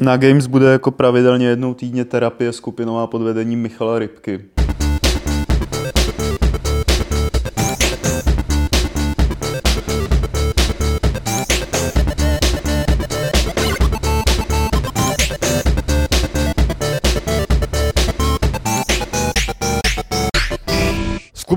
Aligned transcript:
Na 0.00 0.16
Games 0.16 0.46
bude 0.46 0.66
jako 0.66 0.90
pravidelně 0.90 1.46
jednou 1.46 1.74
týdně 1.74 2.04
terapie 2.04 2.52
skupinová 2.52 3.06
pod 3.06 3.22
vedením 3.22 3.62
Michala 3.62 3.98
Rybky. 3.98 4.44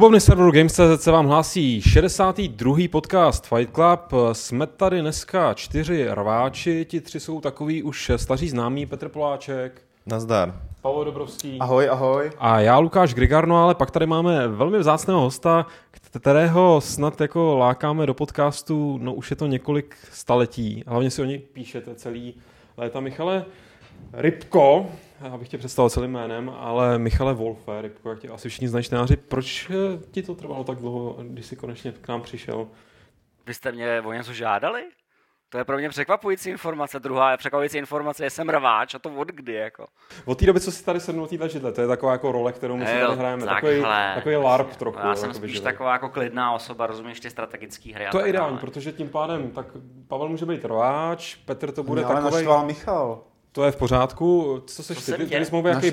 Klubovny 0.01 0.19
serveru 0.19 0.51
Games.cz 0.51 1.03
se 1.03 1.11
vám 1.11 1.25
hlásí 1.25 1.81
62. 1.81 2.77
podcast 2.91 3.47
Fight 3.47 3.73
Club. 3.75 4.13
Jsme 4.33 4.67
tady 4.67 5.01
dneska 5.01 5.53
čtyři 5.53 6.07
rváči, 6.11 6.85
ti 6.85 7.01
tři 7.01 7.19
jsou 7.19 7.41
takový 7.41 7.83
už 7.83 8.11
staří 8.15 8.49
známí, 8.49 8.85
Petr 8.85 9.09
Poláček. 9.09 9.81
Nazdar. 10.05 10.61
Pavel 10.81 11.05
Dobrovský. 11.05 11.57
Ahoj, 11.59 11.89
ahoj. 11.89 12.31
A 12.39 12.59
já 12.59 12.77
Lukáš 12.77 13.13
Grigarno, 13.13 13.63
ale 13.63 13.75
pak 13.75 13.91
tady 13.91 14.05
máme 14.05 14.47
velmi 14.47 14.79
vzácného 14.79 15.21
hosta, 15.21 15.65
kterého 16.19 16.81
snad 16.81 17.21
jako 17.21 17.57
lákáme 17.57 18.05
do 18.05 18.13
podcastu, 18.13 18.97
no 19.01 19.13
už 19.13 19.29
je 19.29 19.35
to 19.35 19.47
několik 19.47 19.95
staletí. 20.11 20.83
Hlavně 20.87 21.11
si 21.11 21.21
o 21.21 21.25
něj 21.25 21.39
píšete 21.39 21.95
celý 21.95 22.33
léta. 22.77 22.99
Michale, 22.99 23.45
Rybko, 24.13 24.85
já 25.27 25.37
bych 25.37 25.49
tě 25.49 25.57
představil 25.57 25.89
celým 25.89 26.11
jménem, 26.11 26.51
ale 26.59 26.99
Michale 26.99 27.33
Wolfe, 27.33 27.81
Rybko, 27.81 28.09
jak 28.09 28.19
tě 28.19 28.29
asi 28.29 28.49
všichni 28.49 28.67
znají 28.67 28.83
čtenáři, 28.83 29.15
proč 29.15 29.69
eh, 29.69 29.73
ti 30.11 30.23
to 30.23 30.35
trvalo 30.35 30.63
tak 30.63 30.77
dlouho, 30.77 31.17
když 31.23 31.45
jsi 31.45 31.55
konečně 31.55 31.91
k 31.91 32.07
nám 32.07 32.21
přišel? 32.21 32.67
Vy 33.45 33.53
jste 33.53 33.71
mě 33.71 34.01
o 34.01 34.13
něco 34.13 34.33
žádali? 34.33 34.83
To 35.51 35.57
je 35.57 35.65
pro 35.65 35.77
mě 35.77 35.89
překvapující 35.89 36.49
informace. 36.49 36.99
Druhá 36.99 37.31
je 37.31 37.37
překvapující 37.37 37.77
informace, 37.77 38.23
že 38.23 38.29
jsem 38.29 38.49
rváč 38.49 38.95
a 38.95 38.99
to 38.99 39.09
od 39.09 39.27
kdy, 39.27 39.53
jako. 39.53 39.85
Od 40.25 40.39
té 40.39 40.45
doby, 40.45 40.59
co 40.59 40.71
jsi 40.71 40.85
tady 40.85 40.99
sednul 40.99 41.27
téhle 41.27 41.49
židle, 41.49 41.71
to 41.71 41.81
je 41.81 41.87
taková 41.87 42.11
jako 42.11 42.31
role, 42.31 42.53
kterou 42.53 42.77
my 42.77 42.85
si 42.85 42.99
tady 42.99 43.15
hrajeme. 43.15 43.45
Takový, 43.45 43.81
takový 44.15 44.35
LARP 44.35 44.75
trochu. 44.75 44.99
Já 44.99 45.15
jsem 45.15 45.33
spíš 45.33 45.51
židle. 45.51 45.71
taková 45.71 45.93
jako 45.93 46.09
klidná 46.09 46.51
osoba, 46.51 46.87
rozumíš 46.87 47.19
ty 47.19 47.29
strategické 47.29 47.93
hry. 47.93 48.07
To 48.11 48.19
je 48.19 48.27
ideální, 48.27 48.57
protože 48.57 48.91
tím 48.91 49.09
pádem 49.09 49.51
tak 49.51 49.65
Pavel 50.07 50.29
může 50.29 50.45
být 50.45 50.65
rváč, 50.65 51.35
Petr 51.35 51.71
to 51.71 51.83
bude 51.83 52.01
takový. 52.01 52.47
Michal. 52.65 53.23
To 53.51 53.63
je 53.63 53.71
v 53.71 53.75
pořádku. 53.75 54.61
Co 54.65 54.83
seš 54.83 55.05
ty? 55.05 55.11
Ty, 55.11 55.25
ty 55.25 55.39
bys 55.39 55.51
mohl 55.51 55.67
jaký... 55.67 55.91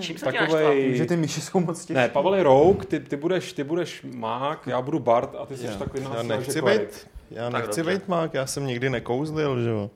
Čím 0.00 0.18
jsem 0.18 0.32
takovej... 0.32 0.96
Že 0.96 1.04
ty 1.04 1.16
myši 1.16 1.40
jsou 1.40 1.60
moc 1.60 1.84
těžké. 1.84 2.00
Ne, 2.00 2.08
Pavel 2.08 2.34
je 2.34 2.42
Rouk, 2.42 2.84
ty, 2.84 3.00
ty, 3.00 3.16
budeš, 3.16 3.52
ty 3.52 3.64
budeš 3.64 4.06
Mák, 4.14 4.66
já 4.66 4.82
budu 4.82 4.98
Bart 4.98 5.34
a 5.38 5.46
ty 5.46 5.56
jsi 5.56 5.66
takový 5.66 6.02
Já 6.16 6.22
nechci 6.22 6.62
být, 6.62 7.08
já 7.30 7.50
nechci 7.50 7.82
být 7.82 8.08
Mák, 8.08 8.34
já 8.34 8.46
jsem 8.46 8.66
nikdy 8.66 8.90
nekouzlil, 8.90 9.62
že 9.62 9.70
jo. 9.70 9.90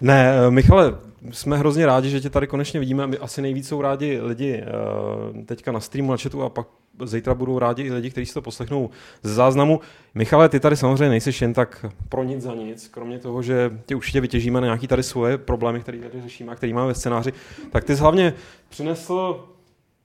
Ne, 0.00 0.34
eh, 0.46 0.50
Michale, 0.50 0.98
jsme 1.30 1.58
hrozně 1.58 1.86
rádi, 1.86 2.10
že 2.10 2.20
tě 2.20 2.30
tady 2.30 2.46
konečně 2.46 2.80
vidíme. 2.80 3.06
My 3.06 3.18
asi 3.18 3.42
nejvíc 3.42 3.68
jsou 3.68 3.82
rádi 3.82 4.20
lidi 4.20 4.62
uh, 4.62 5.44
teďka 5.44 5.72
na 5.72 5.80
streamu, 5.80 6.10
na 6.10 6.16
chatu 6.16 6.42
a 6.42 6.48
pak 6.48 6.66
zítra 7.06 7.34
budou 7.34 7.58
rádi 7.58 7.82
i 7.82 7.92
lidi, 7.92 8.10
kteří 8.10 8.26
si 8.26 8.34
to 8.34 8.42
poslechnou 8.42 8.90
ze 9.22 9.34
záznamu. 9.34 9.80
Michale, 10.14 10.48
ty 10.48 10.60
tady 10.60 10.76
samozřejmě 10.76 11.08
nejseš 11.08 11.42
jen 11.42 11.52
tak 11.54 11.86
pro 12.08 12.22
nic 12.22 12.42
za 12.42 12.54
nic, 12.54 12.88
kromě 12.88 13.18
toho, 13.18 13.42
že 13.42 13.70
tě 13.86 13.96
určitě 13.96 14.20
vytěžíme 14.20 14.60
na 14.60 14.66
nějaký 14.66 14.86
tady 14.86 15.02
svoje 15.02 15.38
problémy, 15.38 15.80
které 15.80 15.98
tady 15.98 16.22
řešíme 16.22 16.52
a 16.52 16.54
které 16.54 16.72
máme 16.72 16.86
ve 16.86 16.94
scénáři, 16.94 17.32
tak 17.70 17.84
ty 17.84 17.96
jsi 17.96 18.02
hlavně 18.02 18.34
přinesl 18.68 19.44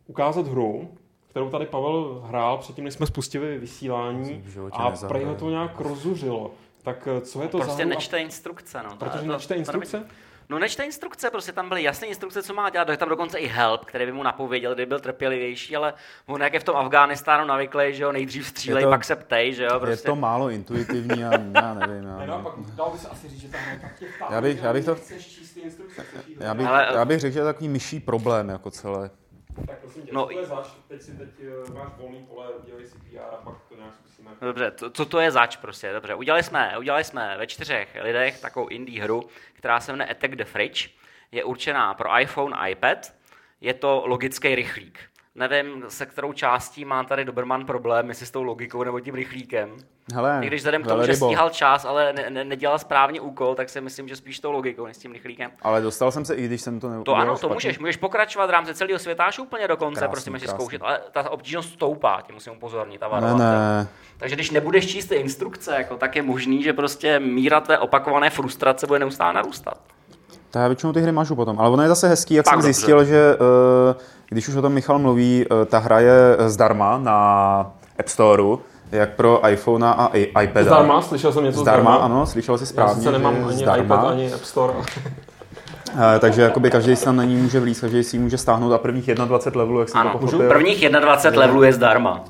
ukázat 0.07 0.47
hru, 0.47 0.89
kterou 1.29 1.49
tady 1.49 1.65
Pavel 1.65 2.23
hrál 2.27 2.57
předtím, 2.57 2.83
než 2.83 2.93
jsme 2.93 3.05
spustili 3.05 3.57
vysílání 3.57 4.43
a 4.71 4.91
prej 4.91 5.25
to 5.39 5.49
nějak 5.49 5.79
rozuřilo. 5.79 6.51
Tak 6.83 7.07
eh, 7.17 7.21
co 7.21 7.41
je 7.41 7.47
to 7.47 7.57
prostě 7.57 7.83
za 7.83 7.89
nečte 7.89 8.19
instrukce. 8.19 8.83
No. 8.83 8.95
Protože 8.97 9.25
to, 9.25 9.31
nečte 9.31 9.55
instrukce? 9.55 9.99
To, 9.99 10.05
No 10.49 10.59
nečte 10.59 10.83
instrukce, 10.83 11.29
prostě 11.29 11.51
tam 11.51 11.69
byly 11.69 11.83
jasné 11.83 12.07
instrukce, 12.07 12.43
co 12.43 12.53
má 12.53 12.69
dělat, 12.69 12.89
je 12.89 12.97
tam 12.97 13.09
dokonce 13.09 13.37
i 13.37 13.47
help, 13.47 13.85
který 13.85 14.05
by 14.05 14.11
mu 14.11 14.23
napověděl, 14.23 14.73
kdyby 14.73 14.89
byl 14.89 14.99
trpělivější, 14.99 15.75
ale 15.75 15.93
on 16.25 16.41
jak 16.41 16.53
je 16.53 16.59
v 16.59 16.63
tom 16.63 16.75
Afghánistánu 16.75 17.47
navyklý, 17.47 17.93
že 17.93 18.03
jo, 18.03 18.11
nejdřív 18.11 18.47
střílej, 18.47 18.83
to, 18.83 18.89
pak 18.89 19.03
se 19.03 19.15
ptej, 19.15 19.53
že 19.53 19.63
jo. 19.63 19.79
Prostě. 19.79 20.07
Je 20.07 20.11
to 20.11 20.15
málo 20.15 20.49
intuitivní 20.49 21.25
a 21.25 21.31
já 21.31 21.73
nevím. 21.73 22.03
Já, 22.03 22.17
ne, 22.17 22.27
no, 22.27 22.39
pak 22.39 22.53
dal 22.75 22.89
by 22.91 22.97
se 22.97 23.07
asi 23.07 23.29
říct, 23.29 23.41
že 23.41 23.47
tam 23.47 23.61
je 23.73 23.79
tak 23.81 23.99
těch 23.99 24.21
já 24.31 24.41
bych, 24.41 24.63
já 24.63 24.73
bych 24.73 24.85
to, 24.85 24.97
já 26.39 26.53
bych, 26.53 26.67
já 26.93 27.05
bych 27.05 27.19
řekl, 27.19 27.33
že 27.33 27.39
je 27.39 27.45
takový 27.45 27.69
myší 27.69 27.99
problém 27.99 28.49
jako 28.49 28.71
celé. 28.71 29.09
Tak 29.67 29.79
prosím 29.79 30.03
tě, 30.03 30.11
no, 30.13 30.25
to 30.25 30.31
je 30.31 30.45
zač, 30.45 30.67
teď 30.87 31.01
si 31.01 31.17
teď 31.17 31.29
uh, 31.67 31.75
máš 31.75 31.91
volný 31.97 32.25
pole, 32.25 32.47
dělej 32.65 32.87
si 32.87 32.97
PR 32.99 33.17
a 33.17 33.37
pak 33.43 33.55
to 33.69 33.75
nějak 33.75 33.93
zkusíme. 33.93 34.31
Dobře, 34.41 34.71
to, 34.71 34.89
co 34.89 35.05
to 35.05 35.19
je 35.19 35.31
zač 35.31 35.55
prostě, 35.55 35.93
dobře. 35.93 36.15
Udělali 36.15 36.43
jsme, 36.43 36.77
udělali 36.77 37.03
jsme 37.03 37.37
ve 37.37 37.47
čtyřech 37.47 37.97
lidech 38.01 38.41
takovou 38.41 38.67
indie 38.67 39.03
hru, 39.03 39.29
která 39.53 39.79
se 39.79 39.91
jmenuje 39.91 40.09
Attack 40.09 40.35
the 40.35 40.45
Fridge. 40.45 40.89
Je 41.31 41.43
určená 41.43 41.93
pro 41.93 42.19
iPhone 42.19 42.55
a 42.55 42.67
iPad. 42.67 43.13
Je 43.61 43.73
to 43.73 44.03
logický 44.05 44.55
rychlík. 44.55 44.99
Nevím, 45.35 45.83
se 45.87 46.05
kterou 46.05 46.33
částí 46.33 46.85
má 46.85 47.03
tady 47.03 47.25
Doberman 47.25 47.65
problém, 47.65 48.09
jestli 48.09 48.25
s 48.25 48.31
tou 48.31 48.43
logikou 48.43 48.83
nebo 48.83 48.99
tím 48.99 49.15
rychlíkem. 49.15 49.69
Hele, 50.13 50.39
I 50.43 50.47
když 50.47 50.61
vzhledem 50.61 50.83
k 50.83 50.87
tomu, 50.87 51.03
že 51.05 51.15
stíhal 51.15 51.49
čas, 51.49 51.85
ale 51.85 52.13
ne, 52.13 52.29
ne, 52.29 52.43
nedělal 52.43 52.79
správně 52.79 53.21
úkol, 53.21 53.55
tak 53.55 53.69
si 53.69 53.81
myslím, 53.81 54.07
že 54.07 54.15
spíš 54.15 54.39
tou 54.39 54.51
logikou, 54.51 54.85
než 54.85 54.95
s 54.95 54.99
tím 54.99 55.11
rychlíkem. 55.13 55.51
Ale 55.61 55.81
dostal 55.81 56.11
jsem 56.11 56.25
se, 56.25 56.35
i 56.35 56.45
když 56.45 56.61
jsem 56.61 56.79
to 56.79 56.89
neudělal 56.89 57.03
To 57.19 57.21
ano, 57.21 57.31
to 57.33 57.37
špatně. 57.37 57.53
můžeš. 57.53 57.79
Můžeš 57.79 57.97
pokračovat 57.97 58.45
v 58.45 58.49
rámci 58.49 58.73
celého 58.73 58.99
světa 58.99 59.23
až 59.23 59.39
úplně 59.39 59.67
do 59.67 59.77
konce, 59.77 60.07
prostě 60.07 60.31
můžeš 60.31 60.49
zkoušet. 60.49 60.81
Ale 60.81 60.99
ta 61.11 61.29
obtížnost 61.29 61.69
stoupá, 61.73 62.21
tím 62.25 62.35
musím 62.35 62.53
upozornit. 62.53 62.99
Ta 62.99 63.19
ne, 63.19 63.33
ne. 63.33 63.87
Takže 64.17 64.35
když 64.35 64.51
nebudeš 64.51 64.87
číst 64.87 65.05
ty 65.05 65.15
instrukce, 65.15 65.75
jako, 65.75 65.97
tak 65.97 66.15
je 66.15 66.21
možný, 66.21 66.63
že 66.63 66.73
prostě 66.73 67.19
míra 67.19 67.59
tvé 67.61 67.77
opakované 67.77 68.29
frustrace 68.29 68.87
bude 68.87 68.99
neustále 68.99 69.33
narůstat. 69.33 69.77
To 70.51 70.59
já 70.59 70.67
většinou 70.67 70.93
ty 70.93 71.01
hry 71.01 71.11
mažu 71.11 71.35
potom. 71.35 71.59
Ale 71.59 71.69
ono 71.69 71.83
je 71.83 71.89
zase 71.89 72.07
hezký, 72.07 72.33
jak 72.33 72.45
Pak 72.45 72.51
jsem 72.51 72.59
dobře. 72.59 72.73
zjistil, 72.73 73.03
že 73.05 73.35
uh, 73.35 74.01
když 74.29 74.47
už 74.47 74.55
o 74.55 74.61
tom 74.61 74.73
Michal 74.73 74.99
mluví, 74.99 75.45
uh, 75.51 75.65
ta 75.65 75.79
hra 75.79 75.99
je 75.99 76.37
zdarma 76.47 76.97
na 76.97 77.71
App 77.99 78.07
Storeu, 78.07 78.59
jak 78.91 79.09
pro 79.09 79.49
iPhone 79.49 79.87
a 79.87 80.09
iPad. 80.41 80.65
Zdarma? 80.65 81.01
Slyšel 81.01 81.31
jsem 81.31 81.43
něco 81.43 81.59
zdarma? 81.59 81.91
Zdarma, 81.91 82.05
ano, 82.05 82.25
slyšel 82.25 82.57
jsi 82.57 82.65
správně. 82.65 83.05
Já 83.05 83.11
nemám 83.11 83.35
ani 83.47 83.57
zdarma. 83.57 83.83
iPad, 83.83 84.03
ani 84.05 84.33
App 84.33 84.43
Store. 84.43 84.73
Uh, 84.73 84.83
takže 86.19 86.41
jakoby 86.41 86.71
každý 86.71 86.95
si 86.95 87.05
tam 87.05 87.15
na 87.15 87.23
ní 87.23 87.35
může 87.35 87.59
vlíz, 87.59 87.79
každý 87.79 88.03
si 88.03 88.15
ji 88.15 88.19
může 88.19 88.37
stáhnout 88.37 88.73
a 88.73 88.77
prvních 88.77 89.05
21 89.05 89.61
levelů, 89.61 89.79
jak 89.79 89.89
jsem 89.89 90.01
ano, 90.01 90.11
to 90.11 90.17
pochopil. 90.17 90.47
Prvních 90.47 90.89
21 90.89 91.41
levelů 91.41 91.63
je 91.63 91.73
zdarma. 91.73 92.23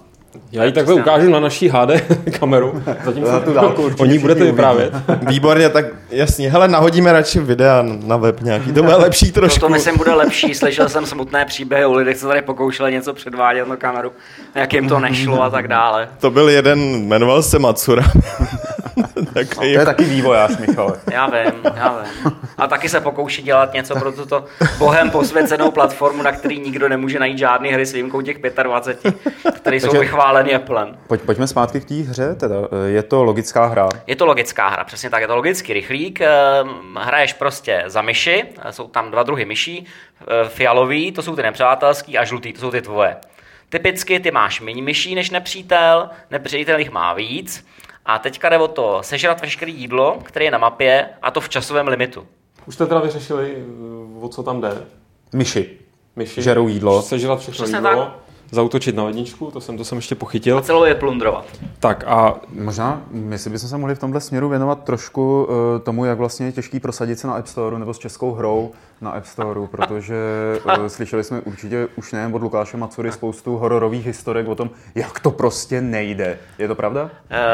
Já 0.51 0.63
ji 0.63 0.71
takhle 0.71 0.95
ukážu 0.95 1.29
na 1.29 1.39
naší 1.39 1.69
HD 1.69 1.89
kameru, 2.39 2.83
zatím 3.05 3.25
za 3.25 3.39
tu 3.39 3.53
dálku 3.53 3.91
o 3.99 4.05
ní 4.05 4.19
budete 4.19 4.43
vyprávět. 4.43 4.93
Výborně, 5.27 5.69
tak 5.69 5.85
jasně, 6.09 6.49
hele, 6.49 6.67
nahodíme 6.67 7.13
radši 7.13 7.39
videa 7.39 7.83
na 8.05 8.17
web 8.17 8.41
nějaký, 8.41 8.71
to 8.71 8.83
bude 8.83 8.95
lepší 8.95 9.31
trošku. 9.31 9.59
To, 9.59 9.65
to 9.65 9.73
myslím 9.73 9.97
bude 9.97 10.13
lepší, 10.13 10.53
slyšel 10.55 10.89
jsem 10.89 11.05
smutné 11.05 11.45
příběhy 11.45 11.85
o 11.85 11.93
lidech, 11.93 12.17
co 12.17 12.27
tady 12.27 12.41
pokoušeli 12.41 12.91
něco 12.91 13.13
předvádět 13.13 13.67
na 13.67 13.75
kameru, 13.75 14.11
jak 14.55 14.73
jim 14.73 14.89
to 14.89 14.99
nešlo 14.99 15.43
a 15.43 15.49
tak 15.49 15.67
dále. 15.67 16.07
To 16.19 16.31
byl 16.31 16.49
jeden, 16.49 16.79
jmenoval 17.07 17.43
se 17.43 17.59
Matsura. 17.59 18.03
Tak 19.35 19.55
no, 19.55 19.61
to 19.61 19.63
je 19.63 19.85
taky 19.85 20.03
vývojář, 20.03 20.57
Michale. 20.57 20.99
Já 21.11 21.25
vím, 21.25 21.61
já 21.75 21.99
vím. 21.99 22.31
A 22.57 22.67
taky 22.67 22.89
se 22.89 22.99
pokouší 22.99 23.41
dělat 23.41 23.73
něco 23.73 23.99
pro 23.99 24.11
tuto 24.11 24.45
bohem 24.77 25.11
posvěcenou 25.11 25.71
platformu, 25.71 26.23
na 26.23 26.31
který 26.31 26.59
nikdo 26.59 26.89
nemůže 26.89 27.19
najít 27.19 27.37
žádný 27.37 27.69
hry 27.69 27.85
s 27.85 27.93
výjimkou 27.93 28.21
těch 28.21 28.37
25, 28.63 29.15
které 29.55 29.75
jsou 29.75 29.99
vychváleny 29.99 30.55
Applem. 30.55 30.97
Pojď, 31.07 31.21
pojďme 31.21 31.47
zpátky 31.47 31.81
k 31.81 31.85
té 31.85 31.93
hře, 31.93 32.35
teda. 32.35 32.55
je 32.85 33.03
to 33.03 33.23
logická 33.23 33.65
hra? 33.65 33.89
Je 34.07 34.15
to 34.15 34.25
logická 34.25 34.69
hra, 34.69 34.83
přesně 34.83 35.09
tak, 35.09 35.21
je 35.21 35.27
to 35.27 35.35
logický 35.35 35.73
rychlík. 35.73 36.21
Ehm, 36.21 36.29
hraješ 36.99 37.33
prostě 37.33 37.83
za 37.85 38.01
myši, 38.01 38.43
jsou 38.69 38.87
tam 38.87 39.11
dva 39.11 39.23
druhy 39.23 39.45
myší, 39.45 39.85
fialový, 40.47 41.11
to 41.11 41.21
jsou 41.21 41.35
ty 41.35 41.43
nepřátelský, 41.43 42.17
a 42.17 42.25
žlutý, 42.25 42.53
to 42.53 42.59
jsou 42.59 42.71
ty 42.71 42.81
tvoje. 42.81 43.15
Typicky 43.69 44.19
ty 44.19 44.31
máš 44.31 44.61
méně 44.61 44.81
myší 44.81 45.15
než 45.15 45.29
nepřítel, 45.29 46.09
nepřítel 46.31 46.79
jich 46.79 46.91
má 46.91 47.13
víc 47.13 47.65
a 48.05 48.19
teďka 48.19 48.49
jde 48.49 48.57
o 48.57 48.67
to 48.67 48.99
sežrat 49.01 49.41
veškeré 49.41 49.71
jídlo, 49.71 50.19
které 50.23 50.45
je 50.45 50.51
na 50.51 50.57
mapě, 50.57 51.09
a 51.21 51.31
to 51.31 51.41
v 51.41 51.49
časovém 51.49 51.87
limitu. 51.87 52.27
Už 52.65 52.75
jste 52.75 52.85
teda 52.85 52.99
vyřešili, 52.99 53.63
o 54.21 54.27
co 54.29 54.43
tam 54.43 54.61
jde? 54.61 54.83
Myši. 55.33 55.77
Myši. 56.15 56.41
Žerou 56.41 56.67
jídlo. 56.67 57.01
Sežrat 57.01 57.39
všechno 57.39 57.63
Přesně 57.63 57.77
jídlo. 57.77 58.05
Tak 58.05 58.24
zautočit 58.51 58.95
na 58.95 59.03
ledničku, 59.03 59.51
to 59.51 59.61
jsem, 59.61 59.77
to 59.77 59.83
jsem 59.83 59.97
ještě 59.97 60.15
pochytil. 60.15 60.57
A 60.57 60.61
celou 60.61 60.83
je 60.83 60.95
plundrovat. 60.95 61.45
Tak 61.79 62.03
a... 62.07 62.35
Možná, 62.49 63.01
jestli 63.29 63.49
bychom 63.49 63.69
se 63.69 63.77
mohli 63.77 63.95
v 63.95 63.99
tomhle 63.99 64.21
směru 64.21 64.49
věnovat 64.49 64.83
trošku 64.83 65.43
uh, 65.43 65.79
tomu, 65.83 66.05
jak 66.05 66.17
vlastně 66.17 66.45
je 66.45 66.51
těžký 66.51 66.79
prosadit 66.79 67.19
se 67.19 67.27
na 67.27 67.33
App 67.33 67.47
Store 67.47 67.79
nebo 67.79 67.93
s 67.93 67.99
českou 67.99 68.33
hrou 68.33 68.71
na 69.01 69.11
App 69.11 69.25
Store, 69.25 69.59
protože 69.71 70.15
uh, 70.65 70.85
slyšeli 70.87 71.23
jsme 71.23 71.41
určitě 71.41 71.87
už 71.95 72.11
nejen 72.11 72.35
od 72.35 72.41
Lukáše 72.41 72.77
Macury 72.77 73.11
spoustu 73.11 73.57
hororových 73.57 74.05
historek 74.05 74.47
o 74.47 74.55
tom, 74.55 74.69
jak 74.95 75.19
to 75.19 75.31
prostě 75.31 75.81
nejde. 75.81 76.39
Je 76.57 76.67
to 76.67 76.75
pravda? 76.75 77.03
Uh, 77.03 77.09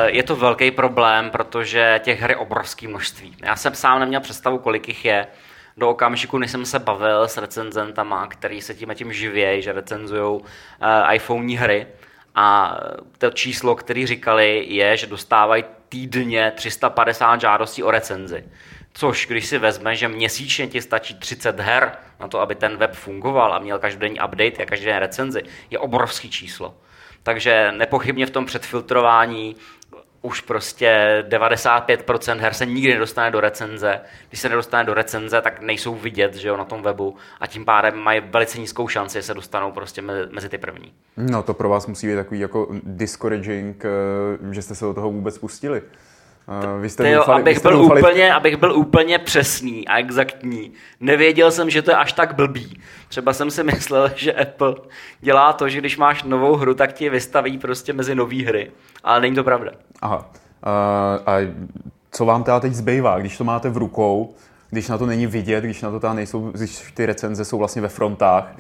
je 0.06 0.24
to 0.24 0.36
velký 0.36 0.72
problém, 0.72 1.30
protože 1.30 2.00
těch 2.04 2.22
her 2.22 2.30
je 2.30 2.38
obrovské 2.38 2.88
množství. 2.88 3.36
Já 3.44 3.56
jsem 3.56 3.76
sám 3.76 4.00
neměl 4.00 4.22
představu, 4.22 4.58
kolik 4.58 4.88
jich 4.88 5.06
je 5.06 5.28
do 5.78 5.90
okamžiku, 5.90 6.38
než 6.38 6.52
jsem 6.52 6.66
se 6.66 6.80
bavil 6.80 7.28
s 7.28 7.38
recenzentama, 7.38 8.28
který 8.28 8.62
se 8.62 8.74
tím 8.74 8.90
a 8.90 8.94
tím 8.94 9.14
živějí, 9.14 9.62
že 9.62 9.72
recenzují 9.72 10.42
uh, 10.42 10.46
iPhone 11.14 11.54
hry. 11.54 11.88
A 12.36 12.78
to 13.18 13.32
číslo, 13.32 13.76
který 13.76 14.06
říkali, 14.06 14.66
je, 14.68 14.98
že 14.98 15.08
dostávají 15.08 15.64
týdně 15.90 16.52
350 16.56 17.42
žádostí 17.42 17.84
o 17.84 17.92
recenzi. 17.92 18.44
Což, 18.94 19.28
když 19.28 19.46
si 19.46 19.58
vezme, 19.58 19.96
že 19.96 20.08
měsíčně 20.08 20.68
ti 20.68 20.82
stačí 20.82 21.16
30 21.16 21.60
her 21.60 21.92
na 22.20 22.28
to, 22.28 22.40
aby 22.40 22.56
ten 22.56 22.78
web 22.78 22.94
fungoval 22.94 23.54
a 23.54 23.60
měl 23.60 23.80
každodenní 23.80 24.20
update 24.20 24.64
a 24.64 24.66
každodenní 24.66 25.00
recenzi, 25.00 25.44
je 25.70 25.80
obrovský 25.80 26.30
číslo. 26.30 26.76
Takže 27.24 27.72
nepochybně 27.72 28.26
v 28.26 28.30
tom 28.30 28.46
předfiltrování 28.46 29.56
už 30.22 30.42
prostě 30.42 31.24
95% 31.30 32.38
her 32.38 32.54
se 32.54 32.66
nikdy 32.66 32.94
nedostane 32.94 33.32
do 33.32 33.42
recenze. 33.42 34.02
Když 34.30 34.40
se 34.40 34.50
nedostane 34.50 34.84
do 34.84 34.94
recenze, 34.94 35.42
tak 35.42 35.62
nejsou 35.62 35.96
vidět 35.96 36.36
že 36.36 36.48
jo, 36.48 36.58
na 36.58 36.66
tom 36.66 36.82
webu 36.84 37.16
a 37.40 37.48
tím 37.48 37.66
pádem 37.66 38.00
mají 38.00 38.22
velice 38.32 38.60
nízkou 38.60 38.88
šanci, 38.88 39.18
že 39.18 39.24
se 39.24 39.34
dostanou 39.34 39.72
prostě 39.72 40.02
mezi, 40.02 40.30
mezi 40.32 40.50
ty 40.50 40.58
první. 40.58 40.94
No 41.18 41.44
to 41.44 41.54
pro 41.54 41.70
vás 41.70 41.88
musí 41.88 42.08
být 42.08 42.16
takový 42.16 42.40
jako 42.40 42.68
discouraging, 42.84 43.86
eh, 43.86 44.54
že 44.54 44.62
jste 44.62 44.76
se 44.76 44.86
do 44.86 44.94
toho 44.94 45.12
vůbec 45.12 45.38
pustili. 45.38 45.82
Vy 46.80 46.90
jste 46.90 47.04
Tyjo, 47.04 47.18
doufali, 47.18 47.42
abych, 47.42 47.54
vy 47.54 47.60
jste 47.60 47.70
byl 47.70 47.78
doufali... 47.78 48.02
úplně, 48.02 48.34
abych 48.34 48.58
byl 48.58 48.76
úplně 48.76 49.20
přesný 49.20 49.88
a 49.88 49.98
exaktní. 49.98 50.72
Nevěděl 51.00 51.52
jsem, 51.52 51.70
že 51.70 51.82
to 51.82 51.92
je 51.92 51.98
až 51.98 52.14
tak 52.14 52.36
blbý. 52.36 52.82
Třeba 53.08 53.34
jsem 53.34 53.52
si 53.52 53.64
myslel, 53.64 54.12
že 54.16 54.34
Apple 54.34 54.76
dělá 55.20 55.54
to, 55.54 55.70
že 55.70 55.80
když 55.80 55.98
máš 55.98 56.24
novou 56.24 56.56
hru, 56.56 56.74
tak 56.74 56.94
ti 56.94 57.10
vystaví 57.10 57.58
prostě 57.58 57.94
mezi 57.94 58.16
nové 58.16 58.44
hry. 58.44 58.72
Ale 59.04 59.22
není 59.22 59.36
to 59.36 59.44
pravda. 59.44 59.72
Aha. 60.02 60.18
Uh, 60.18 61.30
a 61.34 61.54
co 62.12 62.26
vám 62.26 62.44
teda 62.44 62.60
teď 62.60 62.74
zbývá, 62.74 63.20
když 63.20 63.38
to 63.38 63.44
máte 63.44 63.70
v 63.70 63.78
rukou, 63.78 64.36
když 64.70 64.88
na 64.88 64.98
to 64.98 65.06
není 65.06 65.28
vidět, 65.28 65.64
když 65.64 65.82
na 65.82 65.92
to 65.92 66.00
teda 66.00 66.14
nejsou, 66.14 66.52
když 66.52 66.92
ty 66.94 67.06
recenze 67.06 67.46
jsou 67.46 67.58
vlastně 67.58 67.82
ve 67.82 67.90
frontách, 67.90 68.54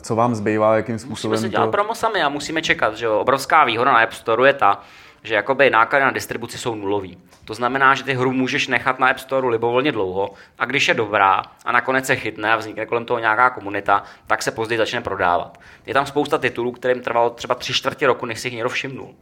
co 0.00 0.16
vám 0.16 0.34
zbývá, 0.34 0.76
jakým 0.76 0.98
způsobem 0.98 1.32
Musíme 1.32 1.48
se 1.48 1.52
dělat 1.52 1.66
to... 1.66 1.70
promo 1.72 1.94
sami 1.94 2.22
a 2.22 2.28
musíme 2.28 2.62
čekat, 2.62 2.96
že 2.96 3.06
jo. 3.06 3.18
Obrovská 3.18 3.64
výhoda 3.64 3.92
na 3.92 3.98
App 3.98 4.12
Store 4.12 4.48
je 4.48 4.52
ta, 4.52 4.80
že 5.26 5.34
jakoby 5.34 5.70
náklady 5.70 6.04
na 6.04 6.10
distribuci 6.10 6.58
jsou 6.58 6.74
nulový. 6.74 7.18
To 7.44 7.54
znamená, 7.54 7.94
že 7.94 8.04
ty 8.04 8.14
hru 8.14 8.32
můžeš 8.32 8.68
nechat 8.68 8.98
na 8.98 9.08
App 9.08 9.18
Store 9.18 9.48
libovolně 9.48 9.92
dlouho 9.92 10.30
a 10.58 10.64
když 10.64 10.88
je 10.88 10.94
dobrá 10.94 11.42
a 11.64 11.72
nakonec 11.72 12.06
se 12.06 12.16
chytne 12.16 12.52
a 12.52 12.56
vznikne 12.56 12.86
kolem 12.86 13.04
toho 13.04 13.20
nějaká 13.20 13.50
komunita, 13.50 14.02
tak 14.26 14.42
se 14.42 14.50
později 14.50 14.78
začne 14.78 15.00
prodávat. 15.00 15.60
Je 15.86 15.94
tam 15.94 16.06
spousta 16.06 16.38
titulů, 16.38 16.72
kterým 16.72 17.02
trvalo 17.02 17.30
třeba 17.30 17.54
tři 17.54 17.72
čtvrtě 17.72 18.06
roku, 18.06 18.26
než 18.26 18.40
si 18.40 18.46
jich 18.46 18.54
někdo 18.54 18.68
všimnul. 18.68 19.14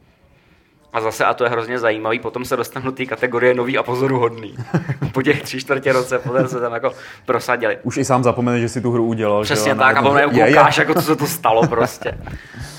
A 0.95 1.01
zase, 1.01 1.25
a 1.25 1.35
to 1.35 1.45
je 1.45 1.51
hrozně 1.51 1.79
zajímavý, 1.79 2.19
potom 2.19 2.45
se 2.45 2.57
dostanu 2.57 2.85
do 2.85 2.93
té 2.93 3.07
kategorie 3.07 3.55
nový 3.55 3.79
a 3.79 3.83
pozoruhodný. 3.83 4.55
po 5.13 5.23
těch 5.23 5.43
tři 5.43 5.61
čtvrtě 5.61 5.93
roce, 5.93 6.19
potom 6.19 6.49
se 6.49 6.61
tam 6.61 6.73
jako 6.73 6.93
prosadili. 7.27 7.79
Už 7.83 7.97
i 7.97 8.05
sám 8.05 8.23
zapomene, 8.25 8.61
že 8.61 8.69
si 8.69 8.81
tu 8.81 8.91
hru 8.91 9.05
udělal. 9.05 9.43
Přesně 9.43 9.73
že? 9.73 9.79
tak, 9.79 9.97
a 9.97 10.03
potom 10.03 10.31
koukáš, 10.31 10.79
jako 10.79 10.95
co 10.95 11.03
se 11.03 11.17
to 11.17 11.27
stalo 11.27 11.67
prostě. 11.69 12.19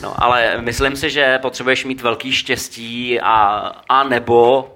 No, 0.01 0.23
ale 0.23 0.61
myslím 0.61 0.95
si, 0.95 1.09
že 1.09 1.39
potřebuješ 1.41 1.85
mít 1.85 2.01
velký 2.01 2.31
štěstí 2.31 3.19
a, 3.21 3.71
a 3.89 4.03
nebo 4.03 4.69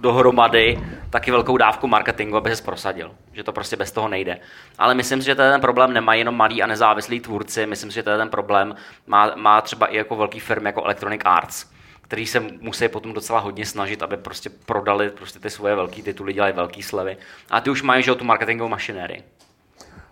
dohromady 0.00 0.78
taky 1.10 1.30
velkou 1.30 1.56
dávku 1.56 1.86
marketingu, 1.88 2.36
aby 2.36 2.56
se 2.56 2.62
prosadil. 2.62 3.10
Že 3.32 3.42
to 3.42 3.52
prostě 3.52 3.76
bez 3.76 3.92
toho 3.92 4.08
nejde. 4.08 4.38
Ale 4.78 4.94
myslím 4.94 5.20
si, 5.20 5.26
že 5.26 5.34
ten 5.34 5.60
problém 5.60 5.92
nemají 5.92 6.20
jenom 6.20 6.36
malí 6.36 6.62
a 6.62 6.66
nezávislí 6.66 7.20
tvůrci. 7.20 7.66
Myslím 7.66 7.90
si, 7.90 7.94
že 7.94 8.02
ten 8.02 8.28
problém 8.28 8.74
má, 9.06 9.32
má 9.36 9.60
třeba 9.60 9.86
i 9.86 9.96
jako 9.96 10.16
velký 10.16 10.40
firmy 10.40 10.68
jako 10.68 10.84
Electronic 10.84 11.20
Arts 11.24 11.77
který 12.08 12.26
se 12.26 12.40
musí 12.60 12.88
potom 12.88 13.12
docela 13.12 13.38
hodně 13.38 13.66
snažit, 13.66 14.02
aby 14.02 14.16
prostě 14.16 14.50
prodali 14.50 15.10
prostě 15.10 15.38
ty 15.38 15.50
svoje 15.50 15.74
velké 15.74 16.02
tituly, 16.02 16.32
dělají 16.32 16.52
velké 16.52 16.82
slevy. 16.82 17.16
A 17.50 17.60
ty 17.60 17.70
už 17.70 17.82
mají 17.82 18.02
že 18.02 18.14
tu 18.14 18.24
marketingovou 18.24 18.68
mašinérii. 18.68 19.22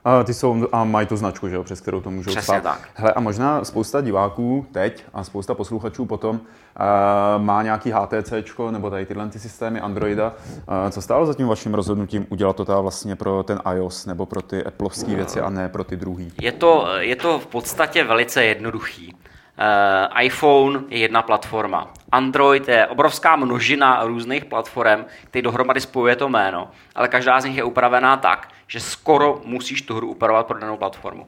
A 0.04 0.22
ty 0.22 0.34
jsou 0.34 0.68
a 0.72 0.84
mají 0.84 1.06
tu 1.06 1.16
značku, 1.16 1.48
že 1.48 1.54
jo, 1.54 1.64
přes 1.64 1.80
kterou 1.80 2.00
to 2.00 2.10
můžou 2.10 2.30
Přesně 2.30 2.60
stát. 2.60 2.62
tak. 2.62 2.88
Hele, 2.94 3.12
a 3.12 3.20
možná 3.20 3.64
spousta 3.64 4.00
diváků 4.00 4.66
teď 4.72 5.04
a 5.14 5.24
spousta 5.24 5.54
posluchačů 5.54 6.06
potom 6.06 6.36
uh, 6.36 7.42
má 7.42 7.62
nějaký 7.62 7.90
HTC 7.90 8.32
nebo 8.70 8.90
tady 8.90 9.06
tyhle 9.06 9.28
ty 9.28 9.38
systémy 9.38 9.80
Androida. 9.80 10.34
Uh, 10.56 10.90
co 10.90 11.02
stálo 11.02 11.26
za 11.26 11.34
tím 11.34 11.46
vaším 11.46 11.74
rozhodnutím 11.74 12.26
udělat 12.28 12.56
to 12.56 12.64
teda 12.64 12.80
vlastně 12.80 13.16
pro 13.16 13.42
ten 13.42 13.60
iOS 13.74 14.06
nebo 14.06 14.26
pro 14.26 14.42
ty 14.42 14.64
Appleovské 14.64 15.14
věci 15.14 15.40
a 15.40 15.50
ne 15.50 15.68
pro 15.68 15.84
ty 15.84 15.96
druhý? 15.96 16.32
Je 16.40 16.52
to, 16.52 16.86
je 16.98 17.16
to 17.16 17.38
v 17.38 17.46
podstatě 17.46 18.04
velice 18.04 18.44
jednoduchý. 18.44 19.14
Uh, 19.58 20.22
iPhone 20.22 20.80
je 20.88 20.98
jedna 20.98 21.22
platforma. 21.22 21.88
Android 22.12 22.68
je 22.68 22.86
obrovská 22.86 23.36
množina 23.36 24.04
různých 24.04 24.44
platform, 24.44 25.04
které 25.24 25.42
dohromady 25.42 25.80
spojuje 25.80 26.16
to 26.16 26.28
jméno, 26.28 26.70
ale 26.94 27.08
každá 27.08 27.40
z 27.40 27.44
nich 27.44 27.56
je 27.56 27.64
upravená 27.64 28.16
tak, 28.16 28.48
že 28.66 28.80
skoro 28.80 29.40
musíš 29.44 29.82
tu 29.82 29.96
hru 29.96 30.08
upravovat 30.10 30.46
pro 30.46 30.58
danou 30.58 30.76
platformu. 30.76 31.26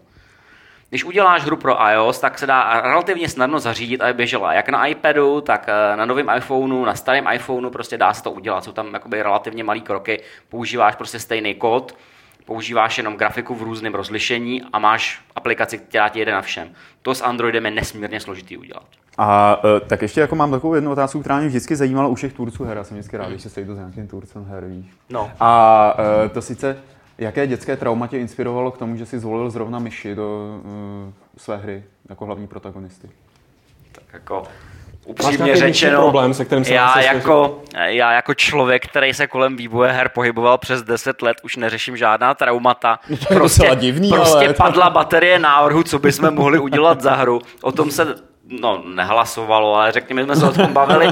Když 0.89 1.05
uděláš 1.05 1.45
hru 1.45 1.57
pro 1.57 1.91
iOS, 1.91 2.21
tak 2.21 2.39
se 2.39 2.47
dá 2.47 2.81
relativně 2.81 3.29
snadno 3.29 3.59
zařídit, 3.59 4.01
aby 4.01 4.13
běžela 4.13 4.53
jak 4.53 4.69
na 4.69 4.87
iPadu, 4.87 5.41
tak 5.41 5.69
eh, 5.69 5.97
na 5.97 6.05
novém 6.05 6.31
iPhoneu, 6.37 6.85
na 6.85 6.95
starém 6.95 7.29
iPhoneu, 7.33 7.71
prostě 7.71 7.99
dá 7.99 8.15
se 8.15 8.23
to 8.23 8.31
udělat. 8.31 8.65
Jsou 8.65 8.73
tam 8.73 8.95
relativně 9.11 9.65
malé 9.65 9.81
kroky, 9.81 10.23
používáš 10.49 10.95
prostě 10.95 11.19
stejný 11.19 11.55
kód, 11.55 11.97
používáš 12.49 12.99
jenom 12.99 13.17
grafiku 13.17 13.55
v 13.55 13.63
různém 13.63 13.95
rozlišení 13.95 14.63
a 14.73 14.79
máš 14.79 15.21
aplikaci, 15.37 15.79
která 15.79 16.09
ti 16.09 16.19
jede 16.19 16.33
na 16.33 16.43
všem. 16.43 16.69
To 17.03 17.15
s 17.15 17.23
Androidem 17.23 17.65
je 17.65 17.71
nesmírně 17.71 18.21
složitý 18.21 18.57
udělat. 18.57 18.87
A 19.19 19.61
uh, 19.65 19.89
tak 19.89 20.03
ještě 20.03 20.21
jako 20.21 20.37
mám 20.37 20.51
takovou 20.51 20.75
jednu 20.75 20.91
otázku, 20.91 21.21
která 21.21 21.39
mě 21.39 21.49
vždycky 21.49 21.77
zajímala 21.77 22.09
u 22.09 22.15
všech 22.15 22.33
tvůrců 22.33 22.65
her. 22.65 22.77
Já 22.77 22.85
jsem 22.85 22.97
vždycky 22.97 23.17
rád, 23.17 23.29
když 23.29 23.43
se 23.43 23.51
sejdu 23.51 23.75
s 23.75 23.79
nějakým 23.79 24.09
tvůrcem 24.09 24.45
her, 24.45 24.65
víš. 24.65 24.87
No. 25.11 25.31
A 25.41 25.95
uh, 25.99 26.29
to 26.29 26.43
sice, 26.43 26.77
jaké 27.19 27.47
dětské 27.47 27.77
trauma 27.77 28.07
tě 28.07 28.19
inspirovalo 28.19 28.71
k 28.71 28.79
tomu, 28.79 28.97
že 28.97 29.07
jsi 29.07 29.19
zvolil 29.19 29.51
zrovna 29.51 29.79
myši 29.79 30.15
do 30.15 30.61
uh, 30.65 31.13
své 31.37 31.57
hry 31.57 31.85
jako 32.09 32.27
hlavní 32.27 32.47
protagonisty? 32.47 33.11
Tak 33.93 34.05
jako 34.13 34.43
upřímně 35.09 35.57
řečeno, 35.57 36.03
problém, 36.03 36.35
se 36.35 36.45
kterým 36.45 36.65
se 36.65 36.75
já, 36.75 37.01
jako, 37.01 37.63
já 37.85 38.13
jako 38.13 38.35
člověk, 38.35 38.87
který 38.87 39.15
se 39.15 39.27
kolem 39.27 39.57
vývoje 39.57 39.93
her 39.93 40.11
pohyboval 40.15 40.59
přes 40.59 40.83
10 40.83 41.23
let, 41.23 41.37
už 41.43 41.57
neřeším 41.57 41.97
žádná 41.97 42.35
traumata. 42.35 42.99
Prostě, 43.29 43.71
divný, 43.75 44.11
prostě 44.11 44.47
ale... 44.47 44.55
padla 44.55 44.91
baterie 44.91 45.39
návrhu, 45.39 45.83
co 45.83 45.99
bychom 45.99 46.35
mohli 46.35 46.59
udělat 46.59 47.01
za 47.01 47.15
hru. 47.15 47.41
O 47.63 47.73
tom 47.73 47.91
se 47.91 48.15
no, 48.61 48.83
nehlasovalo, 48.95 49.75
ale 49.75 49.93
řekněme, 49.93 50.25
jsme 50.25 50.37
se 50.37 50.47
o 50.47 50.53
tom 50.53 50.73
bavili. 50.73 51.07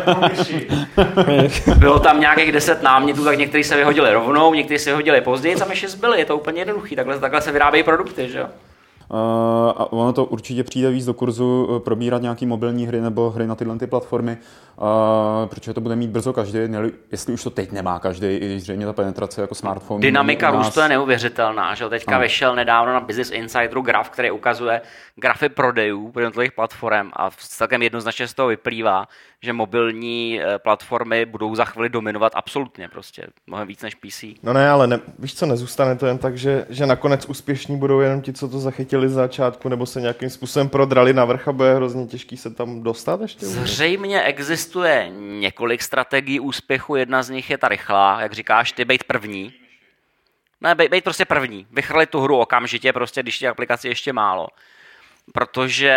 Bylo 1.77 1.99
tam 1.99 2.21
nějakých 2.21 2.53
deset 2.53 2.83
námětů, 2.83 3.25
tak 3.25 3.39
někteří 3.39 3.65
se 3.65 3.77
vyhodili 3.77 4.13
rovnou, 4.13 4.55
někteří 4.55 4.85
se 4.85 4.91
vyhodili 4.91 5.21
později, 5.21 5.57
a 5.57 5.65
myši 5.65 5.89
zbyli. 5.89 6.19
Je 6.19 6.25
to 6.25 6.37
úplně 6.37 6.61
jednoduchý, 6.61 6.97
takhle, 6.97 7.19
takhle 7.19 7.41
se 7.41 7.53
vyrábějí 7.53 7.85
produkty, 7.85 8.29
že 8.29 8.39
jo? 8.39 8.47
A 9.77 9.93
ono 9.93 10.13
to 10.13 10.25
určitě 10.25 10.65
přijde 10.65 10.91
víc 10.91 11.07
do 11.07 11.15
kurzu 11.15 11.69
eh, 11.77 11.81
probírat 11.81 12.23
nějaký 12.23 12.47
mobilní 12.47 12.87
hry 12.87 13.01
nebo 13.01 13.31
hry 13.31 13.47
na 13.47 13.55
tyhle 13.55 13.79
ty 13.79 13.87
platformy, 13.87 14.39
protože 15.47 15.75
to 15.75 15.81
bude 15.81 15.97
mít 15.97 16.11
brzo 16.11 16.33
každý, 16.33 16.59
jestli 17.13 17.33
už 17.33 17.43
to 17.43 17.51
teď 17.51 17.73
nemá 17.73 17.99
každý, 17.99 18.27
i 18.27 18.47
když 18.47 18.63
zřejmě 18.63 18.87
ta 18.87 18.93
penetrace 18.93 19.41
jako 19.41 19.55
smartphone. 19.55 20.01
Dynamika 20.01 20.51
nás... 20.51 20.67
růstu 20.67 20.81
je 20.81 20.89
neuvěřitelná, 20.89 21.75
že 21.75 21.89
teďka 21.89 22.15
ano. 22.15 22.23
vyšel 22.23 22.57
nedávno 22.57 22.93
na 22.93 23.01
Business 23.01 23.31
Insideru 23.31 23.83
graf, 23.83 24.11
který 24.11 24.31
ukazuje 24.31 24.81
grafy 25.17 25.49
prodejů 25.49 26.13
pro 26.13 26.23
jednotlivých 26.23 26.53
platform 26.53 27.11
a 27.17 27.31
celkem 27.39 27.83
jednoznačně 27.83 28.29
z 28.29 28.35
toho 28.35 28.49
vyplývá, 28.49 29.09
že 29.43 29.53
mobilní 29.53 30.41
eh, 30.41 30.59
platformy 30.59 31.27
budou 31.27 31.55
za 31.55 31.65
chvíli 31.65 31.89
dominovat 31.89 32.33
absolutně 32.35 32.89
prostě, 32.89 33.27
mnohem 33.47 33.69
víc 33.69 33.83
než 33.83 33.95
PC. 33.95 34.25
No 34.43 34.53
ne, 34.53 34.71
ale 34.71 34.87
ne, 34.87 35.01
víš 35.19 35.35
co, 35.35 35.47
nezůstane 35.47 35.97
to 35.97 36.07
jen 36.07 36.19
tak, 36.19 36.39
že, 36.39 36.67
že 36.69 36.87
nakonec 36.87 37.27
úspěšní 37.27 37.77
budou 37.77 38.01
jenom 38.01 38.23
ti, 38.23 38.33
co 38.33 38.49
to 38.49 38.59
zachytili 38.59 39.09
z 39.09 39.13
začátku, 39.13 39.69
nebo 39.69 39.87
se 39.87 40.01
nějakým 40.01 40.31
způsobem 40.31 40.69
prodrali 40.69 41.13
na 41.13 41.25
vrch 41.25 41.49
a 41.49 41.53
bude 41.53 41.75
hrozně 41.75 42.07
těžký 42.07 42.37
se 42.37 42.51
tam 42.51 42.83
dostat 42.83 43.21
ještě? 43.21 43.47
Zřejmě 43.47 44.23
existuje 44.23 45.13
několik 45.19 45.83
strategií 45.83 46.41
úspěchu, 46.41 46.97
jedna 46.97 47.23
z 47.23 47.31
nich 47.31 47.51
je 47.51 47.59
ta 47.59 47.69
rychlá, 47.69 48.21
jak 48.21 48.33
říkáš, 48.33 48.73
ty 48.73 48.85
být 48.85 49.05
první, 49.05 49.53
ne, 50.61 50.75
být, 50.75 50.91
být 50.91 51.05
prostě 51.05 51.25
první. 51.25 51.67
Vychrlit 51.71 52.11
tu 52.11 52.21
hru 52.21 52.39
okamžitě, 52.39 52.93
prostě, 52.93 53.23
když 53.23 53.39
těch 53.39 53.51
aplikací 53.51 53.89
ještě 53.89 54.13
málo 54.13 54.49
protože 55.33 55.97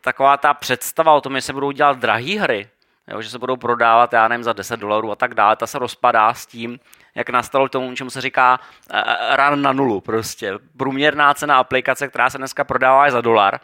taková 0.00 0.36
ta 0.36 0.54
představa 0.54 1.12
o 1.12 1.20
tom, 1.20 1.34
že 1.34 1.40
se 1.40 1.52
budou 1.52 1.70
dělat 1.70 1.98
drahé 1.98 2.40
hry, 2.40 2.68
jo, 3.08 3.22
že 3.22 3.30
se 3.30 3.38
budou 3.38 3.56
prodávat, 3.56 4.12
já 4.12 4.28
nevím, 4.28 4.44
za 4.44 4.52
10 4.52 4.80
dolarů 4.80 5.10
a 5.12 5.16
tak 5.16 5.34
dále, 5.34 5.56
ta 5.56 5.66
se 5.66 5.78
rozpadá 5.78 6.34
s 6.34 6.46
tím, 6.46 6.80
jak 7.14 7.30
nastalo 7.30 7.68
tomu, 7.68 7.94
čemu 7.94 8.10
se 8.10 8.20
říká 8.20 8.60
uh, 8.92 9.00
run 9.36 9.62
na 9.62 9.72
nulu 9.72 10.00
prostě. 10.00 10.52
Průměrná 10.76 11.34
cena 11.34 11.56
aplikace, 11.56 12.08
která 12.08 12.30
se 12.30 12.38
dneska 12.38 12.64
prodává 12.64 13.06
je 13.06 13.12
za 13.12 13.20
dolar, 13.20 13.60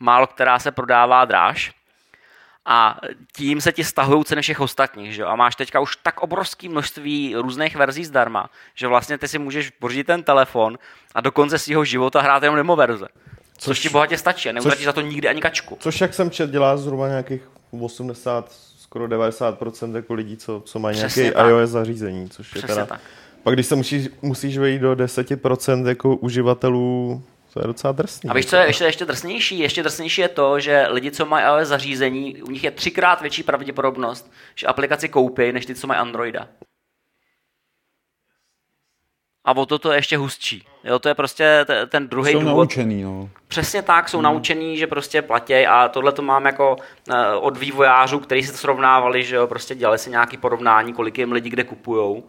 málo 0.00 0.26
která 0.26 0.58
se 0.58 0.72
prodává 0.72 1.24
dráž, 1.24 1.72
a 2.66 3.00
tím 3.32 3.60
se 3.60 3.72
ti 3.72 3.84
stahují 3.84 4.24
ceny 4.24 4.42
všech 4.42 4.60
ostatních. 4.60 5.14
Že? 5.14 5.24
A 5.24 5.36
máš 5.36 5.56
teďka 5.56 5.80
už 5.80 5.96
tak 5.96 6.20
obrovské 6.20 6.68
množství 6.68 7.34
různých 7.36 7.76
verzí 7.76 8.04
zdarma, 8.04 8.50
že 8.74 8.86
vlastně 8.86 9.18
ty 9.18 9.28
si 9.28 9.38
můžeš 9.38 9.70
pořídit 9.70 10.04
ten 10.04 10.22
telefon 10.22 10.78
a 11.14 11.20
do 11.20 11.32
konce 11.32 11.58
svého 11.58 11.84
života 11.84 12.20
hrát 12.20 12.42
jenom 12.42 12.56
demo 12.56 12.76
verze. 12.76 13.06
Což, 13.62 13.78
což 13.78 13.80
ti 13.80 13.88
bohatě 13.88 14.18
stačí 14.18 14.48
a 14.48 14.52
neutratíš 14.52 14.84
za 14.84 14.92
to 14.92 15.00
nikdy 15.00 15.28
ani 15.28 15.40
kačku. 15.40 15.76
Což, 15.80 16.00
jak 16.00 16.14
jsem 16.14 16.30
čet, 16.30 16.50
dělá 16.50 16.76
zhruba 16.76 17.08
nějakých 17.08 17.42
80, 17.80 18.52
skoro 18.78 19.06
90% 19.06 19.96
jako 19.96 20.14
lidí, 20.14 20.36
co, 20.36 20.62
co 20.64 20.78
mají 20.78 20.96
Přesně 20.96 21.22
nějaké 21.22 21.38
tak. 21.38 21.48
iOS 21.48 21.70
zařízení. 21.70 22.30
Což 22.30 22.50
Přesně 22.50 22.64
je 22.64 22.74
teda... 22.74 22.86
tak. 22.86 23.00
Pak 23.42 23.54
když 23.54 23.66
se 23.66 23.76
musíš, 23.76 24.08
musíš 24.22 24.58
vejít 24.58 24.82
do 24.82 24.92
10% 24.92 25.86
jako 25.86 26.16
uživatelů, 26.16 27.22
to 27.52 27.60
je 27.60 27.66
docela 27.66 27.92
drsný. 27.92 28.30
A 28.30 28.34
víš, 28.34 28.46
co 28.46 28.56
je 28.56 28.66
ještě, 28.66 28.84
ještě 28.84 29.04
drsnější? 29.04 29.58
Ještě 29.58 29.82
drsnější 29.82 30.20
je 30.20 30.28
to, 30.28 30.60
že 30.60 30.86
lidi, 30.90 31.10
co 31.10 31.26
mají 31.26 31.46
iOS 31.46 31.68
zařízení, 31.68 32.42
u 32.42 32.50
nich 32.50 32.64
je 32.64 32.70
třikrát 32.70 33.20
větší 33.20 33.42
pravděpodobnost, 33.42 34.32
že 34.54 34.66
aplikaci 34.66 35.08
koupí, 35.08 35.52
než 35.52 35.66
ty, 35.66 35.74
co 35.74 35.86
mají 35.86 36.00
Androida. 36.00 36.48
A 39.44 39.56
o 39.56 39.66
to 39.66 39.78
to 39.78 39.92
je 39.92 39.98
ještě 39.98 40.16
hustší. 40.16 40.66
Jo, 40.84 40.98
to 40.98 41.08
je 41.08 41.14
prostě 41.14 41.66
ten 41.88 42.08
druhý 42.08 42.32
důvod. 42.32 42.50
Jsou 42.50 42.56
naučený, 42.56 43.02
no. 43.02 43.28
Přesně 43.48 43.82
tak, 43.82 44.08
jsou 44.08 44.18
hmm. 44.18 44.24
naučený, 44.24 44.78
že 44.78 44.86
prostě 44.86 45.22
platí 45.22 45.66
a 45.66 45.88
tohle 45.88 46.12
to 46.12 46.22
mám 46.22 46.46
jako 46.46 46.76
uh, 46.76 47.16
od 47.40 47.56
vývojářů, 47.56 48.18
kteří 48.18 48.42
se 48.42 48.52
to 48.52 48.58
srovnávali, 48.58 49.24
že 49.24 49.36
jo, 49.36 49.46
prostě 49.46 49.74
dělali 49.74 49.98
si 49.98 50.10
nějaký 50.10 50.36
porovnání, 50.36 50.92
kolik 50.92 51.18
jim 51.18 51.32
lidi 51.32 51.50
kde 51.50 51.64
kupujou. 51.64 52.24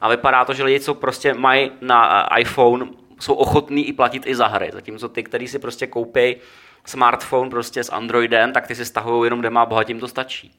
A 0.00 0.08
vypadá 0.08 0.44
to, 0.44 0.54
že 0.54 0.64
lidi, 0.64 0.80
co 0.80 0.94
prostě 0.94 1.34
mají 1.34 1.70
na 1.80 2.30
uh, 2.30 2.38
iPhone, 2.38 2.86
jsou 3.20 3.34
ochotní 3.34 3.88
i 3.88 3.92
platit 3.92 4.22
i 4.26 4.34
za 4.34 4.46
hry. 4.46 4.70
Zatímco 4.72 5.08
ty, 5.08 5.22
kteří 5.22 5.48
si 5.48 5.58
prostě 5.58 5.86
koupí 5.86 6.36
smartphone 6.84 7.50
prostě 7.50 7.84
s 7.84 7.92
Androidem, 7.92 8.52
tak 8.52 8.66
ty 8.66 8.74
si 8.74 8.84
stahují 8.84 9.26
jenom, 9.26 9.40
kde 9.40 9.50
má 9.50 9.66
bohatím 9.66 10.00
to 10.00 10.08
stačí. 10.08 10.52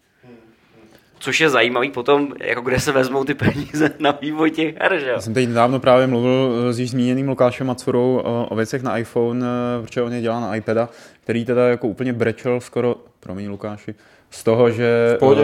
Což 1.21 1.39
je 1.39 1.49
zajímavý 1.49 1.91
potom, 1.91 2.27
jako 2.39 2.61
kde 2.61 2.79
se 2.79 2.91
vezmou 2.91 3.23
ty 3.23 3.33
peníze 3.33 3.91
na 3.99 4.11
vývoj 4.21 4.51
těch 4.51 4.75
her, 4.81 4.99
že 4.99 5.07
Já 5.07 5.21
jsem 5.21 5.33
teď 5.33 5.47
nedávno 5.47 5.79
právě 5.79 6.07
mluvil 6.07 6.73
s 6.73 6.79
již 6.79 6.91
zmíněným 6.91 7.29
Lukášem 7.29 7.67
Macurou 7.67 8.21
o, 8.23 8.47
o 8.49 8.55
věcech 8.55 8.83
na 8.83 8.97
iPhone, 8.97 9.45
eh, 9.45 9.81
protože 9.81 10.01
on 10.01 10.13
je 10.13 10.21
dělá 10.21 10.39
na 10.39 10.55
iPada, 10.55 10.89
který 11.23 11.45
teda 11.45 11.67
jako 11.67 11.87
úplně 11.87 12.13
brečel 12.13 12.59
skoro, 12.59 12.95
promiň 13.19 13.49
Lukáši, 13.49 13.95
z 14.29 14.43
toho, 14.43 14.71
že... 14.71 15.17
V 15.19 15.23
uh, 15.23 15.35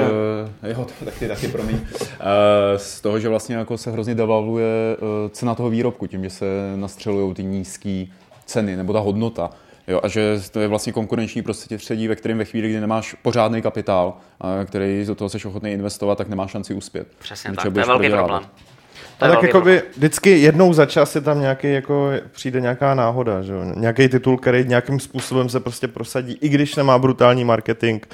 jo, 0.64 0.88
taky, 1.06 1.28
taky, 1.28 1.48
promiň. 1.48 1.76
Uh, 1.76 1.80
z 2.78 3.02
toho, 3.02 3.20
že 3.20 3.30
vlastně 3.30 3.56
jako 3.56 3.78
se 3.78 3.92
hrozně 3.92 4.16
devalvuje 4.16 4.98
uh, 5.00 5.08
cena 5.32 5.56
toho 5.56 5.70
výrobku, 5.70 6.08
tím, 6.08 6.24
že 6.24 6.30
se 6.30 6.46
nastřelují 6.76 7.34
ty 7.34 7.44
nízké 7.44 8.06
ceny, 8.46 8.76
nebo 8.76 8.94
ta 8.94 9.00
hodnota. 9.00 9.50
Jo, 9.88 10.00
a 10.04 10.08
že 10.08 10.42
to 10.52 10.60
je 10.60 10.68
vlastně 10.68 10.94
konkurenční 10.94 11.42
prostředí, 11.42 12.08
ve 12.08 12.16
kterém 12.16 12.38
ve 12.38 12.46
chvíli, 12.46 12.70
kdy 12.70 12.80
nemáš 12.80 13.14
pořádný 13.14 13.62
kapitál, 13.62 14.18
a 14.42 14.66
který 14.66 15.06
do 15.06 15.16
toho 15.16 15.30
jsi 15.30 15.48
ochotný 15.48 15.72
investovat, 15.72 16.18
tak 16.18 16.30
nemáš 16.30 16.52
šanci 16.52 16.74
uspět. 16.74 17.08
Přesně 17.20 17.52
tak, 17.52 17.74
to 17.74 17.80
je 17.80 17.86
velký 17.86 18.10
problém. 18.10 18.44
A 19.20 19.28
tak 19.28 19.44
jako 19.44 19.62
by 19.62 19.84
vždycky 19.96 20.30
jednou 20.30 20.74
za 20.74 20.86
čas 20.86 21.16
je 21.16 21.22
tam 21.22 21.42
nějaký, 21.42 21.74
jako 21.74 22.12
přijde 22.32 22.62
nějaká 22.62 22.96
náhoda, 22.96 23.42
že 23.42 23.54
jo? 23.54 23.60
Nějaký 23.76 24.08
titul, 24.08 24.38
který 24.38 24.66
nějakým 24.68 25.00
způsobem 25.00 25.50
se 25.50 25.60
prostě 25.60 25.88
prosadí, 25.88 26.38
i 26.42 26.50
když 26.50 26.76
nemá 26.76 26.98
brutální 27.00 27.46
marketing. 27.46 28.06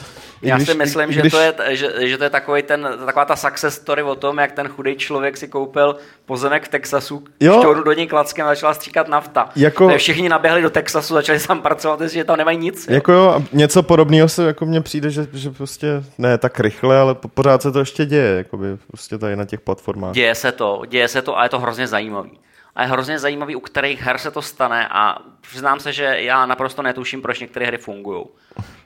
I 0.42 0.50
Já 0.50 0.56
když, 0.56 0.70
si 0.70 0.76
myslím, 0.76 1.10
i, 1.10 1.14
že, 1.14 1.20
když... 1.20 1.34
to 1.34 1.40
je, 1.40 1.54
že, 1.70 2.08
že 2.08 2.18
to 2.18 2.24
je 2.24 2.30
takový 2.30 2.64
ten, 2.64 2.88
taková 3.06 3.26
ta 3.26 3.36
success 3.36 3.76
story 3.76 4.04
o 4.04 4.16
tom, 4.16 4.38
jak 4.38 4.52
ten 4.52 4.68
chudý 4.68 4.96
člověk 4.96 5.38
si 5.38 5.48
koupil 5.48 5.96
pozemek 6.26 6.64
v 6.64 6.68
Texasu, 6.68 7.24
šťournu 7.42 7.84
do 7.84 7.94
něj 7.94 8.08
klackem 8.08 8.46
a 8.46 8.50
začala 8.50 8.74
stříkat 8.74 9.08
nafta. 9.08 9.50
Jako... 9.56 9.98
Všichni 9.98 10.30
naběhli 10.30 10.62
do 10.62 10.70
Texasu, 10.70 11.14
začali 11.14 11.40
tam 11.40 11.62
pracovat, 11.62 12.02
že 12.02 12.24
tam 12.24 12.38
nemají 12.38 12.58
nic. 12.58 12.88
Jo? 12.88 12.94
Jako 12.94 13.12
jo, 13.12 13.44
něco 13.54 13.84
podobného 13.84 14.30
se 14.30 14.44
jako 14.48 14.66
mně 14.66 14.82
přijde, 14.82 15.10
že, 15.10 15.28
že 15.34 15.50
prostě 15.50 15.88
ne 16.18 16.38
tak 16.38 16.60
rychle, 16.60 16.98
ale 17.00 17.16
pořád 17.16 17.62
se 17.62 17.72
to 17.72 17.80
ještě 17.80 18.06
děje, 18.06 18.38
jakoby 18.38 18.66
prostě 18.88 19.18
tady 19.18 19.36
na 19.36 19.46
těch 19.46 19.60
platformách. 19.60 20.14
Děje 20.14 20.36
se 20.36 20.52
to, 20.52 20.82
děje 20.94 21.08
se 21.08 21.22
to 21.22 21.40
a 21.40 21.44
je 21.44 21.50
to 21.50 21.60
hrozně 21.60 21.88
zajímavý. 21.88 22.40
A 22.76 22.82
je 22.82 22.88
hrozně 22.88 23.20
zajímavý, 23.20 23.56
u 23.56 23.60
kterých 23.60 24.02
her 24.02 24.18
se 24.18 24.32
to 24.32 24.42
stane 24.42 24.88
a 24.92 25.18
přiznám 25.42 25.80
se, 25.80 25.94
že 25.94 26.04
já 26.04 26.46
naprosto 26.46 26.82
netuším, 26.82 27.22
proč 27.22 27.40
některé 27.40 27.66
hry 27.66 27.78
fungují. 27.78 28.26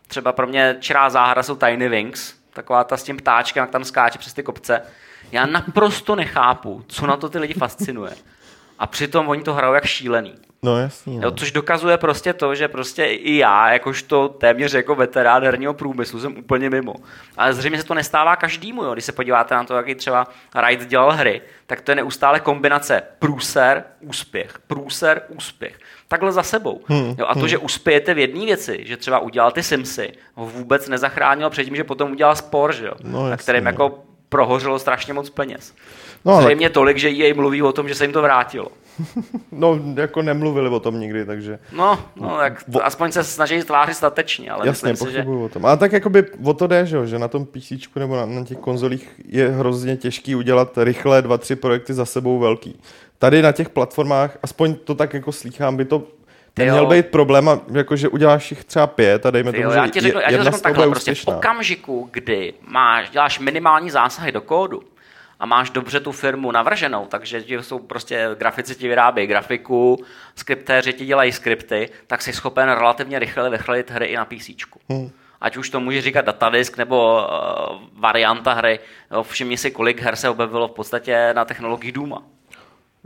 Třeba 0.07 0.31
pro 0.31 0.47
mě 0.47 0.77
čirá 0.79 1.09
záhra 1.09 1.43
jsou 1.43 1.55
Tiny 1.55 1.89
Wings, 1.89 2.33
taková 2.53 2.83
ta 2.83 2.97
s 2.97 3.03
tím 3.03 3.17
ptáčkem, 3.17 3.61
jak 3.61 3.69
tam 3.69 3.83
skáče 3.83 4.19
přes 4.19 4.33
ty 4.33 4.43
kopce. 4.43 4.81
Já 5.31 5.45
naprosto 5.45 6.15
nechápu, 6.15 6.83
co 6.87 7.07
na 7.07 7.17
to 7.17 7.29
ty 7.29 7.39
lidi 7.39 7.53
fascinuje. 7.53 8.11
A 8.79 8.87
přitom 8.87 9.27
oni 9.27 9.43
to 9.43 9.53
hrajou 9.53 9.73
jak 9.73 9.85
šílený. 9.85 10.35
No 10.63 10.77
jasně. 10.77 11.19
No. 11.19 11.31
Což 11.31 11.51
dokazuje 11.51 11.97
prostě 11.97 12.33
to, 12.33 12.55
že 12.55 12.67
prostě 12.67 13.05
i 13.05 13.37
já, 13.37 13.73
jakožto 13.73 14.29
téměř 14.29 14.73
jako 14.73 14.95
veterán 14.95 15.43
herního 15.43 15.73
průmyslu, 15.73 16.19
jsem 16.19 16.37
úplně 16.37 16.69
mimo. 16.69 16.93
Ale 17.37 17.53
zřejmě 17.53 17.77
se 17.77 17.83
to 17.83 17.93
nestává 17.93 18.35
každému, 18.35 18.83
jo. 18.83 18.93
Když 18.93 19.05
se 19.05 19.11
podíváte 19.11 19.55
na 19.55 19.63
to, 19.63 19.75
jaký 19.75 19.95
třeba 19.95 20.27
Wright 20.55 20.87
dělal 20.87 21.11
hry, 21.11 21.41
tak 21.67 21.81
to 21.81 21.91
je 21.91 21.95
neustále 21.95 22.39
kombinace 22.39 23.01
průser, 23.19 23.83
úspěch, 24.01 24.59
průser, 24.67 25.21
úspěch. 25.29 25.79
Takhle 26.07 26.31
za 26.31 26.43
sebou. 26.43 26.81
Hmm, 26.87 27.15
jo, 27.17 27.25
a 27.27 27.33
to, 27.33 27.39
hmm. 27.39 27.49
že 27.49 27.57
uspějete 27.57 28.13
v 28.13 28.19
jedné 28.19 28.45
věci, 28.45 28.83
že 28.85 28.97
třeba 28.97 29.19
udělal 29.19 29.51
ty 29.51 29.63
Simsy, 29.63 30.11
ho 30.35 30.45
vůbec 30.45 30.87
nezachránilo 30.87 31.49
před 31.49 31.65
tím, 31.65 31.75
že 31.75 31.83
potom 31.83 32.11
udělal 32.11 32.35
spor, 32.35 32.73
že 32.73 32.85
jo, 32.85 32.93
no, 33.03 33.29
na 33.29 33.37
kterém 33.37 33.63
no. 33.63 33.69
jako 33.69 34.03
prohořelo 34.29 34.79
strašně 34.79 35.13
moc 35.13 35.29
peněz. 35.29 35.73
No, 36.25 36.41
Zřejmě 36.41 36.65
ale... 36.65 36.74
tolik, 36.74 36.97
že 36.97 37.09
EA 37.09 37.33
mluví 37.33 37.62
o 37.62 37.71
tom, 37.71 37.88
že 37.88 37.95
se 37.95 38.03
jim 38.03 38.13
to 38.13 38.21
vrátilo. 38.21 38.67
no, 39.51 39.79
jako 39.95 40.21
nemluvili 40.21 40.69
o 40.69 40.79
tom 40.79 41.00
nikdy, 41.00 41.25
takže... 41.25 41.59
No, 41.71 42.00
no 42.15 42.38
tak 42.38 42.63
o... 42.74 42.83
aspoň 42.83 43.12
se 43.12 43.24
snaží 43.24 43.63
tvářit 43.63 43.93
statečně, 43.93 44.51
ale 44.51 44.67
Jasně, 44.67 44.91
myslím 44.91 45.07
si, 45.07 45.13
že... 45.13 45.24
o 45.24 45.50
tom. 45.50 45.65
Ale 45.65 45.77
tak 45.77 45.91
jakoby 45.91 46.24
o 46.43 46.53
to 46.53 46.67
jde, 46.67 46.86
že, 46.86 47.07
že 47.07 47.19
na 47.19 47.27
tom 47.27 47.45
PC 47.45 47.71
nebo 47.95 48.15
na, 48.15 48.25
na 48.25 48.43
těch 48.43 48.57
konzolích 48.57 49.21
je 49.25 49.50
hrozně 49.50 49.97
těžký 49.97 50.36
udělat 50.36 50.77
rychle 50.77 51.21
dva, 51.21 51.38
tři 51.38 51.55
projekty 51.55 51.93
za 51.93 52.05
sebou 52.05 52.39
velký. 52.39 52.79
Tady 53.19 53.41
na 53.41 53.51
těch 53.51 53.69
platformách, 53.69 54.38
aspoň 54.43 54.75
to 54.75 54.95
tak 54.95 55.13
jako 55.13 55.31
slýchám, 55.31 55.77
by 55.77 55.86
to 55.86 56.03
Neměl 56.57 56.86
být 56.86 57.05
problém, 57.05 57.50
jakože 57.74 58.07
uděláš 58.07 58.51
jich 58.51 58.63
třeba 58.63 58.88
pět 58.88 59.25
a 59.25 59.31
dejme 59.31 59.53
tomu, 59.53 59.71
že 59.71 59.77
já 59.77 59.88
ti 59.88 60.00
řeknu, 60.00 60.21
já 60.21 60.29
ti 60.29 60.43
řeknu 60.43 60.59
takhle, 60.59 60.88
prostě 60.88 61.15
v 61.15 61.27
okamžiku, 61.27 62.09
kdy 62.12 62.53
máš, 62.67 63.09
děláš 63.09 63.39
minimální 63.39 63.89
zásahy 63.89 64.31
do 64.31 64.41
kódu, 64.41 64.83
a 65.39 65.46
máš 65.46 65.70
dobře 65.70 66.00
tu 66.00 66.12
firmu 66.12 66.51
navrženou, 66.51 67.06
takže 67.06 67.41
ti 67.41 67.53
jsou 67.53 67.79
prostě 67.79 68.29
grafici 68.38 68.75
ti 68.75 68.88
vyrábějí 68.88 69.27
grafiku, 69.27 70.06
skriptéři 70.36 70.94
ti 70.94 71.06
dělají 71.06 71.32
skripty, 71.32 71.89
tak 72.08 72.22
jsi 72.22 72.34
schopen 72.34 72.70
relativně 72.70 73.20
rychle 73.20 73.50
vychlit 73.50 73.91
hry 73.91 74.06
i 74.06 74.15
na 74.15 74.25
PC. 74.25 74.50
Hmm. 74.89 75.12
Ať 75.41 75.58
už 75.58 75.70
to 75.70 75.79
může 75.79 76.01
říkat 76.01 76.25
datadisk 76.25 76.77
nebo 76.77 77.15
uh, 77.15 77.77
varianta 77.94 78.53
hry. 78.53 78.79
Jo, 79.12 79.24
všimni 79.24 79.58
si, 79.58 79.72
kolik 79.72 80.01
her 80.01 80.15
se 80.15 80.29
objevilo 80.29 80.67
v 80.67 80.72
podstatě 80.72 81.34
na 81.34 81.46
technologii 81.46 81.91
Duma. 81.91 82.24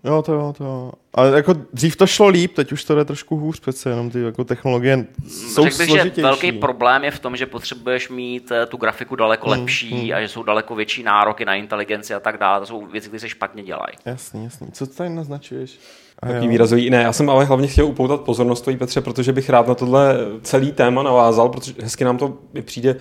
Jo, 0.04 0.22
to 0.22 0.34
jo, 0.34 0.54
to 0.58 0.64
jo. 0.64 0.92
Ale 1.14 1.32
jako 1.36 1.54
dřív 1.74 1.96
to 1.96 2.08
šlo 2.08 2.28
líp, 2.28 2.54
teď 2.54 2.72
už 2.72 2.84
to 2.84 2.96
jde 2.96 3.06
trošku 3.06 3.38
hůř, 3.38 3.60
přece 3.60 3.90
jenom 3.90 4.10
ty 4.10 4.22
jako 4.22 4.44
technologie 4.44 5.06
jsou 5.28 5.64
Řekl 5.64 5.78
bych, 5.78 5.88
složitější. 5.88 6.16
že 6.16 6.22
velký 6.22 6.52
problém 6.52 7.04
je 7.04 7.12
v 7.12 7.20
tom, 7.20 7.36
že 7.36 7.46
potřebuješ 7.46 8.10
mít 8.10 8.52
eh, 8.52 8.66
tu 8.66 8.78
grafiku 8.78 9.16
daleko 9.16 9.50
hmm, 9.50 9.60
lepší 9.60 10.02
hmm. 10.02 10.14
a 10.14 10.22
že 10.22 10.28
jsou 10.28 10.44
daleko 10.44 10.76
větší 10.76 11.04
nároky 11.04 11.46
na 11.46 11.56
inteligenci 11.56 12.14
a 12.14 12.20
tak 12.20 12.38
dále. 12.38 12.60
To 12.60 12.66
jsou 12.66 12.86
věci, 12.86 13.08
které 13.08 13.20
se 13.20 13.30
špatně 13.30 13.64
dělají. 13.64 13.94
Jasně, 14.06 14.44
jasně. 14.44 14.68
Co 14.72 14.88
tady 14.88 15.10
naznačuješ? 15.10 15.80
Taký 16.20 16.48
výrazový. 16.48 16.90
Ne, 16.90 17.02
já 17.02 17.14
jsem 17.14 17.30
ale 17.30 17.46
hlavně 17.46 17.68
chtěl 17.68 17.86
upoutat 17.86 18.22
pozornost 18.22 18.62
tvojí 18.62 18.78
Petře, 18.78 19.02
protože 19.02 19.34
bych 19.34 19.50
rád 19.50 19.68
na 19.68 19.76
tohle 19.76 20.18
celý 20.42 20.72
téma 20.72 21.04
navázal, 21.04 21.50
protože 21.50 21.74
hezky 21.82 22.04
nám 22.04 22.18
to 22.18 22.38
přijde 22.62 22.96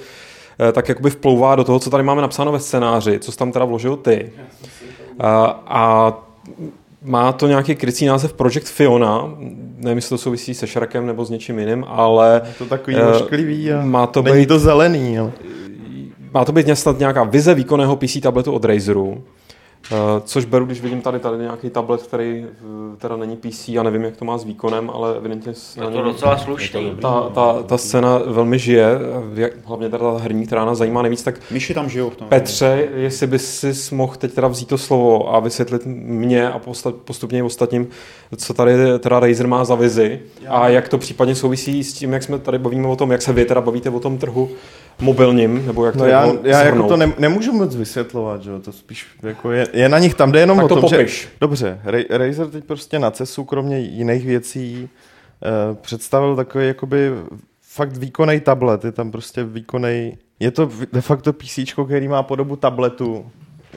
eh, 0.69 0.73
tak 0.73 0.88
jakoby 0.88 1.11
vplouvá 1.11 1.57
do 1.57 1.64
toho, 1.64 1.78
co 1.78 1.90
tady 1.90 2.02
máme 2.02 2.23
napsáno 2.23 2.52
ve 2.52 2.61
scénáři, 2.61 3.19
co 3.19 3.33
jsi 3.33 3.38
tam 3.38 3.52
teda 3.52 3.64
vložil 3.64 3.97
ty. 3.97 4.33
A, 5.19 5.62
a 5.66 6.12
má 7.02 7.33
to 7.33 7.47
nějaký 7.47 7.75
krycí 7.75 8.07
název 8.07 8.33
Project 8.33 8.69
Fiona, 8.69 9.35
nevím, 9.76 9.99
jestli 9.99 10.09
to 10.09 10.19
souvisí 10.19 10.54
se 10.54 10.66
Shrekem 10.66 11.07
nebo 11.07 11.25
s 11.25 11.30
něčím 11.30 11.59
jiným, 11.59 11.85
ale... 11.88 12.42
Je 12.47 12.54
to 12.59 12.66
takový 12.66 12.97
uh, 12.97 13.09
ošklivý 13.09 13.73
a 13.73 13.85
má 13.85 14.07
to 14.07 14.23
není 14.23 14.38
být, 14.38 14.47
to 14.47 14.59
zelený. 14.59 15.19
Ale... 15.19 15.33
Má 16.35 16.45
to 16.45 16.52
být 16.52 16.69
snad 16.75 16.99
nějaká 16.99 17.25
vize 17.25 17.54
výkonného 17.54 17.97
PC 17.97 18.21
tabletu 18.23 18.52
od 18.52 18.64
Razeru, 18.64 19.23
což 20.25 20.45
beru, 20.45 20.65
když 20.65 20.81
vidím 20.81 21.01
tady 21.01 21.19
tady 21.19 21.39
nějaký 21.39 21.71
tablet, 21.71 22.03
který 22.03 22.45
uh, 22.45 22.97
teda 22.97 23.17
není 23.17 23.37
PC, 23.37 23.69
a 23.69 23.83
nevím, 23.83 24.03
jak 24.03 24.17
to 24.17 24.25
má 24.25 24.39
s 24.39 24.45
výkonem, 24.45 24.91
ale 24.91 25.17
evidentně 25.17 25.53
je 25.77 25.83
to 25.83 25.91
něm, 25.91 26.05
docela 26.05 26.39
slušný. 26.39 26.97
Ta, 27.03 27.31
ta, 27.35 27.63
ta 27.63 27.79
scéna 27.79 28.19
velmi 28.27 28.59
žije, 28.59 28.99
hlavně 29.65 29.89
teda 29.89 30.13
ta 30.13 30.19
herní, 30.19 30.47
která 30.47 30.65
nás 30.65 30.79
zajímá 30.79 31.03
nejvíc, 31.03 31.23
tak 31.23 31.41
Myši 31.51 31.75
tam 31.75 31.89
žijou 31.89 32.11
v 32.11 32.17
tom. 32.17 32.29
Petře, 32.29 32.89
jestli 32.95 33.27
by 33.27 33.39
si 33.39 33.95
mohl 33.95 34.15
teď 34.19 34.33
teda 34.33 34.49
vzít 34.49 34.69
to 34.69 34.79
slovo 34.79 35.35
a 35.35 35.41
vysvětlit 35.41 35.83
mě 35.87 36.51
a 36.51 36.61
postupně 37.05 37.39
i 37.39 37.43
ostatním, 37.43 37.89
co 38.37 38.55
tady 38.55 38.73
teda 38.99 39.21
Razer 39.21 39.47
má 39.47 39.65
za 39.65 39.75
vizi 39.75 40.21
Já. 40.41 40.51
a 40.51 40.69
jak 40.69 40.89
to 40.89 40.99
případně 40.99 41.35
souvisí 41.35 41.85
s 41.85 41.93
tím, 41.93 42.13
jak 42.13 42.23
jsme 42.23 42.39
tady 42.39 42.59
bavíme 42.59 42.89
o 42.89 42.97
tom, 42.97 43.11
jak 43.13 43.23
se 43.23 43.33
vy 43.33 43.45
teda 43.45 43.61
bavíte 43.61 43.91
o 43.91 44.01
tom 44.01 44.19
trhu 44.19 44.51
mobilním, 45.00 45.66
nebo 45.66 45.87
jak 45.87 45.95
to 45.95 46.00
no 46.00 46.07
já, 46.07 46.33
já 46.42 46.62
jako 46.62 46.88
to 46.88 46.97
ne, 46.97 47.12
nemůžu 47.19 47.52
moc 47.52 47.76
vysvětlovat, 47.76 48.42
že? 48.42 48.50
to 48.61 48.73
spíš 48.73 49.07
jako 49.23 49.52
je, 49.52 49.66
je 49.73 49.88
na 49.88 49.99
nich 49.99 50.14
tam 50.14 50.33
jde 50.33 50.40
jenom 50.40 50.57
tak 50.57 50.64
o 50.64 50.69
tom, 50.69 50.80
popiš. 50.80 51.23
že... 51.23 51.28
Dobře, 51.40 51.80
Razer 52.11 52.47
teď 52.47 52.64
prostě 52.64 52.99
na 52.99 53.11
CESu, 53.11 53.45
kromě 53.45 53.78
jiných 53.78 54.26
věcí, 54.26 54.88
uh, 55.69 55.76
představil 55.76 56.37
takový 56.37 56.66
jakoby 56.66 57.11
fakt 57.62 57.97
výkonný 57.97 58.40
tablet, 58.40 58.85
je 58.85 58.92
tam 58.92 59.11
prostě 59.11 59.45
výkonný, 59.45 60.19
je 60.40 60.50
to 60.50 60.71
de 60.92 61.00
facto 61.00 61.33
PC, 61.33 61.59
který 61.87 62.09
má 62.09 62.23
podobu 62.23 62.57
tabletu, 62.57 63.26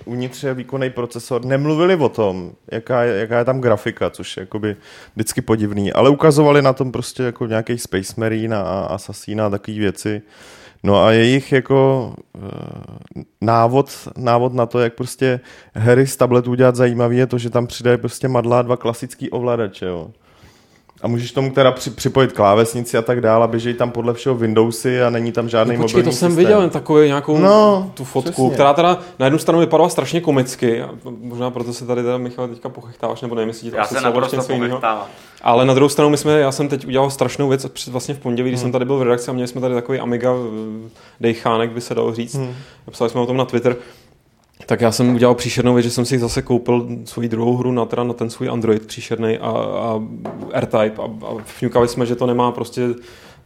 uvnitř 0.06 0.44
je 0.44 0.54
výkonný 0.54 0.90
procesor. 0.90 1.46
Nemluvili 1.46 1.96
o 1.96 2.10
tom, 2.10 2.52
jaká 2.72 3.04
je, 3.04 3.20
jaká 3.20 3.40
je 3.40 3.46
tam 3.46 3.62
grafika, 3.62 4.10
což 4.10 4.38
je 4.38 4.42
jakoby 4.42 4.76
vždycky 5.16 5.42
podivný, 5.42 5.94
ale 5.94 6.10
ukazovali 6.10 6.62
na 6.62 6.74
tom 6.74 6.92
prostě 6.92 7.24
jako 7.24 7.46
nějaký 7.46 7.78
Space 7.78 8.14
Marine 8.18 8.56
a, 8.56 8.60
a 8.60 8.86
Assassina 8.86 9.46
a 9.46 9.50
takové 9.50 9.78
věci. 9.78 10.22
No 10.84 11.04
a 11.04 11.12
jejich 11.12 11.52
jako 11.52 12.14
uh, 12.36 13.24
návod, 13.42 14.08
návod 14.18 14.54
na 14.54 14.66
to, 14.66 14.80
jak 14.80 14.96
prostě 14.96 15.40
hry 15.74 16.08
z 16.08 16.18
tabletu 16.18 16.52
udělat 16.52 16.76
zajímavý, 16.76 17.18
je 17.18 17.28
to, 17.28 17.38
že 17.38 17.50
tam 17.50 17.68
přidají 17.68 17.98
prostě 17.98 18.28
madlá 18.28 18.62
dva 18.62 18.78
klasický 18.78 19.30
ovladače, 19.30 19.86
jo. 19.86 20.12
A 21.04 21.08
můžeš 21.08 21.32
tomu 21.32 21.52
teda 21.52 21.72
při, 21.72 21.90
připojit 21.90 22.32
klávesnici 22.32 22.98
a 22.98 23.02
tak 23.02 23.22
dále, 23.22 23.48
běží 23.48 23.74
tam 23.74 23.92
podle 23.92 24.14
všeho 24.14 24.36
Windowsy 24.36 25.02
a 25.02 25.10
není 25.10 25.32
tam 25.32 25.50
žádný 25.50 25.78
no, 25.78 25.82
Počkej, 25.82 26.04
to 26.04 26.12
jsem 26.12 26.30
systém. 26.30 26.36
viděl 26.36 26.70
takovou 26.70 27.00
nějakou 27.00 27.38
no, 27.38 27.92
tu 27.94 28.04
fotku, 28.04 28.32
přesně. 28.32 28.54
která 28.54 28.74
teda 28.74 28.98
na 29.20 29.26
jednu 29.26 29.40
stranu 29.40 29.60
vypadala 29.60 29.90
strašně 29.90 30.22
komicky. 30.22 30.82
A 30.82 30.90
možná 31.22 31.52
proto 31.52 31.74
se 31.74 31.86
tady 31.86 32.04
teda 32.04 32.18
Michal 32.18 32.48
teďka 32.48 32.70
pochechtáváš, 32.70 33.22
nebo 33.22 33.36
nevím, 33.36 33.48
jestli 33.48 33.72
Já 33.76 33.86
se 33.86 34.02
naprosto 34.02 34.42
Ale 35.42 35.66
na 35.66 35.74
druhou 35.74 35.90
stranu 35.90 36.10
my 36.10 36.18
jsme, 36.18 36.40
já 36.40 36.52
jsem 36.52 36.68
teď 36.68 36.88
udělal 36.88 37.10
strašnou 37.10 37.50
věc 37.50 37.66
vlastně 37.88 38.16
v 38.16 38.20
pondělí, 38.20 38.50
když 38.50 38.60
hmm. 38.60 38.66
jsem 38.66 38.72
tady 38.72 38.86
byl 38.86 38.98
v 38.98 39.04
redakci 39.04 39.32
a 39.32 39.34
měli 39.34 39.48
jsme 39.48 39.62
tady 39.62 39.74
takový 39.74 40.00
Amiga 40.00 40.30
eh, 40.32 40.90
dejchánek, 41.20 41.72
by 41.72 41.82
se 41.82 41.96
dalo 41.96 42.14
říct. 42.14 42.36
Hmm. 42.36 42.56
Psali 42.92 43.10
jsme 43.10 43.22
o 43.22 43.26
tom 43.26 43.38
na 43.38 43.46
Twitter. 43.46 43.76
Tak 44.66 44.82
já 44.82 44.92
jsem 44.92 45.16
udělal 45.16 45.36
příšernou 45.36 45.74
věc, 45.74 45.84
že 45.84 45.92
jsem 45.92 46.06
si 46.06 46.20
zase 46.20 46.42
koupil 46.42 46.88
svoji 47.06 47.30
druhou 47.30 47.58
hru 47.58 47.72
na, 47.72 47.86
teda 47.86 48.04
na 48.04 48.14
ten 48.14 48.30
svůj 48.30 48.50
Android 48.50 48.86
příšerný 48.86 49.38
a, 49.38 49.50
a 49.50 50.02
R-Type 50.52 51.02
a, 51.02 51.06
a 51.06 51.38
vňukali 51.60 51.88
jsme, 51.88 52.06
že 52.06 52.16
to 52.16 52.26
nemá 52.26 52.52
prostě 52.52 52.82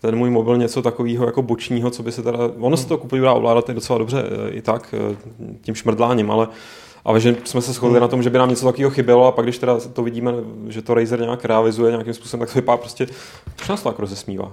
ten 0.02 0.16
můj 0.16 0.30
mobil 0.30 0.58
něco 0.58 0.82
takového 0.82 1.26
jako 1.26 1.42
bočního, 1.42 1.90
co 1.90 2.04
by 2.04 2.12
se 2.12 2.24
teda, 2.24 2.40
ono 2.60 2.78
se 2.78 2.88
to 2.88 2.98
kupuje 2.98 3.22
dá 3.22 3.34
ovládat 3.34 3.70
docela 3.70 4.00
dobře 4.00 4.24
e, 4.24 4.50
i 4.50 4.62
tak, 4.62 4.94
e, 4.94 5.16
tím 5.62 5.76
šmrdláním, 5.76 6.32
ale 6.32 6.48
ale 7.06 7.20
že 7.20 7.36
jsme 7.44 7.62
se 7.62 7.74
shodli 7.74 7.94
hmm. 7.94 8.02
na 8.02 8.08
tom, 8.08 8.24
že 8.24 8.30
by 8.30 8.38
nám 8.38 8.50
něco 8.50 8.66
takového 8.66 8.92
chybělo 8.92 9.28
a 9.28 9.32
pak 9.32 9.46
když 9.46 9.58
teda 9.58 9.80
to 9.80 10.04
vidíme, 10.04 10.32
že 10.68 10.82
to 10.82 10.94
Razer 10.94 11.20
nějak 11.20 11.46
realizuje 11.46 11.92
nějakým 11.92 12.14
způsobem, 12.14 12.40
tak 12.40 12.54
to 12.54 12.60
vypadá 12.60 12.78
prostě, 12.78 13.08
už 13.62 13.68
nás 13.68 13.84
to 13.84 13.90
tak 13.90 14.00
rozesmívá. 14.00 14.52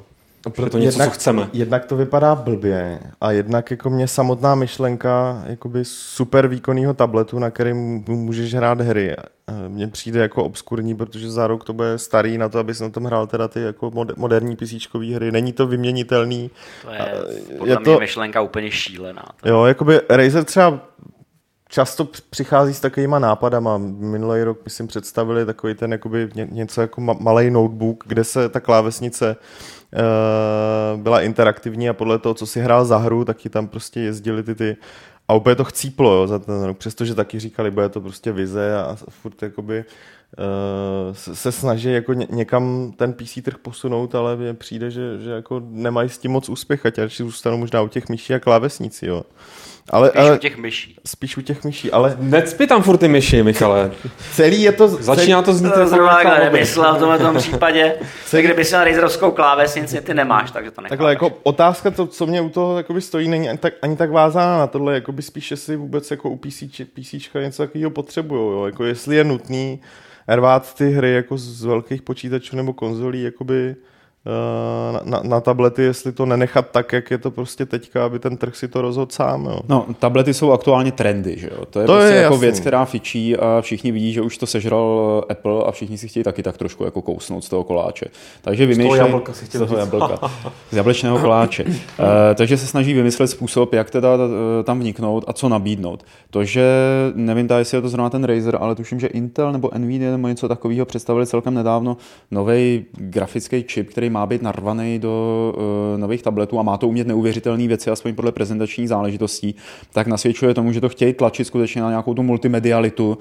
Protože 0.50 0.70
to 0.70 0.78
něco, 0.78 0.98
jednak, 0.98 1.08
co 1.08 1.14
chceme. 1.14 1.48
Jednak 1.52 1.84
to 1.84 1.96
vypadá 1.96 2.34
blbě 2.34 3.00
a 3.20 3.32
jednak 3.32 3.70
jako 3.70 3.90
mě 3.90 4.08
samotná 4.08 4.54
myšlenka 4.54 5.42
jakoby 5.46 5.84
super 5.84 6.48
výkonného 6.48 6.94
tabletu, 6.94 7.38
na 7.38 7.50
kterým 7.50 8.04
můžeš 8.06 8.54
hrát 8.54 8.80
hry, 8.80 9.16
mně 9.68 9.88
přijde 9.88 10.20
jako 10.20 10.44
obskurní, 10.44 10.94
protože 10.94 11.30
za 11.30 11.46
rok 11.46 11.64
to 11.64 11.72
bude 11.72 11.98
starý 11.98 12.38
na 12.38 12.48
to, 12.48 12.58
abys 12.58 12.80
na 12.80 12.88
tom 12.88 13.04
hrál 13.04 13.26
teda 13.26 13.48
ty 13.48 13.60
jako 13.60 14.06
moderní 14.16 14.56
PC 14.56 14.72
hry. 15.14 15.32
Není 15.32 15.52
to 15.52 15.66
vyměnitelný. 15.66 16.50
To 16.82 16.90
je 16.90 17.58
podle 17.58 17.72
je 17.74 17.76
to, 17.76 17.98
myšlenka 18.00 18.40
úplně 18.40 18.70
šílená. 18.70 19.24
To. 19.40 19.48
Jo, 19.48 19.64
jakoby 19.64 20.00
Razer 20.08 20.44
třeba 20.44 20.80
často 21.68 22.08
přichází 22.30 22.74
s 22.74 22.80
takovýma 22.80 23.18
nápadama. 23.18 23.78
Minulý 23.78 24.42
rok, 24.42 24.60
myslím, 24.64 24.86
představili 24.86 25.46
takový 25.46 25.74
ten 25.74 25.92
jakoby 25.92 26.30
něco 26.34 26.80
jako 26.80 27.00
malý 27.00 27.50
notebook, 27.50 28.04
kde 28.06 28.24
se 28.24 28.48
ta 28.48 28.60
klávesnice 28.60 29.36
uh, 29.36 31.00
byla 31.00 31.20
interaktivní 31.20 31.88
a 31.88 31.92
podle 31.92 32.18
toho, 32.18 32.34
co 32.34 32.46
si 32.46 32.60
hrál 32.60 32.84
za 32.84 32.96
hru, 32.98 33.24
tak 33.24 33.36
ti 33.36 33.48
tam 33.48 33.68
prostě 33.68 34.00
jezdili 34.00 34.42
ty, 34.42 34.54
ty 34.54 34.76
a 35.28 35.34
úplně 35.34 35.56
to 35.56 35.64
chcíplo 35.64 36.14
jo, 36.14 36.26
za 36.26 36.38
ten 36.38 36.62
rok, 36.62 36.78
přestože 36.78 37.14
taky 37.14 37.40
říkali, 37.40 37.70
bude 37.70 37.88
to 37.88 38.00
prostě 38.00 38.32
vize 38.32 38.76
a 38.76 38.96
furt 39.08 39.42
jakoby 39.42 39.84
uh, 40.38 41.14
se 41.14 41.52
snaží 41.52 41.92
jako 41.92 42.12
ně, 42.12 42.26
někam 42.30 42.92
ten 42.96 43.12
PC 43.12 43.38
trh 43.42 43.58
posunout, 43.58 44.14
ale 44.14 44.36
mně 44.36 44.54
přijde, 44.54 44.90
že, 44.90 45.18
že 45.18 45.30
jako 45.30 45.62
nemají 45.64 46.08
s 46.08 46.18
tím 46.18 46.30
moc 46.30 46.48
úspěch, 46.48 46.86
ať 46.86 46.98
zůstanou 47.10 47.56
možná 47.56 47.82
u 47.82 47.88
těch 47.88 48.08
myší 48.08 48.34
a 48.34 48.38
klávesnicí, 48.38 49.06
jo. 49.06 49.22
Ale, 49.90 50.08
spíš 50.08 50.20
ale, 50.20 50.34
u 50.34 50.38
těch 50.38 50.56
myší. 50.56 50.96
Spíš 51.06 51.36
u 51.36 51.40
těch 51.40 51.64
myší, 51.64 51.92
ale... 51.92 52.16
Necpi 52.18 52.66
tam 52.66 52.82
furt 52.82 52.98
ty 52.98 53.08
myši, 53.08 53.42
Michale. 53.42 53.90
Celý 54.32 54.62
je 54.62 54.72
to... 54.72 54.88
Začíná 54.88 55.42
to 55.42 55.52
znít 55.52 55.72
jako... 55.76 55.86
Zrovna 55.86 56.14
takhle 56.14 56.38
nemyslel 56.38 56.94
v 56.94 56.98
tomhle 56.98 57.18
tom 57.18 57.36
případě. 57.36 57.94
Celý... 58.26 58.42
Kdyby 58.42 58.64
si 58.64 58.74
na 58.74 58.84
Razerovskou 58.84 59.30
klávesnici, 59.30 60.00
ty 60.00 60.14
nemáš, 60.14 60.50
takže 60.50 60.70
to 60.70 60.80
nechápeš. 60.80 60.90
Takhle 60.90 61.10
jako 61.10 61.32
otázka, 61.42 61.90
to, 61.90 62.06
co 62.06 62.26
mě 62.26 62.40
u 62.40 62.48
toho 62.48 62.76
jakoby 62.76 63.00
stojí, 63.00 63.28
není 63.28 63.48
ani 63.48 63.58
tak, 63.58 63.74
ani 63.82 63.96
tak 63.96 64.10
vázána 64.10 64.58
na 64.58 64.66
tohle, 64.66 64.94
jakoby 64.94 65.22
spíš, 65.22 65.50
jestli 65.50 65.76
vůbec 65.76 66.10
jako 66.10 66.30
u 66.30 66.36
PC, 66.36 66.62
PCčka 66.94 67.40
něco 67.40 67.62
takového 67.62 67.90
potřebují, 67.90 68.42
jo? 68.42 68.66
Jako 68.66 68.84
jestli 68.84 69.16
je 69.16 69.24
nutný 69.24 69.80
rvát 70.28 70.74
ty 70.74 70.90
hry 70.90 71.12
jako 71.12 71.38
z 71.38 71.64
velkých 71.64 72.02
počítačů 72.02 72.56
nebo 72.56 72.72
konzolí, 72.72 73.22
jakoby 73.22 73.76
Eh, 73.76 73.76
na, 75.04 75.20
na 75.22 75.40
tablety, 75.40 75.82
jestli 75.82 76.12
to 76.12 76.26
nenechat 76.26 76.70
tak, 76.70 76.92
jak 76.92 77.10
je 77.10 77.18
to 77.18 77.30
prostě 77.30 77.66
teďka, 77.66 78.04
aby 78.04 78.18
ten 78.18 78.36
trh 78.36 78.56
si 78.56 78.68
to 78.68 78.82
rozhodl 78.82 79.12
sám. 79.12 79.44
Jo. 79.44 79.60
No, 79.68 79.86
tablety 79.98 80.34
jsou 80.34 80.52
aktuálně 80.52 80.92
trendy, 80.92 81.38
že 81.38 81.48
jo? 81.52 81.64
To 81.70 81.80
je 81.80 81.86
to 81.86 81.92
prostě 81.92 82.14
je 82.14 82.22
jako 82.22 82.34
jasný. 82.34 82.46
věc, 82.46 82.60
která 82.60 82.84
fičí 82.84 83.36
a 83.36 83.60
všichni 83.60 83.92
vidí, 83.92 84.12
že 84.12 84.22
už 84.22 84.38
to 84.38 84.46
sežral 84.46 85.24
Apple 85.28 85.64
a 85.64 85.72
všichni 85.72 85.98
si 85.98 86.08
chtějí 86.08 86.24
taky 86.24 86.42
tak 86.42 86.58
trošku 86.58 86.84
jako 86.84 87.02
kousnout 87.02 87.44
z 87.44 87.48
toho 87.48 87.64
koláče. 87.64 88.06
Takže 88.42 88.66
vymýšlej... 88.66 88.98
Z 88.98 88.98
toho 88.98 89.06
jablka 89.08 89.32
si 89.32 89.46
z 89.46 89.58
toho 89.58 89.76
jablka. 89.76 90.30
z 90.70 90.76
jablečného 90.76 91.18
koláče. 91.18 91.64
uh, 91.64 91.74
takže 92.34 92.56
se 92.56 92.66
snaží 92.66 92.94
vymyslet 92.94 93.28
způsob, 93.28 93.72
jak 93.72 93.90
teda 93.90 94.18
tam 94.64 94.80
vniknout 94.80 95.24
a 95.26 95.32
co 95.32 95.48
nabídnout. 95.48 96.04
To, 96.30 96.44
že 96.44 96.64
nevím, 97.14 97.48
jestli 97.56 97.76
je 97.76 97.82
to 97.82 97.88
zrovna 97.88 98.10
ten 98.10 98.24
Razer, 98.24 98.58
ale 98.60 98.74
tuším, 98.74 99.00
že 99.00 99.06
Intel 99.06 99.52
nebo 99.52 99.70
Nvidia 99.78 100.10
nebo 100.10 100.28
něco 100.28 100.48
takového 100.48 100.86
představili 100.86 101.26
celkem 101.26 101.54
nedávno 101.54 101.96
nový 102.30 102.84
grafický 102.92 103.62
čip, 103.62 103.90
který 103.90 104.10
má 104.14 104.26
být 104.26 104.42
narvaný 104.42 104.98
do 104.98 105.54
uh, 105.56 106.00
nových 106.00 106.22
tabletů 106.22 106.58
a 106.58 106.62
má 106.62 106.76
to 106.76 106.88
umět 106.88 107.06
neuvěřitelné 107.06 107.68
věci, 107.68 107.90
aspoň 107.90 108.14
podle 108.14 108.32
prezentačních 108.32 108.88
záležitostí, 108.88 109.54
tak 109.92 110.06
nasvědčuje 110.06 110.54
tomu, 110.54 110.72
že 110.72 110.80
to 110.80 110.88
chtějí 110.88 111.12
tlačit 111.12 111.44
skutečně 111.44 111.82
na 111.82 111.90
nějakou 111.90 112.14
tu 112.14 112.22
multimedialitu, 112.22 113.08
uh, 113.08 113.18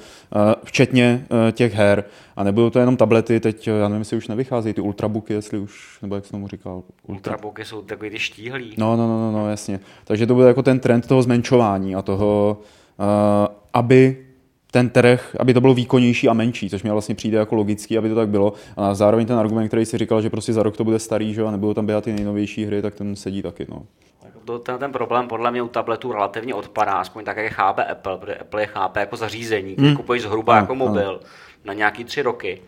včetně 0.63 1.25
uh, 1.29 1.51
těch 1.51 1.73
her. 1.73 2.03
A 2.35 2.43
nebudou 2.43 2.69
to 2.69 2.79
jenom 2.79 2.97
tablety, 2.97 3.39
teď, 3.39 3.67
já 3.67 3.87
nevím, 3.87 4.01
jestli 4.01 4.17
už 4.17 4.27
nevycházejí 4.27 4.73
ty 4.73 4.81
ultrabooky, 4.81 5.33
jestli 5.33 5.57
už, 5.57 5.97
nebo 6.01 6.15
jak 6.15 6.25
jsem 6.25 6.31
tomu 6.31 6.47
říkal. 6.47 6.75
Ultra... 6.75 7.31
Ultrabooky 7.31 7.65
jsou 7.65 7.81
takový 7.81 8.09
ty 8.09 8.19
štíhlý. 8.19 8.73
No, 8.77 8.97
no, 8.97 9.07
no, 9.07 9.19
no, 9.19 9.31
no, 9.31 9.49
jasně. 9.49 9.79
Takže 10.03 10.27
to 10.27 10.33
bude 10.33 10.47
jako 10.47 10.63
ten 10.63 10.79
trend 10.79 11.07
toho 11.07 11.21
zmenšování 11.21 11.95
a 11.95 12.01
toho, 12.01 12.57
uh, 12.99 13.05
aby 13.73 14.17
ten 14.73 14.89
trh, 14.89 15.35
aby 15.39 15.53
to 15.53 15.61
bylo 15.61 15.73
výkonnější 15.73 16.29
a 16.29 16.33
menší, 16.33 16.69
což 16.69 16.83
mi 16.83 16.89
vlastně 16.89 17.15
přijde 17.15 17.37
jako 17.37 17.55
logický, 17.55 17.97
aby 17.97 18.09
to 18.09 18.15
tak 18.15 18.29
bylo. 18.29 18.53
A 18.77 18.93
zároveň 18.93 19.25
ten 19.25 19.39
argument, 19.39 19.67
který 19.67 19.85
si 19.85 19.97
říkal, 19.97 20.21
že 20.21 20.29
prostě 20.29 20.53
za 20.53 20.63
rok 20.63 20.77
to 20.77 20.83
bude 20.83 20.99
starý, 20.99 21.33
že 21.33 21.43
a 21.43 21.51
nebudou 21.51 21.73
tam 21.73 21.85
běhat 21.85 22.03
ty 22.03 22.13
nejnovější 22.13 22.65
hry, 22.65 22.81
tak 22.81 22.95
ten 22.95 23.15
sedí 23.15 23.41
taky. 23.41 23.67
No. 23.69 23.83
To, 24.45 24.59
ten, 24.59 24.77
ten 24.77 24.91
problém 24.91 25.27
podle 25.27 25.51
mě 25.51 25.61
u 25.61 25.67
tabletů 25.67 26.11
relativně 26.11 26.53
odpadá, 26.53 26.91
aspoň 26.91 27.23
tak, 27.23 27.37
jak 27.37 27.43
je 27.43 27.49
chápe 27.49 27.83
Apple, 27.83 28.17
protože 28.17 28.35
Apple 28.35 28.61
je 28.61 28.67
chápe 28.67 28.99
jako 28.99 29.15
zařízení, 29.15 29.75
hmm. 29.79 29.95
kupuješ 29.95 30.21
zhruba 30.21 30.53
no, 30.53 30.59
jako 30.61 30.75
mobil 30.75 31.19
no. 31.23 31.27
na 31.65 31.73
nějaký 31.73 32.03
tři 32.03 32.21
roky. 32.21 32.61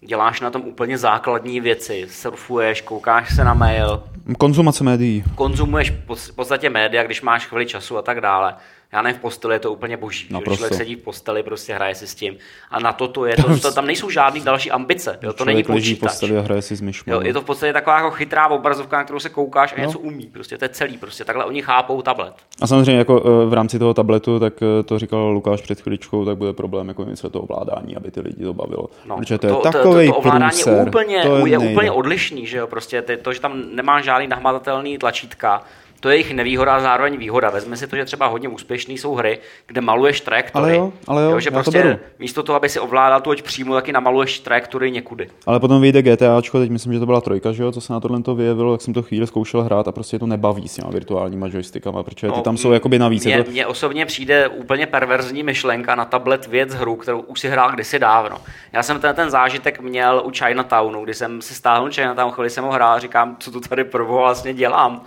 Děláš 0.00 0.40
na 0.40 0.50
tom 0.50 0.62
úplně 0.62 0.98
základní 0.98 1.60
věci, 1.60 2.06
surfuješ, 2.10 2.80
koukáš 2.80 3.34
se 3.34 3.44
na 3.44 3.54
mail. 3.54 4.02
Konzumace 4.38 4.84
médií. 4.84 5.24
Konzumuješ 5.34 5.90
v 6.14 6.34
podstatě 6.34 6.70
média, 6.70 7.02
když 7.02 7.22
máš 7.22 7.46
chvíli 7.46 7.66
času 7.66 7.98
a 7.98 8.02
tak 8.02 8.20
dále 8.20 8.54
já 8.92 9.02
nevím, 9.02 9.18
v 9.18 9.22
posteli 9.22 9.54
je 9.54 9.58
to 9.58 9.72
úplně 9.72 9.96
boží. 9.96 10.26
No, 10.30 10.40
že 10.40 10.56
člověk 10.56 10.74
sedí 10.74 10.94
v 10.94 10.98
posteli, 10.98 11.42
prostě 11.42 11.74
hraje 11.74 11.94
si 11.94 12.06
s 12.06 12.14
tím. 12.14 12.36
A 12.70 12.80
na 12.80 12.92
to 12.92 13.08
to 13.08 13.26
je, 13.26 13.36
to, 13.36 13.58
to 13.58 13.72
tam 13.72 13.86
nejsou 13.86 14.10
žádné 14.10 14.40
další 14.40 14.70
ambice. 14.70 15.18
Jo, 15.22 15.32
to 15.32 15.44
není 15.44 15.62
počítač. 15.62 15.98
v 15.98 16.00
posteli 16.00 16.38
a 16.38 16.40
hraje 16.40 16.62
si 16.62 16.76
s 16.76 16.80
myšmi. 16.80 17.12
Jo, 17.12 17.20
je 17.20 17.32
to 17.32 17.40
v 17.40 17.44
podstatě 17.44 17.72
taková 17.72 17.96
jako 17.96 18.10
chytrá 18.10 18.48
obrazovka, 18.48 18.96
na 18.96 19.04
kterou 19.04 19.18
se 19.18 19.28
koukáš 19.28 19.72
a 19.72 19.76
no. 19.78 19.86
něco 19.86 19.98
umí. 19.98 20.26
Prostě 20.26 20.58
to 20.58 20.64
je 20.64 20.68
celý. 20.68 20.98
Prostě 20.98 21.24
takhle 21.24 21.44
oni 21.44 21.62
chápou 21.62 22.02
tablet. 22.02 22.34
A 22.60 22.66
samozřejmě 22.66 22.98
jako 22.98 23.22
eh, 23.26 23.46
v 23.46 23.52
rámci 23.52 23.78
toho 23.78 23.94
tabletu, 23.94 24.40
tak 24.40 24.54
eh, 24.62 24.82
to 24.82 24.98
říkal 24.98 25.30
Lukáš 25.30 25.60
před 25.60 25.80
chvíličkou, 25.80 26.24
tak 26.24 26.36
bude 26.36 26.52
problém 26.52 26.88
jako 26.88 27.04
něco 27.04 27.30
to 27.30 27.40
ovládání, 27.40 27.96
aby 27.96 28.10
ty 28.10 28.20
lidi 28.20 28.44
to 28.44 28.54
bavilo. 28.54 28.86
No, 29.06 29.16
Protože 29.16 29.38
to, 29.38 29.46
je 29.46 29.52
to, 29.52 29.60
takový 29.60 30.06
to, 30.06 30.12
to, 30.12 30.20
to 30.20 30.28
ovládání 30.28 30.50
průser, 30.50 30.74
je 30.74 30.82
úplně, 30.82 31.22
to 31.22 31.46
je, 31.46 31.52
je 31.52 31.58
úplně 31.58 31.90
odlišný, 31.90 32.46
že 32.46 32.58
jo? 32.58 32.66
Prostě 32.66 33.02
to, 33.02 33.32
že 33.32 33.40
tam 33.40 33.62
nemá 33.72 34.00
žádný 34.00 34.28
nahmatatelný 34.28 34.98
tlačítka, 34.98 35.62
to 36.00 36.08
je 36.08 36.14
jejich 36.14 36.34
nevýhoda 36.34 36.76
a 36.76 36.80
zároveň 36.80 37.16
výhoda. 37.16 37.50
Vezme 37.50 37.76
si 37.76 37.86
to, 37.86 37.96
že 37.96 38.04
třeba 38.04 38.26
hodně 38.26 38.48
úspěšný 38.48 38.98
jsou 38.98 39.14
hry, 39.14 39.38
kde 39.66 39.80
maluješ 39.80 40.20
trajektory. 40.20 40.64
Ale 40.64 40.76
jo, 40.76 40.92
ale 41.06 41.22
jo, 41.22 41.30
jo 41.30 41.40
že 41.40 41.50
prostě 41.50 41.82
to 41.82 42.04
místo 42.18 42.42
toho, 42.42 42.56
aby 42.56 42.68
si 42.68 42.80
ovládal 42.80 43.20
tu 43.20 43.30
přímo, 43.42 43.74
taky 43.74 43.92
namaluješ 43.92 44.40
trajektory 44.40 44.90
někudy. 44.90 45.28
Ale 45.46 45.60
potom 45.60 45.82
vyjde 45.82 46.02
GTAčko, 46.02 46.58
teď 46.58 46.70
myslím, 46.70 46.92
že 46.92 46.98
to 46.98 47.06
byla 47.06 47.20
trojka, 47.20 47.52
že 47.52 47.62
jo, 47.62 47.72
co 47.72 47.80
se 47.80 47.92
na 47.92 48.00
tohle 48.00 48.22
to 48.22 48.34
vyjevilo, 48.34 48.72
jak 48.72 48.80
jsem 48.80 48.94
to 48.94 49.02
chvíli 49.02 49.26
zkoušel 49.26 49.62
hrát 49.62 49.88
a 49.88 49.92
prostě 49.92 50.18
to 50.18 50.26
nebaví 50.26 50.68
s 50.68 50.74
těma 50.74 50.90
virtuálníma 50.90 51.46
joystickama, 51.46 52.02
protože 52.02 52.26
no, 52.26 52.32
ty 52.32 52.42
tam 52.42 52.56
jsou 52.56 52.72
jakoby 52.72 52.98
navíc. 52.98 53.24
Mně, 53.24 53.44
to... 53.44 53.50
mně 53.50 53.66
osobně 53.66 54.06
přijde 54.06 54.48
úplně 54.48 54.86
perverzní 54.86 55.42
myšlenka 55.42 55.94
na 55.94 56.04
tablet 56.04 56.46
věc 56.46 56.74
hru, 56.74 56.96
kterou 56.96 57.20
už 57.20 57.40
si 57.40 57.48
hrál 57.48 57.72
kdysi 57.72 57.98
dávno. 57.98 58.36
Já 58.72 58.82
jsem 58.82 59.00
ten, 59.00 59.14
ten 59.14 59.30
zážitek 59.30 59.80
měl 59.80 60.22
u 60.24 60.30
Chinatownu, 60.30 61.04
kdy 61.04 61.14
jsem 61.14 61.42
si 61.42 61.54
stáhl 61.54 61.90
Chinatown, 61.90 62.32
chvíli 62.32 62.50
jsem 62.50 62.64
ho 62.64 62.70
hrál 62.70 62.92
a 62.92 62.98
říkám, 62.98 63.36
co 63.40 63.50
tu 63.50 63.60
tady 63.60 63.84
probo 63.84 64.18
vlastně 64.18 64.54
dělám. 64.54 65.02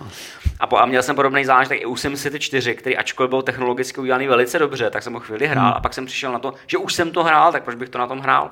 A, 0.62 0.68
po, 0.68 0.78
a 0.78 0.86
měl 0.86 1.04
jsem 1.04 1.16
podobný 1.16 1.46
zážitek 1.46 1.82
i 1.82 1.86
u 1.86 1.96
SimCity 1.96 2.40
4, 2.40 2.76
který 2.76 2.98
ačkoliv 2.98 3.30
byl 3.30 3.42
technologicky 3.42 4.02
udělaný 4.02 4.28
velice 4.28 4.60
dobře, 4.60 4.90
tak 4.90 5.04
jsem 5.04 5.14
ho 5.14 5.20
chvíli 5.20 5.48
hrál 5.48 5.66
hmm. 5.66 5.78
a 5.78 5.80
pak 5.80 5.94
jsem 5.94 6.06
přišel 6.06 6.32
na 6.32 6.40
to, 6.40 6.54
že 6.68 6.78
už 6.78 6.94
jsem 6.94 7.12
to 7.12 7.24
hrál, 7.24 7.52
tak 7.52 7.64
proč 7.64 7.76
bych 7.76 7.90
to 7.90 7.98
na 7.98 8.08
tom 8.08 8.20
hrál? 8.20 8.52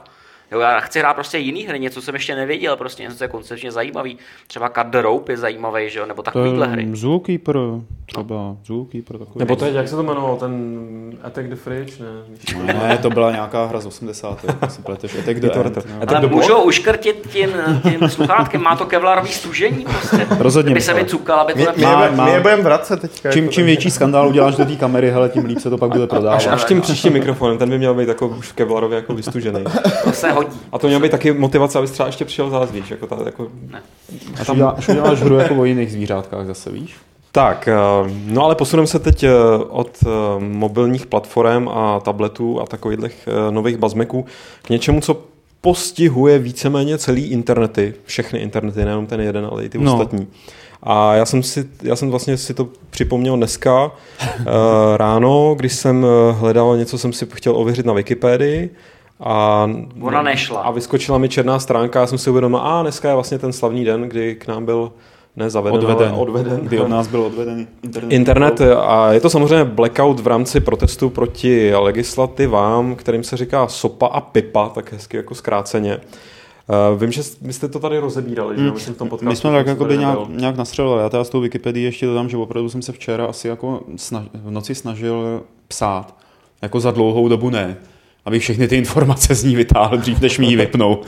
Jo, 0.51 0.59
já 0.59 0.79
chci 0.79 0.99
hrát 0.99 1.13
prostě 1.13 1.37
jiný 1.37 1.63
hry, 1.63 1.79
něco 1.79 2.01
jsem 2.01 2.15
ještě 2.15 2.35
nevěděl, 2.35 2.77
prostě 2.77 3.03
něco, 3.03 3.15
co 3.15 3.23
je 3.23 3.27
koncepčně 3.27 3.71
zajímavý. 3.71 4.17
Třeba 4.47 4.69
Cut 4.69 4.87
the 4.87 5.01
Rope 5.01 5.33
je 5.33 5.37
zajímavý, 5.37 5.89
že 5.89 5.99
jo, 5.99 6.05
nebo 6.05 6.21
takovýhle 6.21 6.67
hry. 6.67 6.89
Zookeeper, 6.93 7.57
třeba 8.05 8.35
no. 8.35 8.57
Zookeeper 8.65 9.17
takový. 9.17 9.39
Nebo 9.39 9.55
teď, 9.55 9.73
jak 9.73 9.87
se 9.87 9.95
to 9.95 10.03
jmenovalo, 10.03 10.35
ten 10.35 10.79
Attack 11.23 11.47
the 11.47 11.55
Fridge, 11.55 11.99
ne? 11.99 12.73
ne, 12.73 12.97
to 12.97 13.09
byla 13.09 13.31
nějaká 13.31 13.65
hra 13.65 13.79
z 13.79 13.85
80. 13.85 14.45
si 14.69 14.81
pleteš, 14.81 15.15
Attack 15.15 15.39
the 15.39 15.51
End. 15.51 15.75
No. 15.75 16.15
Ale 16.17 16.27
můžou 16.27 16.61
uškrtit 16.61 17.27
tím, 17.31 17.49
tím 17.83 18.09
sluchátkem, 18.09 18.61
má 18.61 18.75
to 18.75 18.85
kevlarový 18.85 19.29
stužení 19.29 19.85
prostě. 19.85 20.27
Rozhodně. 20.39 20.73
By 20.73 20.81
se 20.81 20.93
mi 20.93 21.05
cukal, 21.05 21.39
aby 21.39 21.53
to 21.53 21.59
my, 21.59 21.85
my, 22.11 22.23
my 22.23 22.31
je 22.31 22.39
budeme 22.39 22.63
vracet 22.63 23.01
teďka. 23.01 23.31
Čím, 23.31 23.43
jako 23.43 23.53
čím 23.53 23.65
větší 23.65 23.91
skandál 23.91 24.27
uděláš 24.27 24.55
do 24.55 24.65
té 24.65 24.75
kamery, 24.75 25.11
hele, 25.11 25.29
tím 25.29 25.45
líp 25.45 25.59
se 25.59 25.69
to 25.69 25.77
pak 25.77 25.91
bude 25.91 26.07
prodávat. 26.07 26.35
Až, 26.35 26.47
až 26.47 26.65
tím 26.65 26.81
příštím 26.81 27.13
mikrofonem, 27.13 27.57
ten 27.57 27.69
by 27.69 27.77
měl 27.77 27.93
být 27.93 28.07
jako 28.07 28.27
už 28.27 28.51
kevlarově 28.51 28.95
jako 28.95 29.13
vystužený. 29.13 29.63
To 30.03 30.11
se 30.11 30.38
hodí. 30.45 30.59
A 30.71 30.77
to 30.77 30.87
mělo 30.87 31.01
být 31.01 31.11
taky 31.11 31.33
motivace, 31.33 31.77
abys 31.77 31.91
třeba 31.91 32.07
ještě 32.07 32.25
přišel 32.25 32.49
zás, 32.49 32.71
víš, 32.71 32.91
jako 32.91 33.07
ta, 33.07 33.17
jako... 33.25 33.47
Ne. 33.71 33.81
A 34.41 34.45
tam 34.45 34.73
až 34.77 34.89
uděláš 34.89 35.21
hru 35.21 35.35
jako 35.35 35.55
o 35.55 35.65
jiných 35.65 35.91
zvířátkách 35.91 36.45
zase, 36.45 36.71
víš? 36.71 36.95
Tak, 37.31 37.67
eh, 37.67 37.75
no 38.25 38.45
ale 38.45 38.55
posuneme 38.55 38.87
se 38.87 38.99
teď 38.99 39.23
eh, 39.23 39.31
od 39.69 39.97
eh, 40.05 40.09
mobilních 40.39 41.05
platform 41.05 41.69
a 41.69 41.99
tabletů 41.99 42.61
a 42.61 42.65
takových 42.65 43.29
nových 43.49 43.77
bazmeků 43.77 44.25
k 44.61 44.69
něčemu, 44.69 45.01
co 45.01 45.21
postihuje 45.61 46.39
víceméně 46.39 46.97
celý 46.97 47.25
internety, 47.25 47.93
všechny 48.05 48.39
internety, 48.39 48.85
nejenom 48.85 49.05
ten 49.05 49.21
jeden, 49.21 49.47
ale 49.51 49.65
i 49.65 49.69
ty 49.69 49.77
no. 49.77 49.93
ostatní. 49.93 50.27
A 50.83 51.15
já 51.15 51.25
jsem, 51.25 51.43
si, 51.43 51.65
já 51.83 51.95
jsem 51.95 52.09
vlastně 52.09 52.37
si 52.37 52.53
to 52.53 52.67
připomněl 52.89 53.37
dneska 53.37 53.91
ráno, 54.95 55.55
když 55.57 55.73
jsem 55.73 56.05
hledal 56.31 56.77
něco, 56.77 56.97
jsem 56.97 57.13
si 57.13 57.27
chtěl 57.33 57.55
ověřit 57.55 57.85
na 57.85 57.93
Wikipedii 57.93 58.69
a, 59.19 59.69
Ona 60.01 60.21
nešla. 60.21 60.61
A 60.61 60.71
vyskočila 60.71 61.17
mi 61.17 61.29
černá 61.29 61.59
stránka 61.59 62.03
a 62.03 62.07
jsem 62.07 62.17
si 62.17 62.29
uvědomil, 62.29 62.59
a 62.59 62.81
dneska 62.81 63.07
je 63.07 63.13
vlastně 63.13 63.39
ten 63.39 63.53
slavný 63.53 63.85
den, 63.85 64.01
kdy 64.01 64.35
k 64.35 64.47
nám 64.47 64.65
byl 64.65 64.91
ne 65.35 65.49
zaveden, 65.49 65.79
odveden. 65.79 66.07
ale 66.07 66.17
odveden. 66.17 66.59
Kdy 66.59 66.79
od 66.79 66.87
nás 66.87 67.07
byl 67.07 67.21
odveden 67.25 67.67
internet. 67.83 68.13
Internet 68.13 68.61
a 68.61 69.13
je 69.13 69.19
to 69.19 69.29
samozřejmě 69.29 69.65
blackout 69.65 70.19
v 70.19 70.27
rámci 70.27 70.59
protestu 70.59 71.09
proti 71.09 71.75
legislativám, 71.75 72.95
kterým 72.95 73.23
se 73.23 73.37
říká 73.37 73.67
SOPA 73.67 74.07
a 74.07 74.21
PIPA, 74.21 74.69
tak 74.69 74.93
hezky 74.93 75.17
jako 75.17 75.35
zkráceně. 75.35 75.97
Uh, 76.91 77.01
vím, 77.01 77.11
že 77.11 77.21
my 77.41 77.53
jste 77.53 77.67
to 77.67 77.79
tady 77.79 77.99
rozebírali, 77.99 78.57
že 78.57 78.71
myslím 78.71 78.95
v 78.95 78.97
tom 78.97 79.09
podcastu. 79.09 79.29
My 79.29 79.35
jsme 79.35 79.51
tak 79.51 79.67
jako 79.67 79.85
by 79.85 79.97
nějak, 79.97 80.19
nějak 80.29 80.57
nastřelili. 80.57 81.01
Já 81.01 81.09
teda 81.09 81.23
s 81.23 81.29
tou 81.29 81.41
Wikipedii 81.41 81.85
ještě 81.85 82.05
dodám, 82.05 82.29
že 82.29 82.37
opravdu 82.37 82.69
jsem 82.69 82.81
se 82.81 82.91
včera 82.91 83.25
asi 83.25 83.47
jako 83.47 83.81
snaž, 83.95 84.25
v 84.33 84.51
noci 84.51 84.75
snažil 84.75 85.43
psát. 85.67 86.15
Jako 86.61 86.79
za 86.79 86.91
dlouhou 86.91 87.27
dobu 87.27 87.49
ne 87.49 87.77
abych 88.29 88.41
všechny 88.41 88.67
ty 88.67 88.75
informace 88.75 89.35
z 89.35 89.43
ní 89.43 89.55
vytáhl 89.55 89.97
dřív, 89.97 90.21
než 90.21 90.39
mi 90.39 90.45
ji 90.45 90.55
vypnou. 90.55 91.01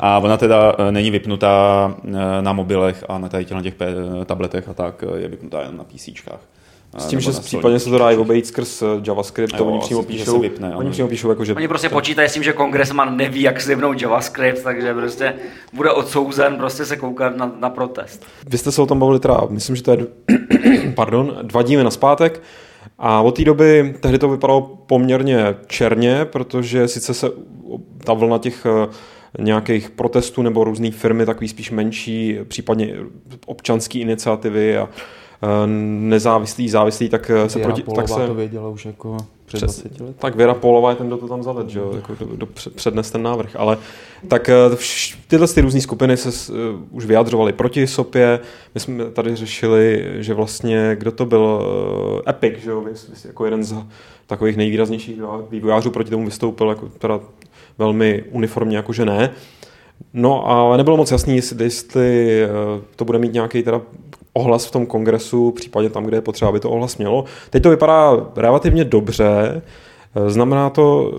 A 0.00 0.18
ona 0.18 0.36
teda 0.36 0.74
eh, 0.78 0.92
není 0.92 1.10
vypnutá 1.10 1.94
eh, 2.04 2.10
na 2.40 2.52
mobilech 2.52 3.04
a 3.08 3.18
na, 3.18 3.28
tady 3.28 3.46
na 3.54 3.62
těch 3.62 3.74
tabletech 4.26 4.68
a 4.68 4.74
tak, 4.74 5.04
je 5.16 5.28
vypnutá 5.28 5.62
jen 5.62 5.76
na 5.76 5.84
PCčkách. 5.84 6.40
S 6.98 7.06
tím, 7.06 7.20
že 7.20 7.30
případně 7.30 7.78
se 7.78 7.90
to 7.90 7.98
dá 7.98 8.10
i 8.10 8.16
obejít 8.16 8.46
skrz 8.46 8.82
JavaScript, 9.06 9.56
to 9.56 9.66
oni 9.66 9.78
přímo 9.78 10.02
píšou, 10.02 10.40
vypne, 10.40 10.76
oni 10.76 10.90
přímo 10.90 11.08
píšou 11.08 11.28
jako, 11.30 11.44
že... 11.44 11.54
Oni 11.54 11.68
prostě 11.68 11.88
to... 11.88 11.94
počítají 11.94 12.28
s 12.28 12.32
tím, 12.32 12.42
že 12.42 12.52
kongresman 12.52 13.16
neví, 13.16 13.42
jak 13.42 13.62
zjevnout 13.62 14.02
JavaScript, 14.02 14.62
takže 14.62 14.94
prostě 14.94 15.34
bude 15.72 15.90
odsouzen 15.90 16.56
prostě 16.56 16.84
se 16.84 16.96
koukat 16.96 17.36
na, 17.36 17.52
na 17.60 17.70
protest. 17.70 18.26
Vy 18.46 18.58
jste 18.58 18.72
se 18.72 18.82
o 18.82 18.86
tom 18.86 18.98
bavili 18.98 19.20
teda, 19.20 19.40
myslím, 19.48 19.76
že 19.76 19.82
to 19.82 19.90
je, 19.90 19.98
pardon, 20.94 21.38
dva 21.42 21.62
díly 21.62 21.84
na 21.84 21.90
zpátek. 21.90 22.42
A 22.98 23.20
od 23.20 23.36
té 23.36 23.44
doby 23.44 23.94
tehdy 24.00 24.18
to 24.18 24.28
vypadalo 24.28 24.60
poměrně 24.86 25.54
černě, 25.66 26.24
protože 26.24 26.88
sice 26.88 27.14
se 27.14 27.30
ta 28.04 28.12
vlna 28.12 28.38
těch 28.38 28.66
eh, 28.66 29.42
nějakých 29.42 29.90
protestů 29.90 30.42
nebo 30.42 30.64
různých 30.64 30.94
firmy, 30.94 31.26
takový 31.26 31.48
spíš 31.48 31.70
menší, 31.70 32.38
případně 32.48 32.94
občanské 33.46 33.98
iniciativy 33.98 34.78
a 34.78 34.88
nezávislý, 36.08 36.68
závislý, 36.68 37.08
tak 37.08 37.30
eh, 37.30 37.48
se 37.48 37.58
Věra 37.58 37.72
proti... 37.72 37.82
Polová 37.82 38.02
tak 38.02 38.08
se, 38.08 38.26
to 38.26 38.34
věděla 38.34 38.68
už 38.68 38.84
jako 38.84 39.16
před 39.44 39.60
20 39.60 40.00
lety. 40.00 40.14
Tak 40.18 40.36
Věra 40.36 40.54
Polová 40.54 40.90
je 40.90 40.96
ten, 40.96 41.06
kdo 41.06 41.16
to 41.16 41.28
tam 41.28 41.42
zaved, 41.42 41.68
že 41.68 41.78
jo, 41.78 41.92
jako 41.94 42.14
do, 42.14 42.36
do, 42.36 42.46
přednes 42.74 43.10
ten 43.10 43.22
návrh, 43.22 43.56
ale 43.56 43.78
tak 44.28 44.48
eh, 44.48 44.76
vš, 44.76 45.18
tyhle 45.28 45.48
ty 45.48 45.60
různé 45.60 45.80
skupiny 45.80 46.16
se 46.16 46.52
uh, 46.52 46.56
už 46.90 47.06
vyjadřovaly 47.06 47.52
proti 47.52 47.86
Sopě, 47.86 48.40
my 48.74 48.80
jsme 48.80 49.10
tady 49.10 49.36
řešili, 49.36 50.12
že 50.18 50.34
vlastně, 50.34 50.96
kdo 50.98 51.12
to 51.12 51.26
byl, 51.26 51.66
uh, 52.14 52.20
Epic, 52.28 52.54
že 52.58 52.70
jo, 52.70 52.84
jako 53.24 53.44
jeden 53.44 53.64
z 53.64 53.74
takových 54.26 54.56
nejvýraznějších 54.56 55.20
vývojářů 55.50 55.90
proti 55.90 56.10
tomu 56.10 56.24
vystoupil, 56.24 56.68
jako 56.68 56.88
teda 56.88 57.20
velmi 57.78 58.24
uniformně, 58.30 58.76
jakože 58.76 59.04
ne. 59.04 59.30
No 60.12 60.50
a 60.50 60.76
nebylo 60.76 60.96
moc 60.96 61.10
jasný, 61.10 61.36
jestli, 61.36 61.64
jestli 61.64 62.40
to 62.96 63.04
bude 63.04 63.18
mít 63.18 63.32
nějaký 63.32 63.62
teda 63.62 63.80
ohlas 64.38 64.66
v 64.66 64.70
tom 64.70 64.86
kongresu, 64.86 65.50
případně 65.50 65.90
tam, 65.90 66.04
kde 66.04 66.16
je 66.16 66.20
potřeba, 66.20 66.48
aby 66.48 66.60
to 66.60 66.70
ohlas 66.70 66.96
mělo. 66.96 67.24
Teď 67.50 67.62
to 67.62 67.70
vypadá 67.70 68.26
relativně 68.36 68.84
dobře, 68.84 69.62
znamená 70.26 70.70
to 70.70 71.12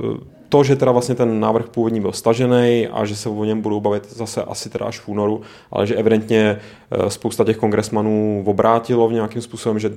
to, 0.49 0.63
že 0.63 0.75
teda 0.75 0.91
vlastně 0.91 1.15
ten 1.15 1.39
návrh 1.39 1.69
původní 1.69 2.01
byl 2.01 2.11
stažený 2.11 2.87
a 2.91 3.05
že 3.05 3.15
se 3.15 3.29
o 3.29 3.43
něm 3.43 3.61
budou 3.61 3.79
bavit 3.79 4.09
zase 4.09 4.43
asi 4.43 4.69
teda 4.69 4.85
až 4.85 4.99
v 4.99 5.07
únoru, 5.07 5.41
ale 5.71 5.87
že 5.87 5.95
evidentně 5.95 6.59
eh, 6.91 7.09
spousta 7.09 7.43
těch 7.43 7.57
kongresmanů 7.57 8.43
obrátilo 8.47 9.07
v 9.07 9.13
nějakým 9.13 9.41
způsobem, 9.41 9.79
že 9.79 9.91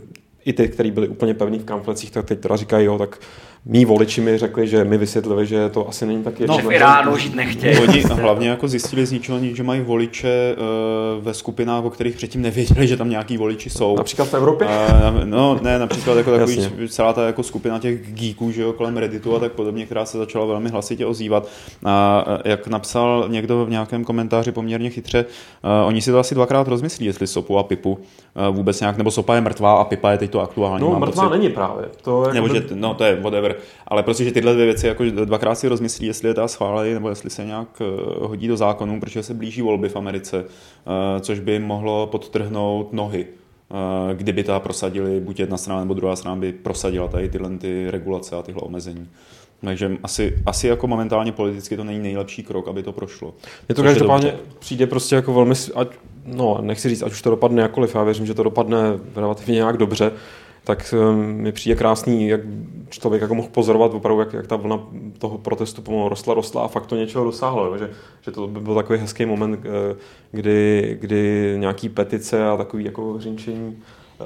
i 0.44 0.52
ty, 0.52 0.68
kteří 0.68 0.90
byli 0.90 1.08
úplně 1.08 1.34
pevní 1.34 1.58
v 1.58 1.64
kamflecích, 1.64 2.10
tak 2.10 2.24
teď 2.26 2.40
teda 2.40 2.56
říkají, 2.56 2.86
jo, 2.86 2.98
tak 2.98 3.18
mý 3.66 3.84
voliči 3.84 4.20
mi 4.20 4.38
řekli, 4.38 4.68
že 4.68 4.84
mi 4.84 4.98
vysvětlili, 4.98 5.46
že 5.46 5.68
to 5.68 5.88
asi 5.88 6.06
není 6.06 6.22
tak 6.22 6.40
No, 6.40 6.58
v 6.58 6.72
Iránu 6.72 7.16
žít 7.16 7.34
nechtějí. 7.34 7.78
Oni 7.78 8.00
hlavně 8.00 8.48
jako 8.48 8.68
zjistili 8.68 9.06
z 9.06 9.12
ničeho 9.12 9.38
nic, 9.38 9.56
že 9.56 9.62
mají 9.62 9.80
voliče 9.80 10.56
uh, 10.56 11.24
ve 11.24 11.34
skupinách, 11.34 11.84
o 11.84 11.90
kterých 11.90 12.16
předtím 12.16 12.42
nevěděli, 12.42 12.86
že 12.86 12.96
tam 12.96 13.10
nějaký 13.10 13.36
voliči 13.36 13.70
jsou. 13.70 13.96
Například 13.96 14.28
v 14.28 14.34
Evropě? 14.34 14.68
Uh, 14.68 15.24
no, 15.24 15.58
ne, 15.62 15.78
například 15.78 16.16
jako 16.16 16.38
takový, 16.38 16.88
celá 16.88 17.12
ta 17.12 17.26
jako 17.26 17.42
skupina 17.42 17.78
těch 17.78 18.14
geeků, 18.14 18.50
že 18.50 18.62
jo, 18.62 18.72
kolem 18.72 18.96
Redditu 18.96 19.36
a 19.36 19.38
tak 19.38 19.52
podobně, 19.52 19.86
která 19.86 20.04
se 20.04 20.18
začala 20.18 20.46
velmi 20.46 20.70
hlasitě 20.70 21.06
ozývat. 21.06 21.48
A 21.84 22.24
uh, 22.26 22.32
jak 22.44 22.66
napsal 22.66 23.26
někdo 23.28 23.64
v 23.64 23.70
nějakém 23.70 24.04
komentáři 24.04 24.52
poměrně 24.52 24.90
chytře, 24.90 25.24
uh, 25.24 25.88
oni 25.88 26.00
si 26.00 26.10
to 26.10 26.18
asi 26.18 26.34
dvakrát 26.34 26.68
rozmyslí, 26.68 27.06
jestli 27.06 27.26
Sopu 27.26 27.58
a 27.58 27.62
Pipu 27.62 27.92
uh, 27.92 28.56
vůbec 28.56 28.80
nějak, 28.80 28.96
nebo 28.96 29.10
Sopa 29.10 29.34
je 29.34 29.40
mrtvá 29.40 29.72
a 29.72 29.84
Pipa 29.84 30.10
je 30.10 30.18
teď 30.18 30.31
to 30.32 30.40
aktuální. 30.40 30.84
No, 30.84 30.98
mrtvá 30.98 31.24
pocit. 31.24 31.38
není 31.38 31.48
právě. 31.48 31.84
To 32.02 32.28
je 32.28 32.34
nebo 32.34 32.48
že, 32.48 32.64
no, 32.74 32.94
to 32.94 33.04
je 33.04 33.20
whatever 33.20 33.56
ale 33.92 34.02
prostě, 34.02 34.24
že 34.24 34.32
tyhle 34.32 34.52
dvě 34.52 34.66
věci 34.66 34.86
jako 34.86 35.04
dvakrát 35.04 35.54
si 35.54 35.68
rozmyslí, 35.68 36.06
jestli 36.06 36.28
je 36.28 36.34
ta 36.34 36.48
schválí, 36.48 36.94
nebo 36.94 37.08
jestli 37.08 37.30
se 37.30 37.44
nějak 37.44 37.68
eh, 37.80 37.84
hodí 38.26 38.48
do 38.48 38.56
zákonu, 38.56 39.00
protože 39.00 39.22
se 39.22 39.34
blíží 39.34 39.62
volby 39.62 39.88
v 39.88 39.96
Americe, 39.96 40.44
eh, 40.44 41.20
což 41.20 41.40
by 41.40 41.58
mohlo 41.58 42.06
podtrhnout 42.06 42.92
nohy 42.92 43.26
eh, 43.26 44.14
kdyby 44.14 44.44
ta 44.44 44.60
prosadili, 44.60 45.20
buď 45.20 45.40
jedna 45.40 45.56
strana 45.56 45.80
nebo 45.80 45.94
druhá 45.94 46.16
strana 46.16 46.36
by 46.36 46.52
prosadila 46.52 47.08
tady 47.08 47.28
tyhle 47.28 47.58
ty 47.58 47.90
regulace 47.90 48.36
a 48.36 48.42
tyhle 48.42 48.62
omezení. 48.62 49.08
Takže 49.64 49.96
asi, 50.02 50.38
asi 50.46 50.66
jako 50.66 50.86
momentálně 50.86 51.32
politicky 51.32 51.76
to 51.76 51.84
není 51.84 51.98
nejlepší 51.98 52.42
krok, 52.42 52.68
aby 52.68 52.82
to 52.82 52.92
prošlo. 52.92 53.34
Je 53.68 53.74
to 53.74 53.82
každopádně 53.82 54.34
přijde 54.58 54.86
prostě 54.86 55.14
jako 55.14 55.34
velmi, 55.34 55.54
ať, 55.74 55.88
no 56.26 56.58
nechci 56.60 56.88
říct, 56.88 57.02
ať 57.02 57.12
už 57.12 57.22
to 57.22 57.30
dopadne 57.30 57.62
jakoliv, 57.62 57.94
já 57.94 58.02
věřím, 58.02 58.26
že 58.26 58.34
to 58.34 58.42
dopadne 58.42 58.78
relativně 59.16 59.54
nějak 59.54 59.76
dobře, 59.76 60.12
tak 60.64 60.94
eh, 60.98 61.16
mi 61.16 61.52
přijde 61.52 61.76
krásný, 61.76 62.28
jak 62.28 62.40
člověk 62.88 63.22
jako 63.22 63.34
mohl 63.34 63.48
pozorovat 63.48 63.94
opravdu, 63.94 64.20
jak, 64.20 64.32
jak 64.32 64.46
ta 64.46 64.56
vlna 64.56 64.80
toho 65.18 65.38
protestu 65.38 65.82
pomalu 65.82 66.08
rostla, 66.08 66.34
rostla 66.34 66.64
a 66.64 66.68
fakt 66.68 66.86
to 66.86 66.96
něčeho 66.96 67.24
dosáhlo. 67.24 67.78
Že, 67.78 67.90
že 68.22 68.30
to 68.30 68.46
by 68.46 68.60
byl 68.60 68.74
takový 68.74 68.98
hezký 68.98 69.26
moment, 69.26 69.60
eh, 69.64 69.96
kdy, 70.32 70.96
kdy 71.00 71.54
nějaký 71.58 71.88
petice 71.88 72.46
a 72.48 72.56
takový 72.56 72.84
jako 72.84 73.12
hřinčení 73.12 73.78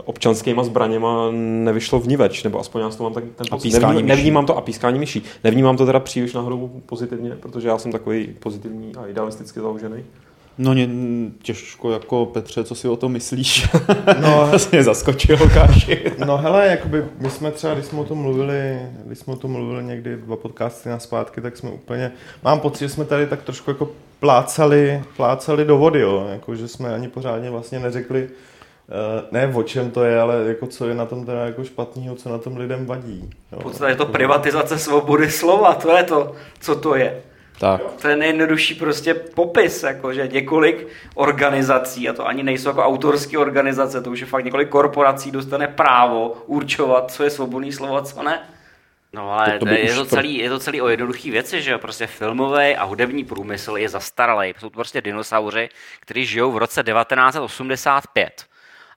občanskýma 0.04 0.64
zbraněma 0.64 1.30
nevyšlo 1.30 2.00
v 2.00 2.09
niveč, 2.09 2.42
nebo 2.42 2.61
aspoň 2.61 2.80
já 2.80 2.88
to 2.88 3.02
mám 3.02 3.12
tak, 3.12 3.24
ten 3.37 3.46
pocit. 3.50 3.72
Nevním, 3.72 4.06
nevnímám 4.06 4.46
to 4.46 4.56
a 4.56 4.61
pískání 4.61 4.98
myší. 4.98 5.22
Nevnímám 5.44 5.76
to 5.76 5.87
teda 5.87 6.00
příliš 6.00 6.32
nahoru 6.32 6.82
pozitivně, 6.87 7.30
protože 7.30 7.68
já 7.68 7.78
jsem 7.78 7.92
takový 7.92 8.26
pozitivní 8.38 8.96
a 8.96 9.06
idealisticky 9.06 9.61
založený. 9.61 10.04
No 10.59 10.74
mě 10.74 10.88
těžko 11.42 11.92
jako 11.92 12.26
Petře, 12.26 12.64
co 12.64 12.74
si 12.74 12.88
o 12.88 12.96
tom 12.96 13.12
myslíš? 13.12 13.68
No, 14.20 14.50
mě 14.72 14.82
zaskočil 14.82 15.38
Lukáši. 15.40 16.12
no 16.26 16.37
hele, 16.37 16.66
jakoby 16.66 17.04
my 17.18 17.30
jsme 17.30 17.50
třeba, 17.50 17.74
když 17.74 17.87
jsme 17.87 18.00
o 18.00 18.04
tom 18.04 18.18
mluvili, 18.18 18.78
když 19.04 19.18
jsme 19.18 19.32
o 19.32 19.37
tom 19.37 19.50
mluvili 19.50 19.85
někdy 19.85 20.16
dva 20.16 20.37
podcasty 20.37 20.88
na 20.88 20.98
zpátky, 20.98 21.40
tak 21.40 21.56
jsme 21.56 21.70
úplně, 21.70 22.12
mám 22.44 22.61
pocit, 22.61 22.78
že 22.78 22.88
jsme 22.88 23.04
tady 23.04 23.26
tak 23.26 23.42
trošku 23.42 23.70
jako 23.70 23.88
plácali, 24.20 25.02
plácali 25.16 25.64
do 25.64 25.78
vody, 25.78 26.00
jo, 26.00 26.26
jako, 26.30 26.56
že 26.56 26.68
jsme 26.68 26.94
ani 26.94 27.09
pořádně 27.09 27.50
vlastně 27.50 27.78
neřekli, 27.78 28.28
ne 29.31 29.53
o 29.55 29.62
čem 29.62 29.90
to 29.90 30.05
je, 30.05 30.20
ale 30.20 30.44
jako 30.46 30.66
co 30.66 30.88
je 30.88 30.94
na 30.94 31.07
tom 31.07 31.27
teda 31.27 31.46
jako 31.46 31.64
špatného, 31.64 32.14
co 32.14 32.29
na 32.29 32.38
tom 32.38 32.57
lidem 32.57 32.87
vadí. 32.87 33.31
Jo. 33.53 33.59
V 33.61 33.62
podstatě 33.62 33.92
je 33.92 33.96
to 33.96 34.07
privatizace 34.07 34.79
svobody 34.79 35.31
slova, 35.31 35.75
to 35.75 35.96
je 35.96 36.03
to, 36.03 36.35
co 36.61 36.77
to 36.77 36.94
je. 36.94 37.22
Tak. 37.59 37.83
To 38.03 38.09
je 38.09 38.16
nejjednodušší 38.16 38.75
prostě 38.75 39.14
popis, 39.14 39.83
jako, 39.83 40.12
že 40.12 40.29
několik 40.29 40.87
organizací, 41.14 42.09
a 42.09 42.12
to 42.12 42.27
ani 42.27 42.42
nejsou 42.42 42.68
jako 42.68 42.83
autorské 42.83 43.38
organizace, 43.38 44.03
to 44.03 44.11
už 44.11 44.20
je 44.20 44.27
fakt 44.27 44.44
několik 44.44 44.68
korporací, 44.68 45.31
dostane 45.31 45.68
právo 45.68 46.37
určovat, 46.46 47.11
co 47.11 47.25
je 47.25 47.31
svobodný 47.31 47.72
slovo 47.72 47.96
a 47.96 48.03
co 48.03 48.22
ne. 48.22 48.40
No 49.12 49.33
ale 49.33 49.59
to, 49.59 49.64
to 49.66 49.72
je, 49.72 49.94
to 49.94 50.05
celý, 50.05 50.38
je 50.38 50.49
to 50.49 50.59
celý 50.59 50.83
o 50.83 50.88
jednoduché 50.88 51.31
věci, 51.31 51.62
že 51.62 51.70
jo, 51.70 51.79
prostě 51.79 52.07
filmový 52.07 52.77
a 52.77 52.85
hudební 52.85 53.25
průmysl 53.25 53.77
je 53.77 53.88
zastaralý. 53.88 54.55
Jsou 54.59 54.70
to 54.70 54.77
prostě 54.77 55.01
dinosauři, 55.01 55.68
kteří 56.01 56.27
žijou 56.27 56.53
v 56.53 56.57
roce 56.57 56.83
1985 56.83 58.46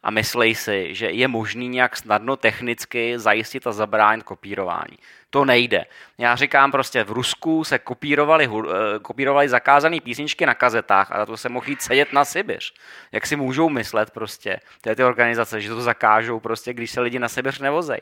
a 0.03 0.11
myslí 0.11 0.55
si, 0.55 0.95
že 0.95 1.09
je 1.09 1.27
možný 1.27 1.67
nějak 1.67 1.97
snadno 1.97 2.37
technicky 2.37 3.19
zajistit 3.19 3.67
a 3.67 3.71
zabránit 3.71 4.23
kopírování. 4.23 4.97
To 5.29 5.45
nejde. 5.45 5.85
Já 6.17 6.35
říkám 6.35 6.71
prostě, 6.71 7.03
v 7.03 7.11
Rusku 7.11 7.63
se 7.63 7.79
kopírovali, 7.79 8.49
eh, 8.49 8.99
kopírovali 8.99 9.49
zakázané 9.49 9.99
písničky 9.99 10.45
na 10.45 10.53
kazetách 10.53 11.11
a 11.11 11.17
za 11.17 11.25
to 11.25 11.37
se 11.37 11.49
mohli 11.49 11.75
sedět 11.79 12.13
na 12.13 12.25
Sibiř. 12.25 12.73
Jak 13.11 13.27
si 13.27 13.35
můžou 13.35 13.69
myslet 13.69 14.11
prostě 14.11 14.59
ty, 14.81 14.95
ty 14.95 15.03
organizace, 15.03 15.61
že 15.61 15.69
to 15.69 15.81
zakážou 15.81 16.39
prostě, 16.39 16.73
když 16.73 16.91
se 16.91 17.01
lidi 17.01 17.19
na 17.19 17.29
Sibiř 17.29 17.59
nevozej. 17.59 18.01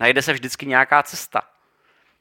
Najde 0.00 0.22
se 0.22 0.32
vždycky 0.32 0.66
nějaká 0.66 1.02
cesta. 1.02 1.42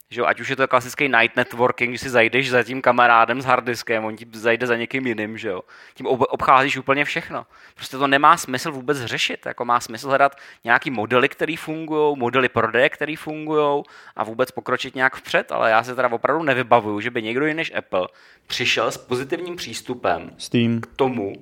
Že 0.10 0.22
jo, 0.22 0.26
ať 0.28 0.40
už 0.40 0.50
je 0.50 0.56
to 0.56 0.68
klasický 0.68 1.08
night 1.08 1.36
networking, 1.36 1.92
když 1.92 2.02
si 2.02 2.10
zajdeš 2.10 2.50
za 2.50 2.64
tím 2.64 2.82
kamarádem 2.82 3.42
s 3.42 3.46
harddiskem, 3.46 4.06
on 4.06 4.16
ti 4.16 4.26
zajde 4.34 4.68
za 4.68 4.76
někým 4.76 5.08
jiným, 5.08 5.38
že 5.38 5.50
jo. 5.50 5.62
Tím 5.94 6.08
ob- 6.08 6.22
obcházíš 6.30 6.78
úplně 6.78 7.06
všechno. 7.06 7.46
Prostě 7.76 7.98
to 7.98 8.08
nemá 8.08 8.38
smysl 8.38 8.72
vůbec 8.72 8.98
řešit, 8.98 9.46
jako 9.46 9.66
má 9.66 9.80
smysl 9.80 10.08
hledat 10.08 10.36
nějaký 10.64 10.92
modely, 10.92 11.30
které 11.30 11.56
fungují, 11.58 12.18
modely 12.18 12.50
prodeje, 12.50 12.90
které 12.90 13.16
fungují 13.18 13.84
a 14.16 14.24
vůbec 14.24 14.52
pokročit 14.52 14.96
nějak 14.96 15.16
vpřed, 15.16 15.52
ale 15.52 15.70
já 15.70 15.84
se 15.84 15.96
teda 15.96 16.12
opravdu 16.12 16.44
nevybavuju, 16.44 17.00
že 17.00 17.12
by 17.12 17.22
někdo 17.22 17.46
jiný 17.46 17.58
než 17.58 17.74
Apple 17.76 18.08
přišel 18.48 18.92
s 18.92 18.98
pozitivním 18.98 19.56
přístupem 19.56 20.32
Steam. 20.38 20.82
k 20.82 20.88
tomu, 20.96 21.34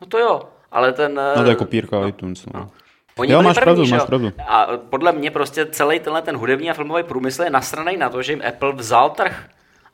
no 0.00 0.06
to 0.06 0.18
jo, 0.18 0.42
ale 0.72 0.92
ten... 0.92 1.14
No 1.14 1.44
to 1.44 1.50
je 1.50 1.56
kopírka 1.56 2.00
no, 2.00 2.08
iTunes. 2.08 2.46
No. 2.46 2.52
No. 2.60 2.70
Oni 3.18 3.32
jo, 3.32 3.42
máš 3.42 3.54
první, 3.54 3.64
pravdu, 3.64 3.84
že 3.84 3.94
máš 3.94 4.04
pravdu. 4.04 4.32
A 4.48 4.66
podle 4.90 5.12
mě 5.12 5.30
prostě 5.30 5.66
celý 5.66 6.00
tenhle 6.00 6.22
ten 6.22 6.36
hudební 6.36 6.70
a 6.70 6.74
filmový 6.74 7.02
průmysl 7.02 7.42
je 7.42 7.50
nasraný 7.50 7.96
na 7.96 8.08
to, 8.08 8.22
že 8.22 8.32
jim 8.32 8.42
Apple 8.48 8.72
vzal 8.72 9.10
trh. 9.10 9.44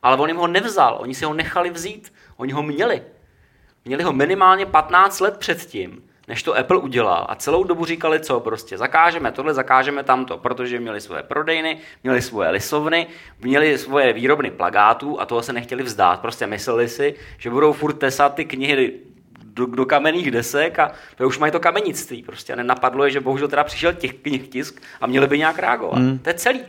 Ale 0.02 0.16
on 0.16 0.28
jim 0.28 0.36
ho 0.36 0.46
nevzal, 0.46 0.96
oni 1.00 1.14
si 1.14 1.24
ho 1.24 1.34
nechali 1.34 1.70
vzít. 1.70 2.12
Oni 2.36 2.52
ho 2.52 2.62
měli. 2.62 3.02
Měli 3.84 4.02
ho 4.02 4.12
minimálně 4.12 4.66
15 4.66 5.20
let 5.20 5.36
předtím, 5.38 6.02
než 6.28 6.42
to 6.42 6.56
Apple 6.56 6.78
udělal. 6.78 7.26
A 7.28 7.34
celou 7.34 7.64
dobu 7.64 7.84
říkali, 7.84 8.20
co 8.20 8.40
prostě 8.40 8.78
zakážeme 8.78 9.32
tohle, 9.32 9.54
zakážeme 9.54 10.02
tamto, 10.02 10.38
protože 10.38 10.80
měli 10.80 11.00
svoje 11.00 11.22
prodejny, 11.22 11.78
měli 12.02 12.22
svoje 12.22 12.50
lisovny, 12.50 13.06
měli 13.40 13.78
svoje 13.78 14.12
výrobny 14.12 14.50
plagátů 14.50 15.20
a 15.20 15.26
toho 15.26 15.42
se 15.42 15.52
nechtěli 15.52 15.82
vzdát. 15.82 16.20
Prostě 16.20 16.46
mysleli 16.46 16.88
si, 16.88 17.14
že 17.38 17.50
budou 17.50 17.72
furt 17.72 17.94
tesat 17.94 18.34
ty 18.34 18.44
knihy 18.44 18.92
do, 19.54 19.66
do 19.66 19.86
kamenných 19.86 20.30
desek 20.30 20.78
a 20.78 20.92
to 21.16 21.26
už 21.26 21.38
mají 21.38 21.52
to 21.52 21.60
kamenictví. 21.60 22.22
Prostě 22.22 22.52
a 22.52 22.56
nenapadlo 22.56 23.04
je, 23.04 23.10
že 23.10 23.20
bohužel 23.20 23.48
teda 23.48 23.64
přišel 23.64 23.92
těch 23.92 24.14
knih 24.14 24.48
tisk 24.48 24.82
a 25.00 25.06
měli 25.06 25.26
by 25.26 25.38
nějak 25.38 25.58
reagovat. 25.58 25.98
Mm. 25.98 26.18
To 26.18 26.30
je 26.30 26.34
celý. 26.34 26.60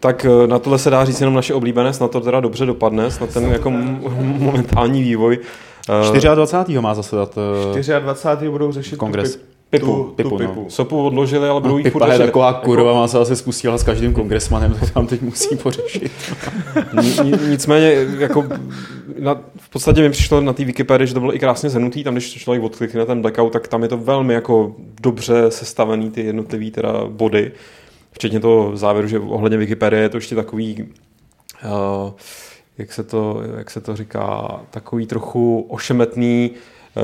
Tak 0.00 0.24
eh, 0.24 0.46
na 0.46 0.58
tohle 0.58 0.78
se 0.78 0.90
dá 0.90 1.04
říct 1.04 1.20
jenom 1.20 1.34
naše 1.34 1.54
oblíbené, 1.54 1.92
snad 1.92 2.10
to 2.10 2.20
teda 2.20 2.40
dobře 2.40 2.66
dopadne, 2.66 3.10
snad 3.10 3.34
ten 3.34 3.44
jako 3.44 3.70
momentální 3.70 5.02
vývoj. 5.02 5.38
Eh, 5.88 6.20
24. 6.34 6.80
má 6.80 6.94
zasedat 6.94 7.38
eh, 7.78 8.00
24. 8.00 8.50
budou 8.50 8.72
řešit 8.72 8.96
Kongres. 8.96 9.38
Pipu, 9.72 9.86
tu, 9.86 10.04
Pipu, 10.16 10.28
tu 10.28 10.38
no. 10.38 10.48
pipu. 10.48 10.66
Sopu 10.70 11.06
odložili, 11.06 11.48
ale 11.48 11.60
budou 11.60 11.78
jí 11.78 11.84
furt 11.84 12.02
Pipa 12.02 12.12
je 12.12 12.18
taková 12.18 12.52
kurva, 12.52 12.94
má 12.94 13.08
se 13.08 13.18
asi 13.18 13.36
spustila 13.36 13.78
s 13.78 13.82
každým 13.82 14.12
kongresmanem, 14.12 14.74
to 14.74 14.86
tam 14.86 15.06
teď 15.06 15.22
musí 15.22 15.56
pořešit. 15.56 16.12
Ni- 17.02 17.30
ni- 17.30 17.48
Nicméně, 17.48 18.06
jako 18.18 18.44
na, 19.18 19.40
v 19.56 19.68
podstatě 19.70 20.00
mi 20.02 20.10
přišlo 20.10 20.40
na 20.40 20.52
té 20.52 20.64
Wikipedii, 20.64 21.06
že 21.06 21.14
to 21.14 21.20
bylo 21.20 21.34
i 21.34 21.38
krásně 21.38 21.70
zhrnutý, 21.70 22.04
tam 22.04 22.14
když 22.14 22.32
člověk 22.34 22.62
odklikne 22.62 23.00
na 23.00 23.06
ten 23.06 23.20
blackout, 23.22 23.52
tak 23.52 23.68
tam 23.68 23.82
je 23.82 23.88
to 23.88 23.96
velmi 23.96 24.34
jako 24.34 24.74
dobře 25.02 25.50
sestavený 25.50 26.10
ty 26.10 26.20
jednotlivý 26.20 26.70
teda 26.70 26.92
body, 27.08 27.52
včetně 28.12 28.40
toho 28.40 28.76
závěru, 28.76 29.08
že 29.08 29.18
ohledně 29.18 29.58
Wikipedie 29.58 30.02
je 30.02 30.08
to 30.08 30.16
ještě 30.16 30.34
takový, 30.34 30.84
uh, 31.64 32.10
jak, 32.78 32.92
se 32.92 33.02
to, 33.02 33.42
jak 33.58 33.70
se 33.70 33.80
to 33.80 33.96
říká, 33.96 34.60
takový 34.70 35.06
trochu 35.06 35.66
ošemetný, 35.68 36.50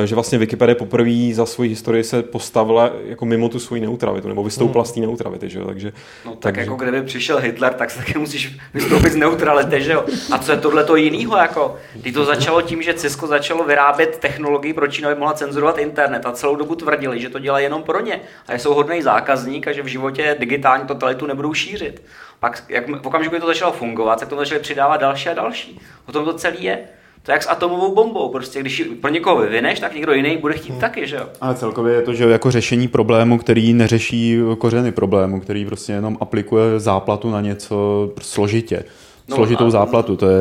že 0.05 0.14
vlastně 0.14 0.38
Wikipedie 0.38 0.74
poprvé 0.74 1.35
za 1.35 1.46
svoji 1.46 1.70
historii 1.70 2.05
se 2.05 2.22
postavila 2.22 2.90
jako 3.05 3.27
mimo 3.27 3.48
tu 3.48 3.59
svoji 3.59 3.81
neutralitu, 3.81 4.29
nebo 4.29 4.44
vystoupila 4.44 4.85
z 4.85 4.92
té 4.92 5.01
neutrality, 5.01 5.48
že 5.48 5.59
jo, 5.59 5.64
takže... 5.66 5.92
No 6.24 6.37
tak 6.37 6.57
jako 6.57 6.74
kdyby 6.74 7.03
přišel 7.03 7.38
Hitler, 7.38 7.74
tak 7.74 7.90
se 7.90 7.98
taky 7.98 8.18
musíš 8.18 8.59
vystoupit 8.74 9.12
z 9.12 9.16
neutrality, 9.16 9.83
že 9.83 9.92
jo? 9.92 10.05
A 10.33 10.38
co 10.38 10.53
je 10.53 10.59
tohle 10.59 10.85
to 10.85 10.96
jinýho 10.96 11.37
jako? 11.37 11.77
Když 11.94 12.14
to 12.14 12.24
začalo 12.24 12.62
tím, 12.62 12.83
že 12.83 12.94
Cisco 12.94 13.27
začalo 13.27 13.64
vyrábět 13.64 14.18
technologii 14.18 14.72
pro 14.72 14.87
Čínu, 14.87 15.09
mohla 15.18 15.35
cenzurovat 15.35 15.79
internet 15.79 16.27
a 16.27 16.33
celou 16.33 16.57
dobu 16.57 16.74
tvrdili, 16.74 17.20
že 17.20 17.29
to 17.29 17.38
dělá 17.38 17.59
jenom 17.59 17.83
pro 17.83 18.01
ně 18.01 18.20
a 18.48 18.55
jsou 18.55 18.74
hodný 18.74 19.03
zákazník 19.03 19.68
a 19.68 19.72
že 19.72 19.83
v 19.83 19.87
životě 19.87 20.37
digitální 20.38 20.87
totalitu 20.87 21.27
nebudou 21.27 21.55
šířit. 21.55 22.03
Pak 22.40 22.64
jak 22.68 22.88
v 22.88 23.07
okamžiku, 23.07 23.35
kdy 23.35 23.40
to 23.40 23.46
začalo 23.46 23.72
fungovat, 23.72 24.20
tak 24.20 24.29
to 24.29 24.37
začali 24.37 24.61
přidávat 24.61 24.96
další 24.96 25.29
a 25.29 25.35
další. 25.35 25.81
O 26.07 26.12
tom 26.12 26.24
to 26.24 26.35
celý 26.35 26.64
je. 26.64 26.79
To 27.23 27.31
je 27.31 27.35
jak 27.35 27.43
s 27.43 27.49
atomovou 27.49 27.95
bombou. 27.95 28.29
Prostě 28.29 28.61
když 28.61 28.79
ji 28.79 28.85
pro 28.85 29.11
někoho 29.11 29.37
vyvineš, 29.37 29.81
tak 29.81 29.95
někdo 29.95 30.13
jiný 30.13 30.37
bude 30.37 30.55
chtít 30.55 30.79
taky, 30.79 31.07
že 31.07 31.17
jo? 31.17 31.27
Ale 31.41 31.55
celkově 31.55 31.95
je 31.95 32.03
to, 32.03 32.15
že 32.15 32.25
jako 32.25 32.51
řešení 32.51 32.89
problému, 32.89 33.39
který 33.39 33.73
neřeší 33.73 34.39
kořeny 34.59 34.93
problému, 34.93 35.41
který 35.41 35.65
prostě 35.65 35.93
jenom 35.93 36.17
aplikuje 36.21 36.81
záplatu 36.81 37.31
na 37.31 37.41
něco 37.41 38.11
složitě. 38.23 38.85
No, 39.29 39.37
Složitou 39.37 39.67
a- 39.67 39.71
záplatu, 39.71 40.17
to 40.17 40.29
je 40.29 40.38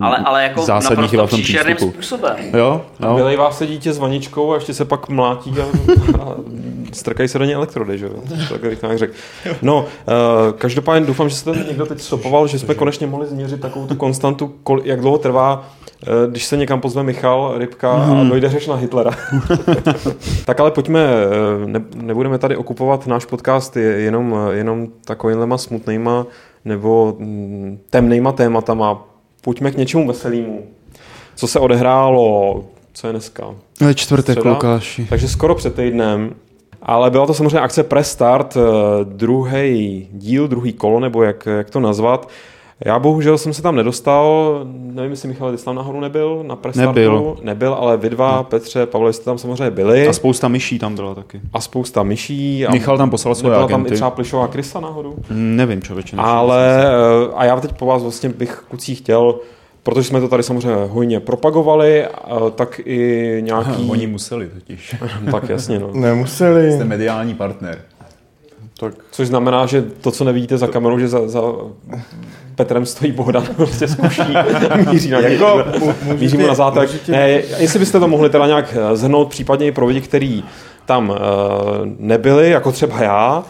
Ale, 0.00 0.16
ale 0.18 0.42
jako 0.42 0.62
zásadní 0.62 1.08
chyba 1.08 1.26
v 1.26 1.30
tom 1.30 1.42
přístupu. 1.42 1.90
způsobem. 1.90 2.36
Jo, 2.56 2.82
No. 3.00 3.08
no. 3.08 3.16
Vylejvá 3.16 3.50
se 3.50 3.66
dítě 3.66 3.92
s 3.92 3.98
vaničkou 3.98 4.52
a 4.52 4.54
ještě 4.54 4.74
se 4.74 4.84
pak 4.84 5.08
mlátí 5.08 5.54
a, 5.60 5.62
a 6.22 6.34
strkají 6.92 7.28
se 7.28 7.38
do 7.38 7.44
něj 7.44 7.54
elektrody, 7.54 7.98
že 7.98 8.06
jo? 8.06 8.12
Tak 8.50 8.60
bych 8.60 8.82
nějak 8.82 8.98
řekl. 8.98 9.12
No, 9.62 9.78
uh, 9.78 9.84
každopádně 10.58 11.06
doufám, 11.06 11.28
že 11.28 11.34
se 11.34 11.44
to 11.44 11.54
někdo 11.54 11.86
teď 11.86 12.00
stopoval, 12.00 12.46
že 12.46 12.58
jsme 12.58 12.74
konečně 12.74 13.06
mohli 13.06 13.26
změřit 13.26 13.60
takovou 13.60 13.86
tu 13.86 13.94
konstantu, 13.94 14.54
kol, 14.62 14.80
jak 14.84 15.00
dlouho 15.00 15.18
trvá, 15.18 15.54
uh, 16.08 16.30
když 16.30 16.44
se 16.44 16.56
někam 16.56 16.80
pozve 16.80 17.02
Michal 17.02 17.54
Rybka 17.58 17.92
a 17.92 18.24
dojde 18.24 18.48
řeč 18.48 18.66
na 18.66 18.74
Hitlera. 18.74 19.10
tak 20.44 20.60
ale 20.60 20.70
pojďme, 20.70 21.00
eh, 21.04 21.66
ne, 21.66 21.82
nebudeme 21.94 22.38
tady 22.38 22.56
okupovat 22.56 23.06
náš 23.06 23.24
podcast 23.24 23.76
je- 23.76 23.82
jenom, 24.00 24.36
jenom 24.50 24.86
takovýmhlema 25.04 25.58
smutnýma 25.58 26.26
nebo 26.64 27.16
mm, 27.18 27.78
temnýma 27.90 28.32
tématama. 28.32 29.06
Pojďme 29.42 29.70
k 29.70 29.76
něčemu 29.76 30.06
veselýmu. 30.06 30.62
Co 31.34 31.46
se 31.46 31.58
odehrálo, 31.58 32.64
co 32.92 33.06
je 33.06 33.12
dneska? 33.12 33.54
Je 33.88 33.94
čtvrtek, 33.94 34.38
Středa? 34.38 34.50
Lukáši. 34.50 35.06
Takže 35.08 35.28
skoro 35.28 35.54
před 35.54 35.74
týdnem. 35.74 36.34
Ale 36.82 37.10
byla 37.10 37.26
to 37.26 37.34
samozřejmě 37.34 37.60
akce 37.60 37.82
Press 37.82 38.10
Start, 38.10 38.56
druhý 39.04 40.08
díl, 40.12 40.48
druhý 40.48 40.72
kolo, 40.72 41.00
nebo 41.00 41.22
jak, 41.22 41.46
jak 41.46 41.70
to 41.70 41.80
nazvat. 41.80 42.28
Já 42.84 42.98
bohužel 42.98 43.38
jsem 43.38 43.52
se 43.52 43.62
tam 43.62 43.76
nedostal, 43.76 44.60
nevím, 44.72 45.10
jestli 45.10 45.28
Michal, 45.28 45.52
ty 45.52 45.58
jsi 45.58 45.64
tam 45.64 45.74
nahoru 45.74 46.00
nebyl 46.00 46.44
na 46.46 46.56
Press 46.56 46.76
Startu? 46.76 47.00
Nebyl. 47.00 47.36
Nebyl, 47.42 47.74
ale 47.74 47.96
vy 47.96 48.10
dva, 48.10 48.42
Petře, 48.42 48.86
Pavle, 48.86 49.12
jste 49.12 49.24
tam 49.24 49.38
samozřejmě 49.38 49.70
byli. 49.70 50.08
A 50.08 50.12
spousta 50.12 50.48
myší 50.48 50.78
tam 50.78 50.94
byla 50.94 51.14
taky. 51.14 51.40
a 51.52 51.60
spousta 51.60 52.02
myší. 52.02 52.66
A 52.66 52.72
Michal 52.72 52.98
tam 52.98 53.10
poslal 53.10 53.34
svoje 53.34 53.50
nebyla 53.50 53.68
tam 53.68 53.80
i 53.80 53.82
agenty. 53.82 53.94
třeba 53.94 54.10
Plišová 54.10 54.48
Krysa 54.48 54.80
nahoru? 54.80 55.16
Nevím, 55.30 55.82
člověče. 55.82 56.16
nevšiml 56.16 56.32
Ale 56.32 56.84
eh, 56.86 57.32
a 57.34 57.44
já 57.44 57.60
teď 57.60 57.72
po 57.72 57.86
vás 57.86 58.02
vlastně 58.02 58.28
bych 58.28 58.64
kucí 58.68 58.94
chtěl, 58.94 59.34
protože 59.82 60.08
jsme 60.08 60.20
to 60.20 60.28
tady 60.28 60.42
samozřejmě 60.42 60.84
hojně 60.86 61.20
propagovali, 61.20 62.04
eh, 62.04 62.08
tak 62.54 62.80
i 62.84 63.38
nějaký... 63.40 63.86
Oni 63.90 64.06
museli 64.06 64.48
totiž. 64.48 64.96
Tak 65.30 65.48
jasně, 65.48 65.78
no. 65.78 65.90
Nemuseli. 65.92 66.72
Jste 66.72 66.84
mediální 66.84 67.34
partner. 67.34 67.78
Tak. 68.80 68.94
Což 69.10 69.28
znamená, 69.28 69.66
že 69.66 69.82
to, 69.82 70.10
co 70.10 70.24
nevidíte 70.24 70.58
za 70.58 70.66
kamerou, 70.66 70.98
že 70.98 71.08
za, 71.08 71.28
za 71.28 71.42
Petrem 72.60 72.86
stojí 72.86 73.12
Bohdan 73.12 73.46
prostě 73.56 73.88
zkuší 73.88 74.22
míří 74.90 75.10
na 75.10 75.20
něj. 75.20 75.32
Jako, 75.32 75.64
míří 76.16 76.36
mu 76.36 76.46
na 76.46 76.54
zátek. 76.54 77.08
Ne, 77.08 77.30
jestli 77.58 77.78
byste 77.78 78.00
to 78.00 78.08
mohli 78.08 78.30
teda 78.30 78.46
nějak 78.46 78.76
eh, 78.76 78.96
zhrnout, 78.96 79.28
případně 79.28 79.66
i 79.66 79.72
pro 79.72 79.86
lidi, 79.86 80.00
kteří 80.00 80.44
tam 80.86 81.10
uh, 81.10 81.16
nebyli, 81.98 82.50
jako 82.50 82.72
třeba 82.72 83.02
já, 83.02 83.44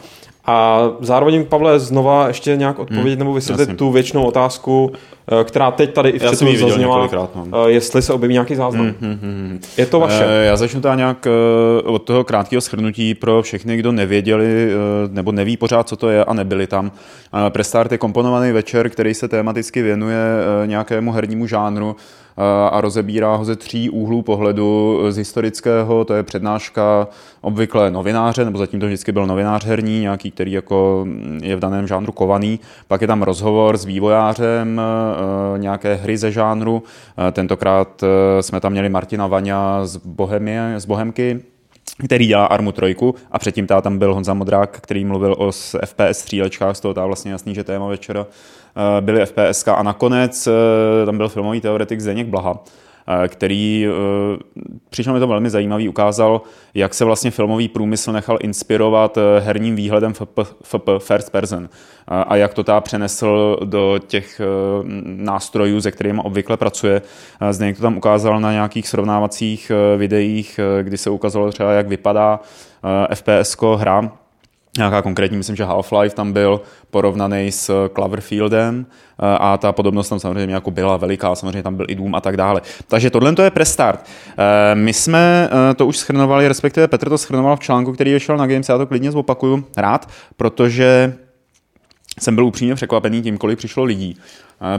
a 0.50 0.90
zároveň, 1.00 1.44
Pavle, 1.44 1.78
znova 1.78 2.28
ještě 2.28 2.56
nějak 2.56 2.78
odpovědět 2.78 3.18
nebo 3.18 3.32
vysvětlit 3.34 3.62
jasně. 3.62 3.76
tu 3.76 3.90
věčnou 3.90 4.24
otázku, 4.24 4.92
eh, 5.40 5.44
která 5.44 5.70
teď 5.70 5.92
tady 5.92 6.10
i 6.10 6.18
v 6.18 6.22
chatu 6.22 6.56
zazněla, 6.56 7.08
no. 7.12 7.66
eh, 7.66 7.70
jestli 7.70 8.02
se 8.02 8.12
objeví 8.12 8.32
nějaký 8.32 8.54
záznam. 8.54 8.94
Je 9.76 9.86
to 9.86 10.00
vaše. 10.00 10.24
Eh, 10.28 10.44
Já 10.44 10.56
začnu 10.56 10.80
teda 10.80 10.94
nějak 10.94 11.26
od 11.84 11.98
toho 11.98 12.24
krátkého 12.24 12.60
shrnutí 12.60 13.14
pro 13.14 13.42
všechny, 13.42 13.76
kdo 13.76 13.92
nevěděli 13.92 14.70
nebo 15.10 15.32
neví 15.32 15.56
pořád, 15.56 15.88
co 15.88 15.96
to 15.96 16.08
je 16.08 16.24
a 16.24 16.34
nebyli 16.34 16.66
tam. 16.66 16.92
Prestart 17.48 17.92
je 17.92 17.98
komponovaný 17.98 18.52
večer, 18.52 18.90
který 18.90 19.14
se 19.14 19.28
tematicky 19.28 19.82
věnuje 19.82 20.18
nějakému 20.66 21.12
hernímu 21.12 21.46
žánru 21.46 21.96
a 22.70 22.80
rozebírá 22.80 23.34
ho 23.36 23.44
ze 23.44 23.56
tří 23.56 23.90
úhlů 23.90 24.22
pohledu. 24.22 25.00
Z 25.08 25.16
historického, 25.16 26.04
to 26.04 26.14
je 26.14 26.22
přednáška 26.22 27.08
obvykle 27.40 27.90
novináře, 27.90 28.44
nebo 28.44 28.58
zatím 28.58 28.80
to 28.80 28.86
vždycky 28.86 29.12
byl 29.12 29.26
novinář 29.26 29.64
herní, 29.64 30.00
nějaký, 30.00 30.30
který 30.30 30.52
jako 30.52 31.02
mm, 31.04 31.40
je 31.42 31.56
v 31.56 31.60
daném 31.60 31.86
žánru 31.86 32.12
kovaný. 32.12 32.60
Pak 32.88 33.00
je 33.00 33.06
tam 33.06 33.22
rozhovor 33.22 33.76
s 33.76 33.84
vývojářem 33.84 34.80
eh, 34.80 35.58
nějaké 35.58 35.94
hry 35.94 36.16
ze 36.18 36.32
žánru. 36.32 36.82
Eh, 37.28 37.32
Tentokrát 37.32 38.04
jsme 38.40 38.60
tam 38.60 38.72
měli 38.72 38.88
Martina 38.88 39.26
Vaňa 39.26 39.86
z, 39.86 39.96
Bohemie, 39.96 40.74
z 40.76 40.86
Bohemky, 40.86 41.40
který 42.04 42.26
dělá 42.26 42.46
Armu 42.46 42.72
trojku 42.72 43.14
a 43.30 43.38
předtím 43.38 43.66
tam 43.66 43.98
byl 43.98 44.14
Honza 44.14 44.34
Modrák, 44.34 44.80
který 44.80 45.04
mluvil 45.04 45.34
o 45.38 45.52
FPS 45.84 46.18
střílečkách, 46.18 46.76
z 46.76 46.80
toho 46.80 46.94
tá 46.94 47.06
vlastně 47.06 47.32
jasný, 47.32 47.54
že 47.54 47.64
téma 47.64 47.86
večera 47.86 48.26
byly 49.00 49.26
FPS 49.26 49.68
a 49.68 49.82
nakonec 49.82 50.46
eh, 50.46 51.06
tam 51.06 51.16
byl 51.16 51.28
filmový 51.28 51.60
teoretik 51.60 52.00
Zdeněk 52.00 52.26
Blaha, 52.26 52.64
eh, 53.24 53.28
který, 53.28 53.86
eh, 53.86 54.38
přišel 54.90 55.12
mi 55.14 55.20
to 55.20 55.26
velmi 55.26 55.50
zajímavý, 55.50 55.88
ukázal, 55.88 56.40
jak 56.74 56.94
se 56.94 57.04
vlastně 57.04 57.30
filmový 57.30 57.68
průmysl 57.68 58.12
nechal 58.12 58.38
inspirovat 58.40 59.18
eh, 59.18 59.40
herním 59.40 59.76
výhledem 59.76 60.14
FP, 60.14 60.40
FP 60.62 60.88
First 60.98 61.32
Person 61.32 61.68
a 62.10 62.36
jak 62.36 62.54
to 62.54 62.64
tá 62.64 62.80
přenesl 62.80 63.56
do 63.64 63.98
těch 64.06 64.40
eh, 64.40 64.44
nástrojů, 65.04 65.80
se 65.80 65.90
kterými 65.90 66.20
obvykle 66.24 66.56
pracuje. 66.56 67.02
Eh, 67.40 67.52
Zdeněk 67.52 67.76
to 67.76 67.82
tam 67.82 67.96
ukázal 67.96 68.40
na 68.40 68.52
nějakých 68.52 68.88
srovnávacích 68.88 69.70
eh, 69.70 69.96
videích, 69.96 70.58
eh, 70.58 70.82
kdy 70.82 70.98
se 70.98 71.10
ukázalo 71.10 71.52
třeba, 71.52 71.72
jak 71.72 71.88
vypadá 71.88 72.40
FPS 73.14 73.56
hra 73.76 74.12
nějaká 74.78 75.02
konkrétní, 75.02 75.36
myslím, 75.36 75.56
že 75.56 75.64
Half-Life 75.64 76.10
tam 76.10 76.32
byl 76.32 76.60
porovnaný 76.90 77.52
s 77.52 77.88
Cloverfieldem 77.94 78.86
eh, 78.86 79.36
a 79.40 79.56
ta 79.56 79.72
podobnost 79.72 80.08
tam 80.08 80.20
samozřejmě 80.20 80.54
jako 80.54 80.70
byla 80.70 80.96
veliká, 80.96 81.34
samozřejmě 81.34 81.62
tam 81.62 81.76
byl 81.76 81.86
i 81.88 81.94
Doom 81.94 82.14
a 82.14 82.20
tak 82.20 82.36
dále. 82.36 82.62
Takže 82.88 83.10
tohle 83.10 83.34
to 83.34 83.42
je 83.42 83.50
prestart. 83.50 84.06
Eh, 84.38 84.74
my 84.74 84.92
jsme 84.92 85.48
eh, 85.70 85.74
to 85.74 85.86
už 85.86 85.96
schrnovali, 85.96 86.48
respektive 86.48 86.88
Petr 86.88 87.08
to 87.08 87.18
schrnoval 87.18 87.56
v 87.56 87.60
článku, 87.60 87.92
který 87.92 88.12
vyšel 88.12 88.36
na 88.36 88.46
Games, 88.46 88.68
já 88.68 88.78
to 88.78 88.86
klidně 88.86 89.12
zopakuju 89.12 89.64
rád, 89.76 90.10
protože 90.36 91.14
jsem 92.20 92.34
byl 92.34 92.44
upřímně 92.44 92.74
překvapený 92.74 93.22
tím, 93.22 93.38
kolik 93.38 93.58
přišlo 93.58 93.84
lidí. 93.84 94.16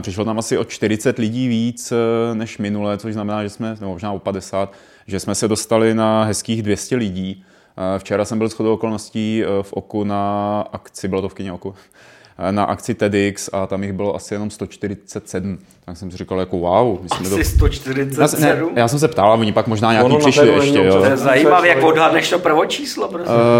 Přišlo 0.00 0.24
tam 0.24 0.38
asi 0.38 0.58
o 0.58 0.64
40 0.64 1.18
lidí 1.18 1.48
víc 1.48 1.92
než 2.34 2.58
minule, 2.58 2.98
což 2.98 3.12
znamená, 3.12 3.42
že 3.42 3.50
jsme, 3.50 3.76
nebo 3.80 3.92
možná 3.92 4.12
o 4.12 4.18
50, 4.18 4.72
že 5.06 5.20
jsme 5.20 5.34
se 5.34 5.48
dostali 5.48 5.94
na 5.94 6.24
hezkých 6.24 6.62
200 6.62 6.96
lidí. 6.96 7.44
Včera 7.98 8.24
jsem 8.24 8.38
byl 8.38 8.48
shodou 8.48 8.74
okolností 8.74 9.42
eh, 9.44 9.62
v 9.62 9.72
Oku 9.72 10.04
na 10.04 10.60
akci, 10.72 11.08
bylo 11.08 11.22
to 11.22 11.28
v 11.28 11.34
kině 11.34 11.52
Oku, 11.52 11.74
eh, 11.74 12.21
na 12.50 12.64
akci 12.64 12.94
TEDx 12.94 13.50
a 13.52 13.66
tam 13.66 13.82
jich 13.82 13.92
bylo 13.92 14.16
asi 14.16 14.34
jenom 14.34 14.50
147. 14.50 15.58
Tak 15.84 15.96
jsem 15.96 16.10
si 16.10 16.16
říkal 16.16 16.40
jako 16.40 16.58
wow. 16.58 16.98
Asi 17.10 17.30
to... 17.30 17.44
147? 17.44 18.44
Já, 18.44 18.54
ne, 18.54 18.62
já 18.76 18.88
jsem 18.88 18.98
se 18.98 19.08
ptal 19.08 19.32
a 19.32 19.34
oni 19.34 19.52
pak 19.52 19.66
možná 19.66 19.92
nějaký 19.92 20.06
ono 20.06 20.18
přišli 20.18 20.48
ještě. 20.48 20.78
Jo. 20.78 20.98
To 20.98 21.04
je 21.04 21.16
zajímavé, 21.16 21.68
jak 21.68 21.82
odhadneš 21.82 22.30
to 22.30 22.38
prvočíslo. 22.38 23.08
Uh, 23.08 23.18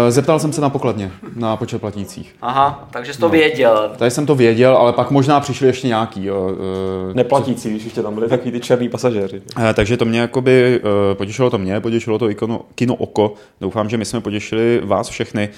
zeptal 0.09 0.39
jsem 0.39 0.53
se 0.53 0.61
na 0.61 0.69
pokladně, 0.69 1.11
na 1.35 1.55
počet 1.55 1.81
platících. 1.81 2.35
Aha, 2.41 2.87
takže 2.91 3.13
jsi 3.13 3.19
to 3.19 3.25
no. 3.25 3.31
věděl. 3.31 3.91
Tady 3.97 4.11
jsem 4.11 4.25
to 4.25 4.35
věděl, 4.35 4.77
ale 4.77 4.93
pak 4.93 5.11
možná 5.11 5.39
přišli 5.39 5.67
ještě 5.67 5.87
nějaký. 5.87 6.25
Jo. 6.25 6.51
Uh, 6.51 7.13
Neplatící, 7.13 7.69
když 7.69 7.83
ještě 7.83 8.01
tam 8.01 8.13
byli 8.13 8.29
takový 8.29 8.51
ty 8.51 8.59
černý 8.59 8.89
pasažéři. 8.89 9.41
Uh, 9.57 9.63
takže 9.73 9.97
to 9.97 10.05
mě 10.05 10.19
jakoby, 10.19 10.81
uh, 10.83 11.17
potěšilo 11.17 11.49
to 11.49 11.57
mě, 11.57 11.79
potěšilo 11.79 12.19
to 12.19 12.27
kino, 12.27 12.61
kino 12.75 12.95
Oko. 12.95 13.33
Doufám, 13.61 13.89
že 13.89 13.97
my 13.97 14.05
jsme 14.05 14.21
potěšili 14.21 14.81
vás 14.83 15.09
všechny. 15.09 15.49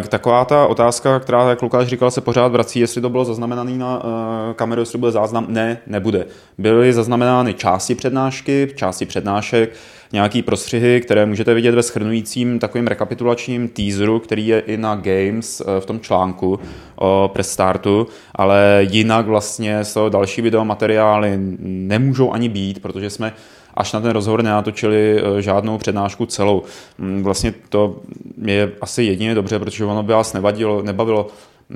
Uh, 0.00 0.06
taková 0.06 0.44
ta 0.44 0.66
otázka, 0.66 1.20
která, 1.20 1.50
jak 1.50 1.62
Lukáš 1.62 1.86
říkal, 1.88 2.10
se 2.10 2.20
pořád 2.20 2.53
vrací, 2.54 2.80
jestli 2.80 3.00
to 3.00 3.10
bylo 3.10 3.24
zaznamenané 3.24 3.72
na 3.78 4.04
uh, 4.04 4.10
kameru, 4.54 4.82
jestli 4.82 4.98
bude 4.98 5.12
záznam. 5.12 5.46
Ne, 5.48 5.78
nebude. 5.86 6.26
Byly 6.58 6.92
zaznamenány 6.92 7.54
části 7.54 7.94
přednášky, 7.94 8.68
části 8.74 9.06
přednášek, 9.06 9.72
nějaký 10.12 10.42
prostřihy, 10.42 11.00
které 11.00 11.26
můžete 11.26 11.54
vidět 11.54 11.74
ve 11.74 11.82
schrnujícím 11.82 12.58
takovým 12.58 12.86
rekapitulačním 12.86 13.68
teaseru, 13.68 14.18
který 14.18 14.46
je 14.46 14.60
i 14.60 14.76
na 14.76 14.94
Games 14.94 15.60
eh, 15.60 15.80
v 15.80 15.86
tom 15.86 16.00
článku 16.00 16.58
o 16.96 17.30
prestartu, 17.32 18.06
ale 18.34 18.86
jinak 18.90 19.26
vlastně 19.26 19.84
toho 19.94 20.08
další 20.08 20.42
videomateriály 20.42 21.38
nemůžou 21.58 22.32
ani 22.32 22.48
být, 22.48 22.82
protože 22.82 23.10
jsme 23.10 23.32
až 23.74 23.92
na 23.92 24.00
ten 24.00 24.10
rozhovor 24.10 24.42
nenatočili 24.42 25.20
eh, 25.20 25.42
žádnou 25.42 25.78
přednášku 25.78 26.26
celou. 26.26 26.62
Mm, 26.98 27.22
vlastně 27.22 27.54
to 27.68 27.96
je 28.42 28.72
asi 28.80 29.02
jedině 29.02 29.34
dobře, 29.34 29.58
protože 29.58 29.84
ono 29.84 30.02
by 30.02 30.12
vás 30.12 30.32
nevadilo, 30.32 30.82
nebavilo 30.82 31.26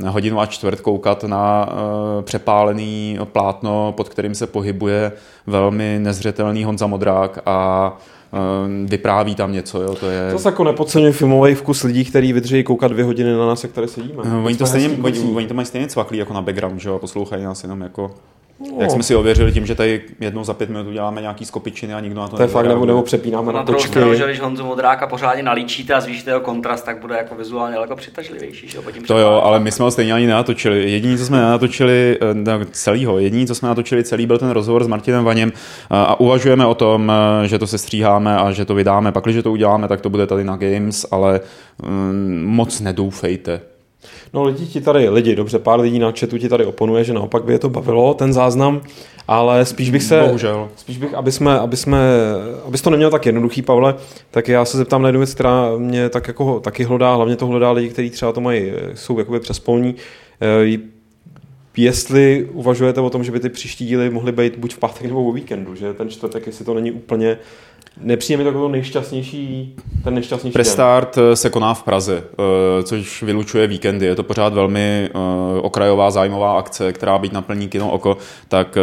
hodinu 0.07 0.40
a 0.40 0.46
čtvrt 0.46 0.81
koukat 0.81 1.24
na 1.24 1.68
uh, 1.68 2.22
přepálený 2.22 3.18
plátno, 3.24 3.94
pod 3.96 4.09
kterým 4.09 4.35
se 4.35 4.46
pohybuje 4.46 5.12
velmi 5.46 5.98
nezřetelný 6.03 6.64
Honza 6.64 6.87
Modrák 6.87 7.38
a 7.46 7.92
uh, 8.33 8.38
vypráví 8.90 9.35
tam 9.35 9.53
něco. 9.53 9.83
Jo, 9.83 9.94
to 9.94 10.07
je... 10.11 10.35
To 10.42 10.48
jako 10.48 10.64
nepodceňuji 10.64 11.12
filmový 11.12 11.55
vkus 11.55 11.83
lidí, 11.83 12.05
kteří 12.05 12.33
vydrží 12.33 12.64
koukat 12.64 12.92
dvě 12.92 13.05
hodiny 13.05 13.33
na 13.33 13.46
nás, 13.46 13.62
jak 13.62 13.72
tady 13.72 13.88
sedíme. 13.88 14.22
Uh, 14.22 14.46
oni, 14.46 14.57
to 14.57 14.66
stejně, 14.66 14.90
oni, 15.03 15.20
oni, 15.20 15.46
to 15.46 15.55
mají 15.55 15.66
stejně 15.66 15.88
cvaklý 15.88 16.18
jako 16.18 16.35
na 16.35 16.42
background, 16.42 16.81
že 16.81 16.88
jo, 16.88 16.98
poslouchají 16.98 17.44
nás 17.44 17.62
jenom 17.62 17.81
jako 17.81 18.11
No. 18.61 18.77
Jak 18.81 18.90
jsme 18.90 19.03
si 19.03 19.16
ověřili 19.16 19.53
tím, 19.53 19.66
že 19.66 19.75
tady 19.75 20.03
jednou 20.21 20.44
za 20.44 20.55
pět 20.55 20.71
minut 20.71 20.87
uděláme 20.87 21.21
nějaký 21.21 21.44
skopičiny 21.44 21.94
a 21.94 22.01
nikdo 22.01 22.21
na 22.21 22.29
to 22.29 22.37
To 22.37 22.42
je 22.42 22.49
fakt, 22.49 22.66
nebo, 22.66 22.87
nebo 22.87 23.03
přepínáme 23.03 23.53
na, 23.53 23.59
na 23.59 23.64
točky. 23.64 23.88
Stranu, 23.88 24.14
že 24.14 24.25
když 24.25 24.40
Honzu 24.40 24.64
Modráka 24.64 25.07
pořádně 25.07 25.42
nalíčíte 25.42 25.94
a 25.94 26.01
zvýšíte 26.01 26.31
jeho 26.31 26.40
kontrast, 26.40 26.85
tak 26.85 27.01
bude 27.01 27.16
jako 27.16 27.35
vizuálně 27.35 27.75
daleko 27.75 27.97
přitažlivější. 27.97 28.68
Že? 28.68 28.79
Tím 28.92 29.03
to 29.03 29.18
jo, 29.18 29.40
ale 29.44 29.61
my 29.61 29.73
jsme 29.73 29.85
ho 29.85 29.90
stejně 29.90 30.12
ani 30.12 30.27
nenatočili. 30.27 30.90
Jediný, 30.90 31.18
co 31.18 31.25
jsme 31.25 31.37
nenatočili 31.37 32.18
no, 32.33 32.64
celýho, 32.71 33.18
jediný, 33.18 33.47
co 33.47 33.55
jsme 33.55 33.68
natočili 33.68 34.05
celý, 34.05 34.27
byl 34.27 34.38
ten 34.38 34.51
rozhovor 34.51 34.85
s 34.85 34.87
Martinem 34.87 35.25
Vaněm 35.25 35.53
a 35.90 36.21
uvažujeme 36.21 36.66
o 36.66 36.75
tom, 36.75 37.12
eh, 37.44 37.49
že 37.49 37.59
to 37.59 37.66
se 37.66 37.79
stříháme 37.79 38.37
a 38.37 38.53
že 38.53 38.64
to 38.64 38.75
vydáme. 38.75 39.12
Pak, 39.12 39.25
když 39.25 39.42
to 39.42 39.53
uděláme, 39.53 39.88
tak 39.88 40.01
to 40.01 40.11
bude 40.11 40.27
tady 40.27 40.44
na 40.44 40.57
Games, 40.57 41.07
ale 41.11 41.40
um, 41.83 42.44
moc 42.44 42.81
nedoufejte. 42.81 43.61
No 44.35 44.45
lidi 44.45 44.67
ti 44.67 44.81
tady, 44.81 45.09
lidi, 45.09 45.37
dobře, 45.37 45.59
pár 45.59 45.81
lidí 45.81 45.99
na 45.99 46.13
chatu 46.21 46.39
ti 46.39 46.49
tady 46.49 46.65
oponuje, 46.65 47.05
že 47.05 47.13
naopak 47.13 47.45
by 47.45 47.53
je 47.53 47.59
to 47.59 47.69
bavilo, 47.69 48.15
ten 48.15 48.33
záznam, 48.33 48.81
ale 49.29 49.65
spíš 49.65 49.91
bych 49.91 50.03
se, 50.03 50.21
Bohužel. 50.27 50.69
spíš 50.77 50.99
bych, 50.99 51.15
aby 51.15 51.33
jsme, 51.33 51.59
aby 51.59 51.77
jsme, 51.77 51.99
abys 52.67 52.83
to 52.83 52.91
neměl 52.91 53.11
tak 53.11 53.27
jednoduchý, 53.27 53.63
Pavle, 53.63 53.95
tak 54.31 54.49
já 54.49 54.65
se 54.65 54.79
zeptám 54.79 55.03
na 55.03 55.09
jednu 55.09 55.21
věc, 55.21 55.35
která 55.35 55.71
mě 55.79 56.09
tak 56.09 56.29
jako 56.29 56.61
taky 56.61 56.85
hlodá, 56.85 57.15
hlavně 57.15 57.37
to 57.37 57.47
hlodá 57.47 57.71
lidi, 57.71 57.89
kteří 57.89 58.11
třeba 58.11 58.33
to 58.33 58.41
mají, 58.41 58.73
jsou 58.95 59.19
jakoby 59.19 59.41
přespolní, 59.41 59.95
eh, 60.41 60.79
jestli 61.79 62.49
uvažujete 62.53 63.01
o 63.01 63.11
tom, 63.11 63.25
že 63.25 63.33
by 63.33 63.41
ty 63.41 63.49
příští 63.49 63.87
díly 63.87 64.11
mohly 64.11 64.33
být 64.33 64.57
buď 64.57 64.75
v 64.75 64.79
pátek 64.79 65.03
nebo 65.03 65.25
o 65.25 65.33
víkendu, 65.33 65.75
že 65.75 65.95
ten 65.95 66.11
čtvrtek, 66.11 66.47
jestli 66.47 66.64
to 66.64 66.75
není 66.75 66.93
úplně 66.93 67.38
Nepřijde 68.01 68.38
mi 68.38 68.45
takový 68.45 68.73
nejšťastnější, 68.73 69.77
ten 70.05 70.14
nejšťastnější 70.14 70.53
Prestart 70.53 71.17
den. 71.17 71.25
Eh, 71.33 71.37
se 71.37 71.51
koná 71.51 71.75
v 71.75 71.83
Praze, 71.83 72.25
eh, 72.79 72.83
což 72.83 73.23
vylučuje 73.23 73.67
víkendy. 73.67 74.07
Je 74.07 74.14
to 74.14 74.23
pořád 74.23 74.55
velmi 74.55 75.11
eh, 75.11 75.61
okrajová 75.61 76.11
zájmová 76.11 76.59
akce, 76.59 76.93
která 76.93 77.19
být 77.19 77.33
naplní 77.33 77.69
kino 77.69 77.91
oko, 77.91 78.17
tak 78.49 78.79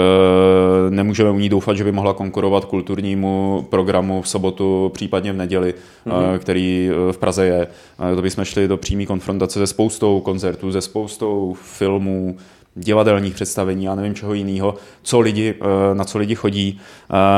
nemůžeme 0.89 1.31
u 1.31 1.39
ní 1.39 1.49
doufat, 1.49 1.77
že 1.77 1.83
by 1.83 1.91
mohla 1.91 2.13
konkurovat 2.13 2.65
kulturnímu 2.65 3.65
programu 3.69 4.21
v 4.21 4.27
sobotu, 4.27 4.91
případně 4.93 5.33
v 5.33 5.35
neděli, 5.35 5.73
mm-hmm. 6.07 6.39
který 6.39 6.89
v 7.11 7.17
Praze 7.17 7.45
je. 7.45 7.67
To 8.15 8.21
bychom 8.21 8.43
šli 8.43 8.67
do 8.67 8.77
přímé 8.77 9.05
konfrontace 9.05 9.59
se 9.59 9.67
spoustou 9.67 10.19
koncertů, 10.19 10.71
se 10.71 10.81
spoustou 10.81 11.55
filmů, 11.61 12.37
divadelních 12.75 13.33
představení 13.33 13.87
a 13.87 13.95
nevím 13.95 14.15
čeho 14.15 14.33
jiného, 14.33 14.75
co 15.03 15.19
lidi, 15.19 15.55
eh, 15.61 15.95
na 15.95 16.03
co 16.03 16.17
lidi 16.17 16.35
chodí. 16.35 16.79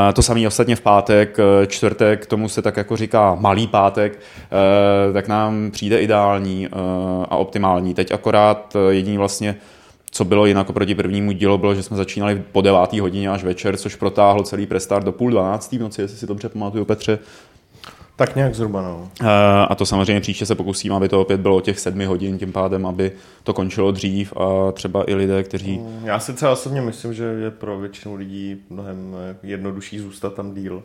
Eh, 0.10 0.13
to 0.13 0.21
samé 0.21 0.47
ostatně 0.47 0.76
v 0.76 0.82
pátek, 0.82 1.38
eh, 1.39 1.67
čtvrtek, 1.67 2.26
tomu 2.26 2.50
se 2.50 2.62
tak 2.62 2.78
jako 2.78 2.97
říká 2.97 3.36
malý 3.39 3.67
pátek, 3.67 4.19
tak 5.13 5.28
nám 5.28 5.71
přijde 5.71 6.02
ideální 6.02 6.67
a 7.30 7.38
optimální. 7.38 7.93
Teď 7.93 8.12
akorát 8.12 8.76
jediný 8.89 9.17
vlastně 9.17 9.56
co 10.12 10.26
bylo 10.26 10.45
jinak 10.45 10.69
oproti 10.69 10.95
prvnímu 10.95 11.32
dílu, 11.32 11.58
bylo, 11.58 11.76
že 11.76 11.84
jsme 11.84 11.97
začínali 11.97 12.43
po 12.52 12.62
devátý 12.62 13.00
hodině 13.00 13.30
až 13.30 13.43
večer, 13.43 13.78
což 13.78 13.95
protáhlo 13.95 14.43
celý 14.43 14.65
prestart 14.65 15.06
do 15.06 15.12
půl 15.12 15.32
dvanáctý 15.32 15.78
v 15.78 15.82
noci, 15.82 16.02
jestli 16.02 16.17
si 16.17 16.28
dobře 16.28 16.50
pamatuju, 16.50 16.86
Petře. 16.86 17.19
Tak 18.17 18.36
nějak 18.36 18.56
zhruba, 18.56 18.82
no. 18.82 19.10
Eh, 19.21 19.25
a 19.69 19.75
to 19.75 19.86
samozřejmě 19.86 20.21
příště 20.21 20.45
se 20.45 20.56
pokusím, 20.56 20.93
aby 20.93 21.10
to 21.10 21.21
opět 21.21 21.41
bylo 21.41 21.62
těch 21.62 21.80
sedmi 21.80 22.06
hodin, 22.06 22.38
tím 22.38 22.51
pádem, 22.51 22.86
aby 22.86 23.12
to 23.43 23.53
končilo 23.53 23.91
dřív 23.91 24.34
a 24.38 24.71
třeba 24.71 25.03
i 25.10 25.15
lidé, 25.15 25.43
kteří... 25.43 25.77
Mm, 25.77 26.01
já 26.03 26.19
si 26.19 26.34
třeba 26.34 26.51
osobně 26.51 26.82
myslím, 26.82 27.13
že 27.13 27.23
je 27.23 27.51
pro 27.51 27.80
většinu 27.80 28.15
lidí 28.15 28.58
mnohem 28.69 29.15
jednodušší 29.43 29.99
zůstat 29.99 30.34
tam 30.34 30.53
díl, 30.53 30.84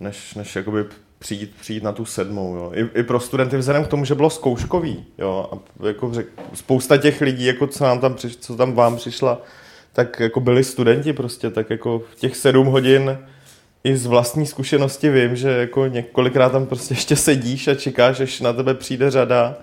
než, 0.00 0.34
než 0.34 0.56
jakoby 0.56 0.84
přijít, 1.18 1.54
přijít 1.60 1.82
na 1.82 1.92
tu 1.92 2.04
sedmou. 2.04 2.56
Jo. 2.56 2.72
I, 2.74 3.00
I, 3.00 3.02
pro 3.02 3.20
studenty 3.20 3.56
vzhledem 3.56 3.84
k 3.84 3.88
tomu, 3.88 4.04
že 4.04 4.14
bylo 4.14 4.30
zkouškový. 4.30 5.04
Jo. 5.18 5.50
A 5.52 5.86
jako 5.86 6.14
řek, 6.14 6.26
spousta 6.54 6.96
těch 6.96 7.20
lidí, 7.20 7.46
jako 7.46 7.66
co, 7.66 7.84
nám 7.84 8.00
tam 8.00 8.14
přiš, 8.14 8.36
co 8.36 8.56
tam 8.56 8.72
vám 8.72 8.96
přišla, 8.96 9.42
tak 9.92 10.20
jako 10.20 10.40
byli 10.40 10.64
studenti 10.64 11.12
prostě, 11.12 11.50
tak 11.50 11.70
jako 11.70 11.98
v 11.98 12.14
těch 12.14 12.36
sedm 12.36 12.66
hodin 12.66 13.18
i 13.84 13.96
z 13.96 14.06
vlastní 14.06 14.46
zkušenosti 14.46 15.10
vím, 15.10 15.36
že 15.36 15.50
jako 15.50 15.86
několikrát 15.86 16.52
tam 16.52 16.66
prostě 16.66 16.94
ještě 16.94 17.16
sedíš 17.16 17.68
a 17.68 17.74
čekáš, 17.74 18.20
až 18.20 18.40
na 18.40 18.52
tebe 18.52 18.74
přijde 18.74 19.10
řada 19.10 19.56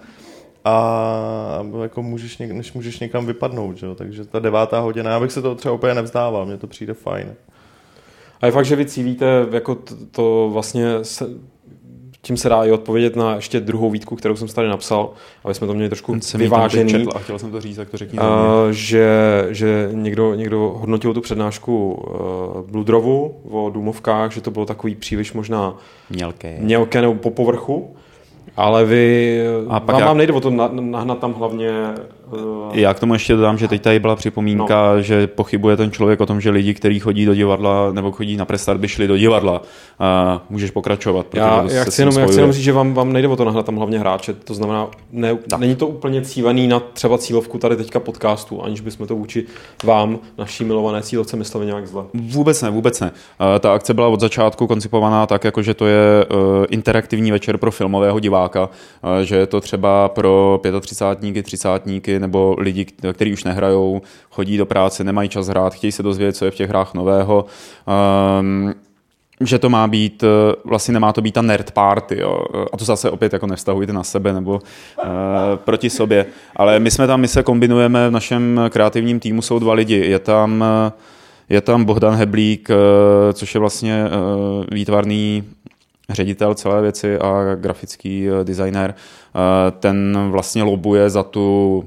a 0.66 1.66
jako 1.82 2.04
můžeš, 2.04 2.38
než 2.38 2.74
můžeš 2.74 3.00
někam 3.00 3.26
vypadnout, 3.26 3.78
že 3.78 3.96
takže 3.96 4.26
ta 4.26 4.40
devátá 4.40 4.80
hodina, 4.80 5.12
já 5.12 5.20
bych 5.20 5.32
se 5.32 5.42
to 5.42 5.56
třeba 5.56 5.74
úplně 5.74 5.94
nevzdával, 5.94 6.46
mně 6.46 6.58
to 6.58 6.68
přijde 6.68 6.94
fajn. 6.94 7.34
A 8.42 8.46
je 8.46 8.52
fakt, 8.52 8.66
že 8.66 8.76
vy 8.76 8.86
cílíte 8.86 9.26
jako 9.52 9.76
to, 9.76 9.96
to 10.12 10.50
vlastně 10.54 10.86
se, 11.04 11.26
tím 12.22 12.38
se 12.38 12.50
dá 12.50 12.64
i 12.64 12.72
odpovědět 12.72 13.16
na 13.16 13.36
ještě 13.36 13.60
druhou 13.60 13.90
výtku, 13.90 14.16
kterou 14.16 14.36
jsem 14.36 14.48
tady 14.48 14.68
napsal, 14.68 15.10
aby 15.44 15.54
jsme 15.54 15.68
to 15.68 15.74
měli 15.74 15.90
trošku 15.90 16.20
jsem 16.20 16.40
vyvážený. 16.40 16.92
Četl 16.92 17.10
a 17.16 17.20
chtěl 17.20 17.40
jsem 17.40 17.52
to 17.52 17.62
říct, 17.62 17.78
tak 17.78 17.90
to 17.90 17.98
řekni. 17.98 18.20
Uh, 18.20 18.26
že, 18.72 19.08
že 19.50 19.90
někdo, 19.92 20.34
někdo 20.34 20.74
hodnotil 20.78 21.14
tu 21.14 21.22
přednášku 21.22 21.94
uh, 21.94 22.72
Bludrovu 22.72 23.36
o 23.52 23.70
důmovkách, 23.70 24.32
že 24.32 24.42
to 24.42 24.52
bylo 24.52 24.66
takový 24.66 24.96
příliš 24.96 25.34
možná 25.34 25.78
mělké, 26.10 26.58
mělké 26.60 27.02
nebo 27.02 27.16
po 27.16 27.30
povrchu. 27.30 27.96
Ale 28.58 28.86
vy, 28.86 29.42
a 29.70 29.80
pak 29.80 29.94
vám, 29.94 30.00
já... 30.00 30.08
vám 30.08 30.18
nejde 30.18 30.34
o 30.34 30.40
to 30.40 30.50
nahnat 30.80 31.20
tam 31.20 31.34
hlavně. 31.34 31.72
Já 32.72 32.94
k 32.94 33.00
tomu 33.00 33.14
ještě 33.14 33.36
dodám, 33.36 33.58
že 33.58 33.68
teď 33.68 33.82
tady 33.82 34.00
byla 34.00 34.16
připomínka, 34.16 34.94
no. 34.94 35.02
že 35.02 35.28
pochybuje 35.28 35.78
ten 35.78 35.92
člověk 35.92 36.22
o 36.22 36.26
tom, 36.26 36.42
že 36.42 36.50
lidi, 36.50 36.74
kteří 36.74 37.00
chodí 37.00 37.26
do 37.26 37.34
divadla 37.34 37.92
nebo 37.92 38.12
chodí 38.12 38.38
na 38.38 38.46
prestart, 38.46 38.80
by 38.80 38.88
šli 38.88 39.08
do 39.08 39.18
divadla. 39.18 39.62
A 40.00 40.42
můžeš 40.50 40.72
pokračovat. 40.72 41.26
Já, 41.34 41.66
já, 41.72 41.84
chci 41.84 42.02
jenom, 42.02 42.20
já 42.20 42.26
chci 42.26 42.36
jenom 42.36 42.52
říct, 42.52 42.64
že 42.64 42.74
vám, 42.74 42.94
vám 42.94 43.14
nejde 43.14 43.28
o 43.28 43.36
to 43.36 43.46
nahnat 43.46 43.66
tam 43.66 43.76
hlavně 43.76 44.00
hráče. 44.00 44.34
To 44.34 44.54
znamená, 44.54 44.88
ne, 45.12 45.38
není 45.58 45.76
to 45.76 45.88
úplně 45.88 46.22
cílený 46.22 46.68
na 46.68 46.80
třeba 46.80 47.18
cílovku 47.18 47.58
tady 47.58 47.76
teďka 47.76 48.00
podcastu, 48.00 48.64
aniž 48.64 48.82
bychom 48.82 49.08
to 49.08 49.16
vůči 49.16 49.46
vám, 49.84 50.20
naší 50.38 50.64
milované 50.64 51.02
cílovce, 51.02 51.38
mysleli 51.38 51.66
nějak 51.66 51.88
zle. 51.88 52.04
Vůbec 52.14 52.62
ne, 52.62 52.70
vůbec 52.70 53.00
ne. 53.00 53.12
Ta 53.60 53.74
akce 53.74 53.94
byla 53.94 54.08
od 54.08 54.20
začátku 54.20 54.68
koncipovaná 54.68 55.26
tak, 55.26 55.44
jako 55.44 55.62
že 55.62 55.74
to 55.74 55.88
je 55.88 56.26
interaktivní 56.70 57.32
večer 57.32 57.58
pro 57.58 57.72
filmového 57.72 58.20
diváka, 58.20 58.70
že 59.24 59.36
je 59.36 59.48
to 59.48 59.62
třeba 59.62 60.10
pro 60.10 60.62
35 60.82 61.44
třicátníky 61.44 62.21
nebo 62.22 62.56
lidi, 62.60 62.86
kteří 63.14 63.34
už 63.34 63.44
nehrajou, 63.44 64.02
chodí 64.30 64.58
do 64.58 64.66
práce, 64.66 65.04
nemají 65.04 65.30
čas 65.30 65.48
hrát, 65.48 65.74
chtějí 65.74 65.92
se 65.92 66.04
dozvědět, 66.04 66.36
co 66.36 66.46
je 66.46 66.52
v 66.52 66.56
těch 66.56 66.70
hrách 66.70 66.94
nového. 66.94 67.46
Um, 68.40 68.74
že 69.44 69.60
to 69.60 69.70
má 69.70 69.88
být, 69.88 70.24
vlastně 70.66 70.94
nemá 70.94 71.14
to 71.14 71.22
být 71.22 71.32
ta 71.32 71.42
nerd 71.42 71.72
party, 71.72 72.20
jo. 72.20 72.46
a 72.74 72.78
to 72.78 72.86
zase 72.86 73.10
opět 73.10 73.34
jako 73.34 73.48
nevztahujte 73.48 73.94
na 73.94 74.04
sebe 74.04 74.34
nebo 74.34 74.54
uh, 74.54 74.62
proti 75.56 75.90
sobě, 75.90 76.26
ale 76.56 76.80
my 76.80 76.92
jsme 76.92 77.08
tam, 77.08 77.22
my 77.22 77.28
se 77.28 77.44
kombinujeme 77.44 78.10
v 78.10 78.12
našem 78.12 78.62
kreativním 78.70 79.20
týmu, 79.20 79.42
jsou 79.42 79.60
dva 79.60 79.74
lidi, 79.74 79.96
je 79.96 80.20
tam, 80.20 80.66
je 81.50 81.62
tam 81.62 81.86
Bohdan 81.86 82.16
Heblík, 82.16 82.70
uh, 82.70 82.76
což 83.34 83.56
je 83.56 83.60
vlastně 83.60 84.04
uh, 84.06 84.66
výtvarný 84.72 85.44
ředitel 86.10 86.54
celé 86.56 86.82
věci 86.82 87.20
a 87.20 87.56
grafický 87.56 88.28
designer, 88.44 88.96
ten 89.80 90.18
vlastně 90.32 90.64
lobuje 90.64 91.10
za 91.10 91.24
tu 91.24 91.84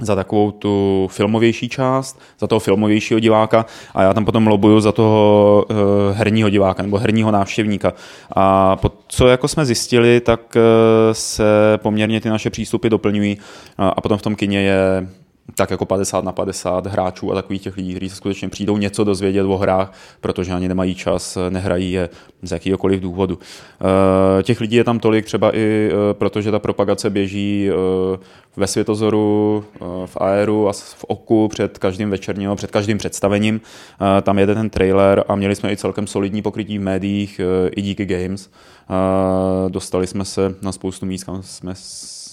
za 0.00 0.14
takovou 0.14 0.50
tu 0.50 1.08
filmovější 1.10 1.68
část, 1.68 2.20
za 2.40 2.46
toho 2.46 2.60
filmovějšího 2.60 3.20
diváka 3.20 3.66
a 3.94 4.02
já 4.02 4.14
tam 4.14 4.24
potom 4.24 4.46
lobuju 4.46 4.80
za 4.80 4.92
toho 4.92 5.64
uh, 5.70 5.76
herního 6.16 6.50
diváka 6.50 6.82
nebo 6.82 6.98
herního 6.98 7.30
návštěvníka. 7.30 7.92
A 8.36 8.76
po, 8.76 8.92
co 9.08 9.28
jako 9.28 9.48
jsme 9.48 9.66
zjistili, 9.66 10.20
tak 10.20 10.56
uh, 10.56 10.62
se 11.12 11.44
poměrně 11.76 12.20
ty 12.20 12.28
naše 12.28 12.50
přístupy 12.50 12.88
doplňují 12.88 13.38
a, 13.78 13.88
a 13.88 14.00
potom 14.00 14.18
v 14.18 14.22
tom 14.22 14.34
kině 14.34 14.62
je 14.62 15.08
tak 15.54 15.70
jako 15.70 15.86
50 15.86 16.24
na 16.24 16.32
50 16.32 16.86
hráčů 16.86 17.32
a 17.32 17.34
takových 17.34 17.62
těch 17.62 17.76
lidí, 17.76 17.90
kteří 17.90 18.08
se 18.08 18.16
skutečně 18.16 18.48
přijdou 18.48 18.76
něco 18.76 19.04
dozvědět 19.04 19.42
o 19.42 19.56
hrách, 19.56 19.92
protože 20.20 20.52
ani 20.52 20.68
nemají 20.68 20.94
čas, 20.94 21.38
nehrají 21.50 21.92
je 21.92 22.08
z 22.42 22.52
jakýkoliv 22.52 23.00
důvodu. 23.00 23.38
Eh, 24.38 24.42
těch 24.42 24.60
lidí 24.60 24.76
je 24.76 24.84
tam 24.84 24.98
tolik 24.98 25.24
třeba 25.24 25.56
i 25.56 25.90
eh, 25.92 26.14
protože 26.14 26.50
ta 26.50 26.58
propagace 26.58 27.10
běží 27.10 27.68
eh, 27.70 28.18
ve 28.56 28.66
Světozoru, 28.66 29.64
v 30.06 30.16
Aeru 30.16 30.68
a 30.68 30.72
v 30.72 31.04
Oku 31.08 31.48
před 31.48 31.78
každým 31.78 32.10
večerním, 32.10 32.50
před 32.54 32.70
každým 32.70 32.98
představením. 32.98 33.60
Tam 34.22 34.38
jede 34.38 34.54
ten 34.54 34.70
trailer 34.70 35.24
a 35.28 35.34
měli 35.34 35.56
jsme 35.56 35.72
i 35.72 35.76
celkem 35.76 36.06
solidní 36.06 36.42
pokrytí 36.42 36.78
v 36.78 36.82
médiích, 36.82 37.40
i 37.76 37.82
díky 37.82 38.06
Games. 38.06 38.50
Dostali 39.68 40.06
jsme 40.06 40.24
se 40.24 40.54
na 40.62 40.72
spoustu 40.72 41.06
míst, 41.06 41.24
kam 41.24 41.42
jsme 41.42 41.74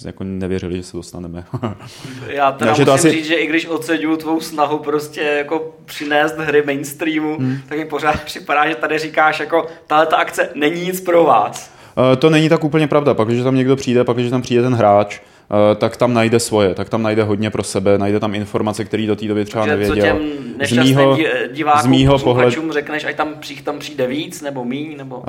jako 0.06 0.24
nevěřili, 0.24 0.76
že 0.76 0.84
se 0.84 0.98
dostaneme. 0.98 1.46
Já 2.28 2.52
teda 2.52 2.72
musím 2.72 2.86
to 2.86 2.94
asi... 2.94 3.12
říct, 3.12 3.26
že 3.26 3.36
i 3.36 3.48
když 3.48 3.66
oceňuju 3.66 4.18
tvou 4.18 4.42
snahu 4.42 4.78
prostě 4.78 5.22
jako 5.22 5.76
přinést 5.86 6.38
hry 6.38 6.64
mainstreamu, 6.66 7.38
hmm. 7.38 7.58
tak 7.70 7.78
mi 7.78 7.86
pořád 7.86 8.22
připadá, 8.26 8.70
že 8.70 8.76
tady 8.76 8.98
říkáš 8.98 9.40
jako 9.40 9.68
tahle 9.88 10.06
ta 10.06 10.16
akce 10.18 10.50
není 10.56 10.82
nic 10.82 11.02
pro 11.02 11.24
vás. 11.24 11.72
Uh, 11.98 12.16
to 12.16 12.30
není 12.30 12.50
tak 12.50 12.64
úplně 12.64 12.88
pravda, 12.88 13.14
pak, 13.14 13.28
když 13.28 13.44
tam 13.44 13.56
někdo 13.56 13.76
přijde, 13.76 14.04
pak, 14.04 14.18
když 14.18 14.30
tam 14.30 14.42
přijde 14.42 14.62
ten 14.62 14.74
hráč, 14.74 15.20
Eh, 15.20 15.39
tak 15.76 15.98
tam 15.98 16.14
najde 16.14 16.40
svoje, 16.40 16.74
tak 16.74 16.90
tam 16.90 17.04
najde 17.04 17.24
hodně 17.24 17.50
pro 17.50 17.64
sebe, 17.64 17.98
najde 17.98 18.20
tam 18.20 18.36
informace, 18.36 18.86
které 18.86 19.08
do 19.08 19.16
té 19.16 19.26
doby 19.26 19.46
třeba 19.46 19.66
Takže 19.66 19.78
nevěděl. 19.78 20.16
Co 20.16 20.20
těm 20.20 20.40
z 20.68 20.72
mýho, 20.72 21.18
divákům, 21.54 21.82
z 21.82 21.86
mýho 21.86 22.20
pohled... 22.20 22.54
řekneš, 22.72 23.04
ať 23.04 23.16
tam, 23.16 23.28
přijde, 23.40 23.62
tam 23.62 23.80
přijde 23.80 24.08
víc 24.08 24.42
nebo 24.42 24.66
míň? 24.66 24.98
Nebo... 24.98 25.18
Uh, 25.18 25.24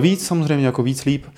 víc 0.00 0.26
samozřejmě, 0.26 0.66
jako 0.66 0.82
víc 0.82 1.04
líp, 1.04 1.24
uh, 1.26 1.32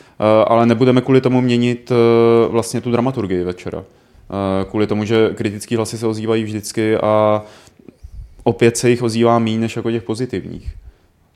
ale 0.47 0.67
nebudeme 0.67 1.01
kvůli 1.01 1.21
tomu 1.21 1.41
měnit 1.41 1.91
uh, 1.91 2.53
vlastně 2.53 2.81
tu 2.81 2.91
dramaturgii 2.91 3.45
večera. 3.45 3.79
Uh, 3.79 4.71
kvůli 4.71 4.87
tomu, 4.87 5.05
že 5.05 5.31
kritické 5.35 5.77
hlasy 5.77 5.99
se 5.99 6.07
ozývají 6.07 6.45
vždycky 6.45 6.97
a 6.97 7.43
opět 8.45 8.77
se 8.77 8.91
jich 8.91 9.03
ozývá 9.03 9.39
méně 9.39 9.59
než 9.59 9.77
jako 9.77 9.91
těch 9.91 10.03
pozitivních. 10.03 10.75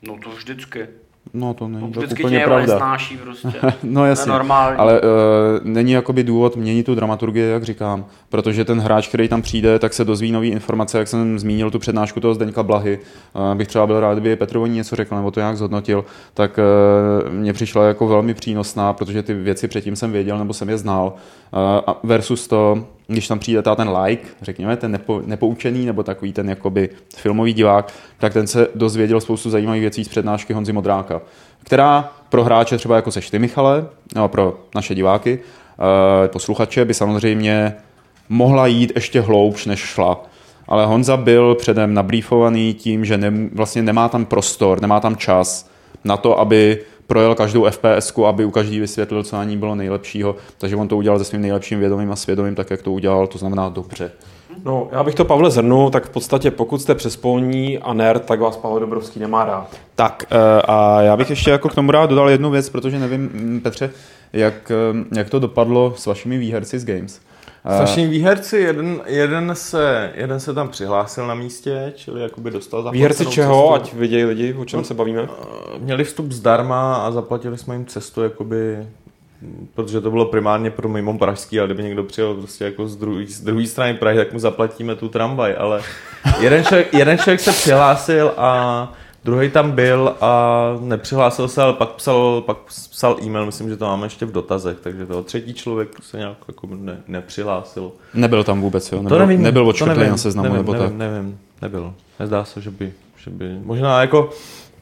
No 0.07 0.17
to 0.23 0.29
vždycky. 0.29 0.87
No 1.35 1.53
to 1.53 1.67
není 1.67 1.93
no, 1.95 2.01
tak 2.01 2.19
úplně 2.19 2.39
pravda. 2.39 2.77
Snáší 2.77 3.17
prostě. 3.17 3.53
no 3.83 4.05
jasně, 4.05 4.31
ale 4.77 5.01
uh, 5.01 5.07
není 5.63 5.91
jakoby 5.91 6.23
důvod 6.23 6.55
měnit 6.55 6.85
tu 6.85 6.95
dramaturgii, 6.95 7.49
jak 7.49 7.63
říkám, 7.63 8.05
protože 8.29 8.65
ten 8.65 8.79
hráč, 8.79 9.07
který 9.07 9.27
tam 9.27 9.41
přijde, 9.41 9.79
tak 9.79 9.93
se 9.93 10.05
dozví 10.05 10.31
nové 10.31 10.47
informace, 10.47 10.97
jak 10.97 11.07
jsem 11.07 11.39
zmínil 11.39 11.71
tu 11.71 11.79
přednášku 11.79 12.19
toho 12.19 12.33
Zdeňka 12.33 12.63
Blahy. 12.63 12.99
Uh, 13.33 13.57
bych 13.57 13.67
třeba 13.67 13.87
byl 13.87 13.99
rád, 13.99 14.13
kdyby 14.13 14.35
Petrovoní 14.35 14.75
něco 14.75 14.95
řekl 14.95 15.15
nebo 15.15 15.31
to 15.31 15.39
nějak 15.39 15.57
zhodnotil, 15.57 16.05
tak 16.33 16.59
uh, 17.27 17.33
mně 17.33 17.53
přišla 17.53 17.87
jako 17.87 18.07
velmi 18.07 18.33
přínosná, 18.33 18.93
protože 18.93 19.23
ty 19.23 19.33
věci 19.33 19.67
předtím 19.67 19.95
jsem 19.95 20.11
věděl 20.11 20.37
nebo 20.37 20.53
jsem 20.53 20.69
je 20.69 20.77
znal. 20.77 21.13
Uh, 21.85 21.93
versus 22.03 22.47
to, 22.47 22.87
když 23.07 23.27
tam 23.27 23.39
přijde 23.39 23.61
ten 23.61 23.89
like, 23.89 24.27
řekněme, 24.41 24.77
ten 24.77 24.91
nepo, 24.91 25.21
nepoučený 25.25 25.85
nebo 25.85 26.03
takový 26.03 26.33
ten 26.33 26.49
jakoby 26.49 26.89
filmový 27.15 27.53
divák, 27.53 27.93
tak 28.17 28.33
ten 28.33 28.47
se 28.47 28.67
dozvěděl 28.75 29.21
spoustu 29.21 29.49
zajímavých 29.49 29.81
věcí 29.81 30.03
z 30.03 30.07
přednášky 30.07 30.53
Honzy 30.53 30.73
Modráka, 30.73 31.21
která 31.63 32.13
pro 32.29 32.43
hráče 32.43 32.77
třeba 32.77 32.95
jako 32.95 33.11
seš 33.11 33.29
ty, 33.29 33.39
Michale, 33.39 33.85
no, 34.15 34.27
pro 34.27 34.59
naše 34.75 34.95
diváky, 34.95 35.39
eh, 35.39 36.27
posluchače 36.27 36.85
by 36.85 36.93
samozřejmě 36.93 37.73
mohla 38.29 38.67
jít 38.67 38.91
ještě 38.95 39.21
hloubš, 39.21 39.65
než 39.65 39.79
šla. 39.79 40.23
Ale 40.67 40.85
Honza 40.85 41.17
byl 41.17 41.55
předem 41.55 41.93
nabrýfovaný 41.93 42.73
tím, 42.73 43.05
že 43.05 43.17
ne, 43.17 43.31
vlastně 43.53 43.81
nemá 43.81 44.09
tam 44.09 44.25
prostor, 44.25 44.81
nemá 44.81 44.99
tam 44.99 45.15
čas 45.15 45.69
na 46.03 46.17
to, 46.17 46.39
aby 46.39 46.79
projel 47.07 47.35
každou 47.35 47.69
FPS, 47.69 48.13
aby 48.27 48.45
u 48.45 48.51
každý 48.51 48.79
vysvětlil, 48.79 49.23
co 49.23 49.35
na 49.35 49.43
ní 49.43 49.57
bylo 49.57 49.75
nejlepšího, 49.75 50.35
takže 50.57 50.75
on 50.75 50.87
to 50.87 50.97
udělal 50.97 51.19
se 51.19 51.25
svým 51.25 51.41
nejlepším 51.41 51.79
vědomím 51.79 52.11
a 52.11 52.15
svědomím, 52.15 52.55
tak 52.55 52.69
jak 52.69 52.81
to 52.81 52.91
udělal, 52.91 53.27
to 53.27 53.37
znamená 53.37 53.69
dobře. 53.69 54.11
No, 54.65 54.87
já 54.91 55.03
bych 55.03 55.15
to 55.15 55.25
Pavle 55.25 55.51
zhrnul, 55.51 55.89
tak 55.89 56.05
v 56.05 56.09
podstatě 56.09 56.51
pokud 56.51 56.81
jste 56.81 56.95
přespolní 56.95 57.79
a 57.79 57.93
nerd, 57.93 58.25
tak 58.25 58.39
vás 58.39 58.57
Pavel 58.57 58.79
Dobrovský 58.79 59.19
nemá 59.19 59.45
rád. 59.45 59.67
Tak 59.95 60.23
eh, 60.31 60.61
a 60.61 61.01
já 61.01 61.17
bych 61.17 61.29
ještě 61.29 61.51
jako 61.51 61.69
k 61.69 61.75
tomu 61.75 61.91
rád 61.91 62.09
dodal 62.09 62.29
jednu 62.29 62.51
věc, 62.51 62.69
protože 62.69 62.99
nevím, 62.99 63.21
mm, 63.21 63.59
Petře, 63.63 63.89
jak, 64.33 64.71
eh, 64.71 65.17
jak 65.17 65.29
to 65.29 65.39
dopadlo 65.39 65.93
s 65.97 66.05
vašimi 66.05 66.37
výherci 66.37 66.79
z 66.79 66.85
Games. 66.85 67.21
S 67.65 67.79
našimi 67.79 68.07
výherci, 68.07 68.57
jeden, 68.57 69.01
jeden, 69.05 69.55
se, 69.55 70.11
jeden 70.15 70.39
se 70.39 70.53
tam 70.53 70.69
přihlásil 70.69 71.27
na 71.27 71.35
místě, 71.35 71.93
čili 71.95 72.21
jakoby 72.21 72.51
dostal 72.51 72.91
Výherci 72.91 73.25
čeho, 73.25 73.71
cestu. 73.73 73.73
ať 73.73 73.99
vidějí 73.99 74.25
lidi, 74.25 74.53
o 74.53 74.65
čem 74.65 74.79
no, 74.79 74.83
se 74.83 74.93
bavíme? 74.93 75.21
Eh, 75.21 75.79
měli 75.79 76.03
vstup 76.03 76.31
zdarma 76.31 76.95
a 76.95 77.11
zaplatili 77.11 77.57
jsme 77.57 77.75
jim 77.75 77.85
cestu, 77.85 78.23
jakoby, 78.23 78.87
protože 79.75 80.01
to 80.01 80.11
bylo 80.11 80.25
primárně 80.25 80.71
pro 80.71 80.89
mimo 80.89 81.17
pražský, 81.17 81.59
ale 81.59 81.67
kdyby 81.67 81.83
někdo 81.83 82.03
přijel 82.03 82.33
prostě 82.33 82.65
jako 82.65 82.87
z 82.87 82.95
druhé 82.95 83.25
z 83.27 83.41
druhé 83.41 83.67
strany 83.67 83.93
Prahy, 83.93 84.17
tak 84.17 84.33
mu 84.33 84.39
zaplatíme 84.39 84.95
tu 84.95 85.09
tramvaj, 85.09 85.55
ale 85.57 85.81
jeden 86.39 86.63
člověk, 86.63 86.93
jeden 86.93 87.17
člověk 87.17 87.39
se 87.39 87.51
přihlásil 87.51 88.33
a 88.37 88.93
Druhý 89.25 89.49
tam 89.49 89.71
byl 89.71 90.15
a 90.21 90.61
nepřihlásil 90.79 91.47
se, 91.47 91.61
ale 91.61 91.73
pak 91.73 91.89
psal, 91.89 92.43
pak 92.45 92.57
psal 92.67 93.17
e-mail, 93.23 93.45
myslím, 93.45 93.69
že 93.69 93.77
to 93.77 93.85
máme 93.85 94.05
ještě 94.05 94.25
v 94.25 94.31
dotazech, 94.31 94.77
takže 94.83 95.05
to 95.05 95.23
třetí 95.23 95.53
člověk 95.53 95.89
se 96.01 96.17
nějak 96.17 96.37
jako 96.47 96.67
ne, 96.75 96.97
nepřihlásil. 97.07 97.91
Nebyl 98.13 98.43
tam 98.43 98.61
vůbec, 98.61 98.91
jo? 98.91 98.97
Nebyl, 98.97 99.17
to 99.17 99.25
nevím, 99.25 99.41
nebyl 99.41 99.67
očkrtlý 99.67 100.09
na 100.09 100.17
seznamu, 100.17 100.49
nevím, 100.49 100.57
nebo 100.57 100.73
nevím, 100.73 100.89
tak? 100.89 100.97
Nevím, 100.97 101.39
nebyl. 101.61 101.93
Nezdá 102.19 102.45
se, 102.45 102.61
že 102.61 102.71
by, 102.71 102.93
že 103.17 103.31
by, 103.31 103.59
možná 103.63 104.01
jako, 104.01 104.29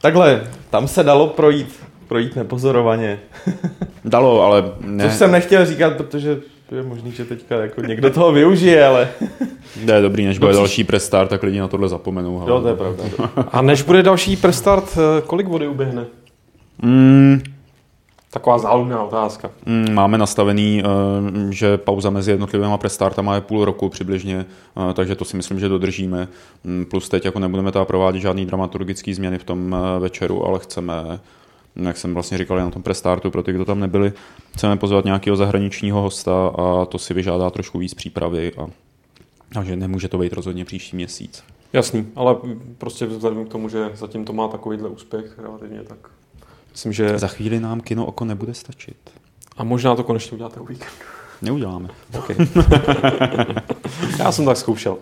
takhle, 0.00 0.46
tam 0.70 0.88
se 0.88 1.02
dalo 1.02 1.26
projít, 1.26 1.80
projít 2.08 2.36
nepozorovaně. 2.36 3.20
Dalo, 4.04 4.42
ale 4.42 4.72
ne. 4.80 5.04
Což 5.04 5.14
jsem 5.18 5.32
nechtěl 5.32 5.66
říkat, 5.66 5.96
protože 5.96 6.40
je 6.76 6.82
možný, 6.82 7.12
že 7.12 7.24
teďka 7.24 7.56
jako 7.62 7.80
někdo 7.80 8.10
toho 8.10 8.32
využije, 8.32 8.86
ale... 8.86 9.08
Ne, 9.84 10.00
dobrý, 10.00 10.24
než 10.24 10.38
bude 10.38 10.52
další 10.52 10.84
prestart, 10.84 11.30
tak 11.30 11.42
lidi 11.42 11.60
na 11.60 11.68
tohle 11.68 11.88
zapomenou. 11.88 12.44
Jo, 12.48 12.60
to 12.60 12.68
je 12.68 12.74
pravda. 12.74 13.04
A 13.52 13.62
než 13.62 13.82
bude 13.82 14.02
další 14.02 14.36
prestart, 14.36 14.98
eh, 14.98 15.22
kolik 15.26 15.48
vody 15.48 15.68
uběhne? 15.68 16.04
Mm. 16.82 17.42
Taková 18.30 18.58
záludná 18.58 19.02
otázka. 19.02 19.50
Mm, 19.66 19.94
máme 19.94 20.18
nastavený, 20.18 20.82
eh, 20.84 21.52
že 21.52 21.78
pauza 21.78 22.10
mezi 22.10 22.30
jednotlivými 22.30 22.78
prestartama 22.78 23.34
je 23.34 23.40
půl 23.40 23.64
roku 23.64 23.88
přibližně, 23.88 24.44
eh, 24.46 24.94
takže 24.94 25.14
to 25.14 25.24
si 25.24 25.36
myslím, 25.36 25.60
že 25.60 25.68
dodržíme. 25.68 26.28
Mm, 26.64 26.84
plus 26.84 27.08
teď 27.08 27.24
jako 27.24 27.38
nebudeme 27.38 27.72
teda 27.72 27.84
provádět 27.84 28.20
žádný 28.20 28.46
dramaturgický 28.46 29.14
změny 29.14 29.38
v 29.38 29.44
tom 29.44 29.76
večeru, 29.98 30.46
ale 30.46 30.58
chceme 30.58 31.20
jak 31.76 31.96
jsem 31.96 32.14
vlastně 32.14 32.38
říkal 32.38 32.56
na 32.56 32.70
tom 32.70 32.82
prestartu, 32.82 33.30
pro 33.30 33.42
ty, 33.42 33.52
kdo 33.52 33.64
tam 33.64 33.80
nebyli, 33.80 34.12
chceme 34.54 34.76
pozvat 34.76 35.04
nějakého 35.04 35.36
zahraničního 35.36 36.02
hosta 36.02 36.46
a 36.46 36.84
to 36.84 36.98
si 36.98 37.14
vyžádá 37.14 37.50
trošku 37.50 37.78
víc 37.78 37.94
přípravy 37.94 38.52
a 38.58 38.66
takže 39.54 39.76
nemůže 39.76 40.08
to 40.08 40.18
být 40.18 40.32
rozhodně 40.32 40.64
příští 40.64 40.96
měsíc. 40.96 41.44
Jasný, 41.72 42.06
ale 42.16 42.36
prostě 42.78 43.06
vzhledem 43.06 43.44
k 43.44 43.48
tomu, 43.48 43.68
že 43.68 43.90
zatím 43.94 44.24
to 44.24 44.32
má 44.32 44.48
takovýhle 44.48 44.88
úspěch 44.88 45.38
relativně, 45.38 45.82
tak 45.82 45.98
myslím, 46.72 46.92
že... 46.92 47.18
Za 47.18 47.28
chvíli 47.28 47.60
nám 47.60 47.80
kino 47.80 48.06
oko 48.06 48.24
nebude 48.24 48.54
stačit. 48.54 48.96
A 49.56 49.64
možná 49.64 49.96
to 49.96 50.04
konečně 50.04 50.34
uděláte 50.34 50.60
o 50.60 50.64
víkendu. 50.64 50.94
Neuděláme. 51.42 51.88
Okay. 52.18 52.36
Já 54.18 54.32
jsem 54.32 54.44
tak 54.44 54.56
zkoušel. 54.56 54.98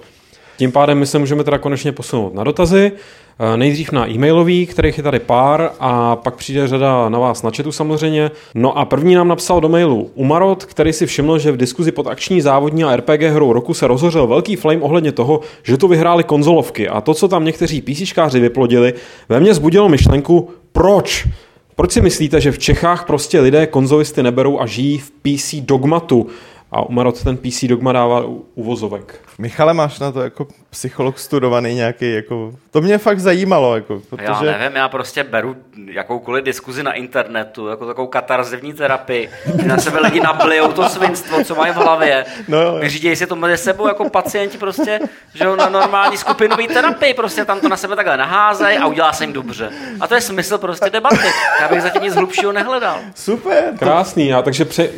Tím 0.60 0.72
pádem 0.72 0.98
my 0.98 1.06
se 1.06 1.18
můžeme 1.18 1.44
teda 1.44 1.58
konečně 1.58 1.92
posunout 1.92 2.34
na 2.34 2.44
dotazy. 2.44 2.92
Eh, 3.38 3.56
nejdřív 3.56 3.92
na 3.92 4.10
e-mailový, 4.10 4.66
kterých 4.66 4.96
je 4.96 5.02
tady 5.02 5.18
pár, 5.18 5.70
a 5.80 6.16
pak 6.16 6.36
přijde 6.36 6.68
řada 6.68 7.08
na 7.08 7.18
vás 7.18 7.42
na 7.42 7.50
chatu 7.56 7.72
samozřejmě. 7.72 8.30
No 8.54 8.78
a 8.78 8.84
první 8.84 9.14
nám 9.14 9.28
napsal 9.28 9.60
do 9.60 9.68
mailu 9.68 10.10
Umarot, 10.14 10.64
který 10.64 10.92
si 10.92 11.06
všiml, 11.06 11.38
že 11.38 11.52
v 11.52 11.56
diskuzi 11.56 11.92
pod 11.92 12.06
akční 12.06 12.40
závodní 12.40 12.84
a 12.84 12.96
RPG 12.96 13.22
hrou 13.22 13.52
roku 13.52 13.74
se 13.74 13.86
rozhořel 13.86 14.26
velký 14.26 14.56
flame 14.56 14.80
ohledně 14.80 15.12
toho, 15.12 15.40
že 15.62 15.76
to 15.76 15.88
vyhráli 15.88 16.24
konzolovky. 16.24 16.88
A 16.88 17.00
to, 17.00 17.14
co 17.14 17.28
tam 17.28 17.44
někteří 17.44 17.82
PCčkáři 17.82 18.40
vyplodili, 18.40 18.94
ve 19.28 19.40
mně 19.40 19.54
zbudilo 19.54 19.88
myšlenku, 19.88 20.48
proč? 20.72 21.28
Proč 21.76 21.92
si 21.92 22.00
myslíte, 22.00 22.40
že 22.40 22.52
v 22.52 22.58
Čechách 22.58 23.06
prostě 23.06 23.40
lidé 23.40 23.66
konzolisty 23.66 24.22
neberou 24.22 24.60
a 24.60 24.66
žijí 24.66 24.98
v 24.98 25.10
PC 25.10 25.54
dogmatu? 25.54 26.26
A 26.72 26.88
Umarot 26.88 27.24
ten 27.24 27.36
PC 27.36 27.64
dogma 27.64 27.92
dává 27.92 28.24
uvozovek. 28.54 29.29
Michale, 29.40 29.74
máš 29.74 29.98
na 29.98 30.12
to 30.12 30.22
jako 30.22 30.46
psycholog 30.70 31.18
studovaný 31.18 31.74
nějaký, 31.74 32.14
jako, 32.14 32.52
to 32.70 32.80
mě 32.80 32.98
fakt 32.98 33.20
zajímalo, 33.20 33.74
jako, 33.74 34.00
protože... 34.10 34.46
Já 34.46 34.58
nevím, 34.58 34.76
já 34.76 34.88
prostě 34.88 35.24
beru 35.24 35.56
jakoukoliv 35.86 36.44
diskuzi 36.44 36.82
na 36.82 36.92
internetu, 36.92 37.68
jako 37.68 37.86
takovou 37.86 38.06
katarzivní 38.06 38.72
terapii, 38.72 39.30
kdy 39.54 39.68
na 39.68 39.76
sebe 39.76 40.00
lidi 40.00 40.20
nablijou 40.20 40.72
to 40.72 40.88
svinstvo, 40.88 41.44
co 41.44 41.54
mají 41.54 41.72
v 41.72 41.76
hlavě, 41.76 42.24
no, 42.48 42.58
vyřídějí 42.78 43.16
si 43.16 43.26
to 43.26 43.36
mezi 43.36 43.56
sebou 43.56 43.88
jako 43.88 44.10
pacienti 44.10 44.58
prostě, 44.58 45.00
že 45.34 45.44
na 45.56 45.68
normální 45.68 46.16
skupinový 46.16 46.68
terapii, 46.68 47.14
prostě 47.14 47.44
tam 47.44 47.60
to 47.60 47.68
na 47.68 47.76
sebe 47.76 47.96
takhle 47.96 48.16
naházejí 48.16 48.78
a 48.78 48.86
udělá 48.86 49.12
se 49.12 49.24
jim 49.24 49.32
dobře. 49.32 49.70
A 50.00 50.06
to 50.06 50.14
je 50.14 50.20
smysl 50.20 50.58
prostě 50.58 50.90
debaty. 50.90 51.28
Já 51.60 51.68
bych 51.68 51.82
zatím 51.82 52.02
nic 52.02 52.14
hlubšího 52.14 52.52
nehledal. 52.52 52.96
Super. 53.14 53.64
Krásný, 53.78 54.34
a 54.34 54.42
takže 54.42 54.64
pře- 54.64 54.88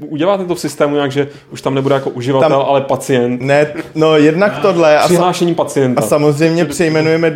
uděláte 0.00 0.44
to 0.44 0.54
v 0.54 0.60
systému 0.60 0.94
nějak, 0.94 1.12
že 1.12 1.28
už 1.50 1.62
tam 1.62 1.74
nebude 1.74 1.94
jako 1.94 2.10
uživatel, 2.10 2.48
tam, 2.50 2.68
ale 2.68 2.80
pacient. 2.80 3.42
Ne, 3.42 3.72
No 3.94 4.16
jednak 4.16 4.58
tohle. 4.58 4.98
A, 4.98 5.04
Přihlášení 5.04 5.54
pacienta. 5.54 6.02
A 6.02 6.06
samozřejmě 6.06 6.64
přejmenujeme, 6.64 7.34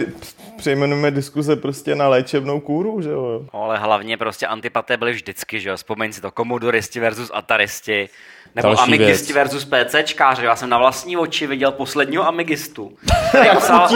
přejmenujeme 0.56 1.10
diskuze 1.10 1.56
prostě 1.56 1.94
na 1.94 2.08
léčebnou 2.08 2.60
kůru, 2.60 3.00
že 3.02 3.10
jo. 3.10 3.40
No, 3.54 3.62
ale 3.62 3.78
hlavně 3.78 4.16
prostě 4.16 4.46
antipaté 4.46 4.96
byly 4.96 5.12
vždycky, 5.12 5.60
že 5.60 5.68
jo. 5.68 5.76
Vzpomeň 5.76 6.12
si 6.12 6.20
to, 6.20 6.30
komodoristi 6.30 7.00
versus 7.00 7.30
ataristi. 7.34 8.08
Nebo 8.54 8.68
Další 8.68 8.82
Amigisti 8.82 9.32
věc. 9.32 9.36
versus 9.52 9.64
PCčkáři. 9.64 10.44
Já 10.44 10.56
jsem 10.56 10.70
na 10.70 10.78
vlastní 10.78 11.16
oči 11.16 11.46
viděl 11.46 11.72
posledního 11.72 12.28
Amigistu. 12.28 12.96
Který 13.28 13.48
psal, 13.56 13.88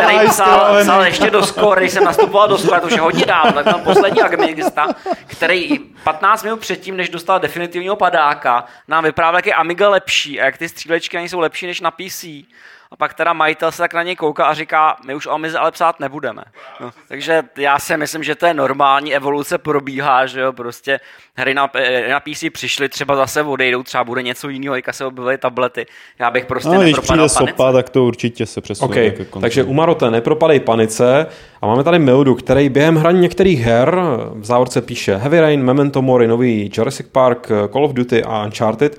který 0.00 0.28
psal, 0.28 0.82
psal 0.82 1.04
ještě 1.04 1.30
do 1.30 1.42
skóre, 1.46 1.80
když 1.80 1.92
jsem 1.92 2.04
nastupoval 2.04 2.48
do 2.48 2.58
skóre, 2.58 2.80
to 2.80 2.86
už 2.86 2.92
je 2.92 3.00
hodně 3.00 3.26
dávno, 3.26 3.52
tak 3.52 3.64
byl 3.64 3.78
poslední 3.78 4.22
Amigista, 4.22 4.86
který 5.26 5.78
15 6.04 6.42
minut 6.42 6.60
předtím, 6.60 6.96
než 6.96 7.08
dostal 7.08 7.40
definitivního 7.40 7.96
padáka, 7.96 8.64
nám 8.88 9.04
vyprávěl, 9.04 9.38
jak 9.38 9.46
je 9.46 9.54
Amiga 9.54 9.88
lepší 9.88 10.40
a 10.40 10.44
jak 10.44 10.58
ty 10.58 10.68
střílečky 10.68 11.16
nejsou 11.16 11.40
lepší 11.40 11.66
než 11.66 11.80
na 11.80 11.90
PC. 11.90 12.24
A 12.90 12.96
pak 12.96 13.14
teda 13.14 13.32
majitel 13.32 13.72
se 13.72 13.78
tak 13.78 13.94
na 13.94 14.02
něj 14.02 14.16
kouká 14.16 14.44
a 14.46 14.54
říká, 14.54 14.96
my 15.06 15.14
už 15.14 15.26
o 15.26 15.30
Amize 15.30 15.58
ale 15.58 15.70
psát 15.70 16.00
nebudeme. 16.00 16.42
No, 16.80 16.90
takže 17.08 17.42
já 17.56 17.78
si 17.78 17.96
myslím, 17.96 18.24
že 18.24 18.34
to 18.34 18.46
je 18.46 18.54
normální, 18.54 19.14
evoluce 19.14 19.58
probíhá, 19.58 20.26
že 20.26 20.40
jo, 20.40 20.52
prostě 20.52 21.00
hry 21.36 21.54
na, 21.54 21.70
eh, 21.74 22.08
na 22.08 22.20
PC 22.20 22.50
přišly, 22.50 22.88
třeba 22.88 23.16
zase 23.16 23.42
odejdou, 23.42 23.82
třeba 23.82 24.04
bude 24.04 24.22
něco 24.22 24.48
jiného, 24.48 24.76
jak 24.76 24.94
se 24.94 25.04
objevily 25.04 25.38
tablety. 25.38 25.86
Já 26.18 26.30
bych 26.30 26.46
prostě 26.46 26.68
no, 26.68 26.82
nepropadal 26.82 27.26
když 27.26 27.34
přijde 27.34 27.52
sopa, 27.52 27.72
tak 27.72 27.90
to 27.90 28.04
určitě 28.04 28.46
se 28.46 28.60
přesune. 28.60 28.90
Okay. 28.90 29.26
Takže 29.40 29.64
u 29.64 29.72
Marote 29.72 30.10
nepropadej 30.10 30.60
panice 30.60 31.26
a 31.62 31.66
máme 31.66 31.84
tady 31.84 31.98
Mildu, 31.98 32.34
který 32.34 32.68
během 32.68 32.96
hraní 32.96 33.20
některých 33.20 33.60
her 33.60 34.00
v 34.34 34.44
závorce 34.44 34.82
píše 34.82 35.16
Heavy 35.16 35.40
Rain, 35.40 35.62
Memento 35.62 36.02
Mori, 36.02 36.26
nový 36.26 36.70
Jurassic 36.74 37.06
Park, 37.12 37.48
Call 37.72 37.84
of 37.84 37.92
Duty 37.92 38.22
a 38.24 38.44
Uncharted, 38.44 38.98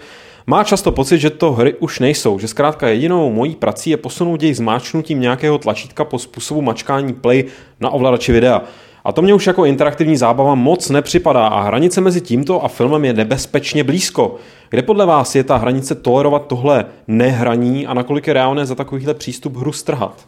má 0.49 0.63
často 0.63 0.91
pocit, 0.91 1.19
že 1.19 1.29
to 1.29 1.51
hry 1.51 1.73
už 1.73 1.99
nejsou, 1.99 2.39
že 2.39 2.47
zkrátka 2.47 2.87
jedinou 2.87 3.31
mojí 3.31 3.55
prací 3.55 3.89
je 3.89 3.97
posunout 3.97 4.43
jej 4.43 4.53
zmáčnutím 4.53 5.21
nějakého 5.21 5.57
tlačítka 5.57 6.05
po 6.05 6.19
způsobu 6.19 6.61
mačkání 6.61 7.13
play 7.13 7.43
na 7.79 7.89
ovladači 7.89 8.31
videa. 8.31 8.61
A 9.03 9.11
to 9.11 9.21
mě 9.21 9.33
už 9.33 9.47
jako 9.47 9.65
interaktivní 9.65 10.17
zábava 10.17 10.55
moc 10.55 10.89
nepřipadá 10.89 11.47
a 11.47 11.61
hranice 11.61 12.01
mezi 12.01 12.21
tímto 12.21 12.65
a 12.65 12.67
filmem 12.67 13.05
je 13.05 13.13
nebezpečně 13.13 13.83
blízko. 13.83 14.35
Kde 14.69 14.81
podle 14.81 15.05
vás 15.05 15.35
je 15.35 15.43
ta 15.43 15.57
hranice 15.57 15.95
tolerovat 15.95 16.47
tohle 16.47 16.85
nehraní 17.07 17.87
a 17.87 17.93
nakolik 17.93 18.27
je 18.27 18.33
reálné 18.33 18.65
za 18.65 18.75
takovýhle 18.75 19.13
přístup 19.13 19.55
hru 19.55 19.71
strhat? 19.71 20.27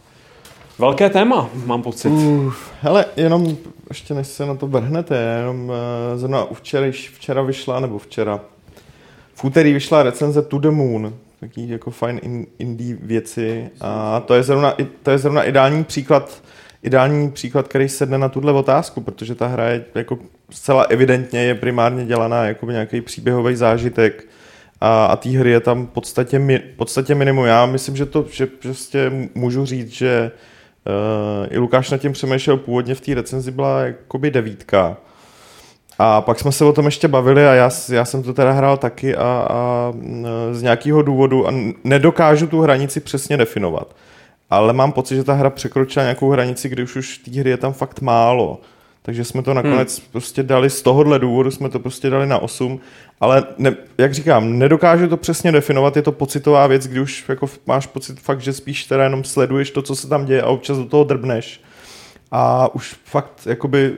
Velké 0.80 1.10
téma, 1.10 1.50
mám 1.66 1.82
pocit. 1.82 2.10
Uh, 2.10 2.54
hele, 2.82 3.06
jenom 3.18 3.58
ještě 3.90 4.14
než 4.14 4.28
se 4.28 4.46
na 4.46 4.56
to 4.56 4.68
vrhnete, 4.68 5.36
jenom 5.38 5.70
uh, 5.70 5.76
zrovna 6.16 6.48
včera, 6.54 6.88
včera 7.14 7.42
vyšla, 7.42 7.80
nebo 7.80 7.98
včera, 7.98 8.40
v 9.42 9.46
úterý 9.46 9.74
vyšla 9.74 10.04
recenze 10.04 10.42
To 10.42 10.60
the 10.60 10.70
Moon, 10.70 11.14
taký 11.40 11.70
jako 11.70 11.92
fajn 11.92 12.20
in, 12.24 12.48
indie 12.60 12.98
věci 13.02 13.70
a 13.82 14.20
to 14.20 14.34
je 14.34 14.44
zrovna, 14.44 14.76
to 15.04 15.12
je 15.12 15.18
zrovna 15.18 15.44
ideální 15.44 15.84
příklad, 15.84 16.44
ideální 16.84 17.32
příklad, 17.32 17.68
který 17.68 17.90
sedne 17.90 18.18
na 18.18 18.30
tuhle 18.30 18.54
otázku, 18.54 19.02
protože 19.02 19.36
ta 19.36 19.48
hra 19.48 19.70
je 19.70 19.86
jako 19.96 20.20
zcela 20.50 20.84
evidentně 20.84 21.44
je 21.44 21.56
primárně 21.56 22.06
dělaná 22.06 22.46
jako 22.46 22.72
nějaký 22.72 23.02
příběhový 23.02 23.56
zážitek 23.56 24.28
a, 24.82 25.06
a 25.06 25.16
té 25.16 25.30
hry 25.30 25.52
je 25.52 25.60
tam 25.60 25.86
v 25.86 25.90
podstatě, 25.90 26.40
mi, 26.40 26.60
podstatě 26.60 27.16
minimum. 27.16 27.46
Já 27.46 27.66
myslím, 27.66 27.96
že 27.96 28.06
to, 28.06 28.26
že 28.32 28.46
prostě 28.46 29.12
můžu 29.36 29.66
říct, 29.66 29.92
že 29.92 30.32
uh, 31.42 31.48
i 31.50 31.58
Lukáš 31.58 31.90
nad 31.90 31.98
tím 31.98 32.14
přemýšlel 32.14 32.58
původně 32.58 32.96
v 32.96 33.02
té 33.02 33.14
recenzi 33.14 33.52
byla 33.52 33.82
jakoby 33.82 34.32
devítka, 34.32 34.98
a 36.04 36.22
pak 36.22 36.40
jsme 36.40 36.52
se 36.52 36.66
o 36.66 36.74
tom 36.74 36.86
ještě 36.86 37.08
bavili 37.08 37.48
a 37.48 37.54
já, 37.54 37.70
já 37.90 38.06
jsem 38.06 38.24
to 38.24 38.34
teda 38.34 38.52
hrál 38.52 38.78
taky 38.78 39.16
a, 39.16 39.48
a 39.50 39.94
z 40.52 40.62
nějakého 40.62 41.02
důvodu 41.02 41.48
a 41.48 41.54
nedokážu 41.84 42.48
tu 42.48 42.62
hranici 42.62 43.00
přesně 43.00 43.38
definovat. 43.38 43.96
Ale 44.50 44.74
mám 44.74 44.92
pocit, 44.92 45.16
že 45.16 45.24
ta 45.24 45.34
hra 45.34 45.50
překročila 45.50 46.04
nějakou 46.04 46.30
hranici, 46.30 46.70
kdy 46.70 46.84
už, 46.84 46.96
už 46.96 47.18
té 47.18 47.40
hry 47.40 47.50
je 47.50 47.58
tam 47.58 47.74
fakt 47.74 48.02
málo. 48.02 48.62
Takže 49.02 49.24
jsme 49.24 49.42
to 49.42 49.54
nakonec 49.54 50.00
hmm. 50.00 50.08
prostě 50.12 50.44
dali 50.44 50.70
z 50.70 50.82
tohohle 50.82 51.20
důvodu, 51.20 51.52
jsme 51.52 51.70
to 51.70 51.80
prostě 51.80 52.10
dali 52.10 52.28
na 52.28 52.38
8, 52.38 52.80
ale 53.20 53.44
ne, 53.58 53.76
jak 53.98 54.14
říkám, 54.14 54.60
nedokážu 54.60 55.08
to 55.08 55.18
přesně 55.18 55.52
definovat, 55.52 55.96
je 55.96 56.02
to 56.02 56.12
pocitová 56.12 56.68
věc, 56.68 56.88
kdy 56.88 57.00
už 57.00 57.26
jako 57.30 57.50
máš 57.66 57.88
pocit 57.88 58.20
fakt, 58.20 58.42
že 58.42 58.54
spíš 58.54 58.86
teda 58.86 59.04
jenom 59.04 59.24
sleduješ 59.24 59.72
to, 59.72 59.82
co 59.82 59.96
se 59.96 60.08
tam 60.08 60.26
děje 60.26 60.42
a 60.42 60.48
občas 60.48 60.78
do 60.78 60.86
toho 60.86 61.04
drbneš. 61.04 61.62
A 62.32 62.76
už 62.76 62.96
fakt 63.04 63.42
jakoby 63.46 63.98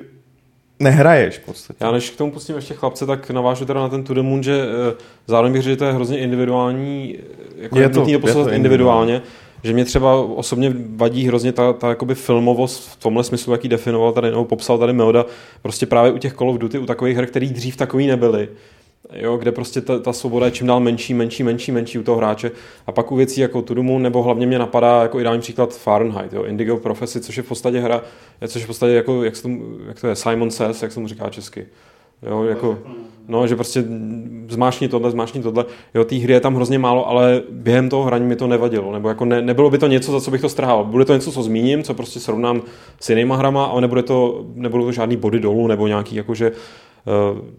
nehraješ 0.84 1.38
v 1.38 1.46
podstatě. 1.46 1.78
Já 1.82 1.92
než 1.92 2.10
k 2.10 2.18
tomu 2.18 2.32
pustím 2.32 2.56
ještě 2.56 2.74
chlapce, 2.74 3.06
tak 3.06 3.30
navážu 3.30 3.66
teda 3.66 3.80
na 3.80 3.90
ten 3.90 4.04
To 4.04 4.14
The 4.14 4.22
Moon, 4.22 4.44
že 4.44 4.66
uh, 4.66 5.00
zároveň 5.28 5.54
bych 5.54 5.62
řekl, 5.62 5.74
že 5.74 5.78
to 5.78 5.86
je 5.86 5.94
hrozně 5.94 6.20
individuální, 6.20 7.18
jako 7.58 7.80
je 7.80 7.90
to, 7.90 8.06
je 8.08 8.20
to 8.20 8.52
individuálně, 8.52 9.22
že 9.64 9.74
mě 9.74 9.86
třeba 9.86 10.16
osobně 10.16 10.74
vadí 10.96 11.28
hrozně 11.28 11.52
ta, 11.52 11.74
ta 11.74 11.90
jakoby 11.90 12.16
filmovost 12.16 12.90
v 12.90 12.96
tomhle 12.96 13.24
smyslu, 13.24 13.54
jaký 13.54 13.70
definoval 13.70 14.12
tady, 14.12 14.32
nebo 14.32 14.46
popsal 14.46 14.78
tady 14.78 14.94
Melda, 14.94 15.26
prostě 15.62 15.86
právě 15.86 16.12
u 16.12 16.18
těch 16.18 16.34
Call 16.34 16.50
of 16.50 16.58
Duty, 16.58 16.80
u 16.80 16.86
takových 16.86 17.16
her, 17.16 17.26
který 17.26 17.50
dřív 17.50 17.78
takový 17.78 18.08
nebyly 18.08 18.50
jo, 19.12 19.38
kde 19.38 19.52
prostě 19.52 19.82
ta, 19.82 20.00
ta 20.00 20.14
svoboda 20.14 20.46
je 20.46 20.52
čím 20.52 20.68
dál 20.68 20.80
menší, 20.80 21.14
menší, 21.14 21.44
menší, 21.44 21.72
menší 21.72 22.00
u 22.00 22.04
toho 22.04 22.18
hráče. 22.18 22.52
A 22.88 22.92
pak 22.92 23.12
u 23.12 23.16
věcí 23.16 23.42
jako 23.42 23.62
Tudumu, 23.62 24.00
nebo 24.00 24.24
hlavně 24.24 24.48
mě 24.48 24.60
napadá 24.60 25.02
jako 25.02 25.20
ideální 25.20 25.42
příklad 25.42 25.78
Fahrenheit, 25.78 26.34
jo, 26.34 26.44
Indigo 26.44 26.78
Prophecy, 26.78 27.22
což 27.22 27.38
je 27.38 27.44
v 27.44 27.48
podstatě 27.48 27.80
hra, 27.80 28.02
což 28.48 28.62
je 28.62 28.66
v 28.66 28.68
podstatě 28.68 28.94
jako, 28.94 29.24
jak, 29.24 29.42
to, 29.42 29.50
jak 29.88 30.02
to 30.02 30.08
je, 30.08 30.16
Simon 30.16 30.52
Says, 30.52 30.84
jak 30.84 30.92
se 30.92 31.00
mu 31.00 31.08
říká 31.08 31.30
česky. 31.30 31.66
Jo, 32.30 32.44
jako, 32.44 32.80
no, 33.28 33.48
že 33.48 33.56
prostě 33.56 33.84
zmášní 34.50 34.88
tohle, 34.88 35.12
zmášní 35.12 35.42
tohle. 35.42 35.66
Jo, 35.94 36.04
té 36.04 36.16
hry 36.16 36.34
je 36.34 36.40
tam 36.40 36.56
hrozně 36.56 36.80
málo, 36.80 37.10
ale 37.10 37.42
během 37.50 37.90
toho 37.90 38.04
hraní 38.04 38.26
mi 38.26 38.36
to 38.36 38.48
nevadilo. 38.48 38.94
Nebo 38.94 39.10
jako 39.10 39.26
ne, 39.26 39.42
nebylo 39.42 39.70
by 39.70 39.78
to 39.78 39.88
něco, 39.88 40.12
za 40.12 40.22
co 40.22 40.32
bych 40.32 40.42
to 40.42 40.50
strhal. 40.50 40.84
Bude 40.84 41.06
to 41.06 41.14
něco, 41.14 41.32
co 41.32 41.44
zmíním, 41.44 41.84
co 41.84 41.94
prostě 41.94 42.20
srovnám 42.20 42.62
s 43.00 43.10
jinýma 43.10 43.36
hrama, 43.36 43.66
ale 43.66 43.82
nebude 43.82 44.04
to, 44.04 44.46
nebudou 44.56 44.86
to 44.86 44.92
žádný 44.92 45.18
body 45.18 45.40
dolů, 45.40 45.68
nebo 45.68 45.88
nějaký 45.88 46.16
jakože 46.16 46.52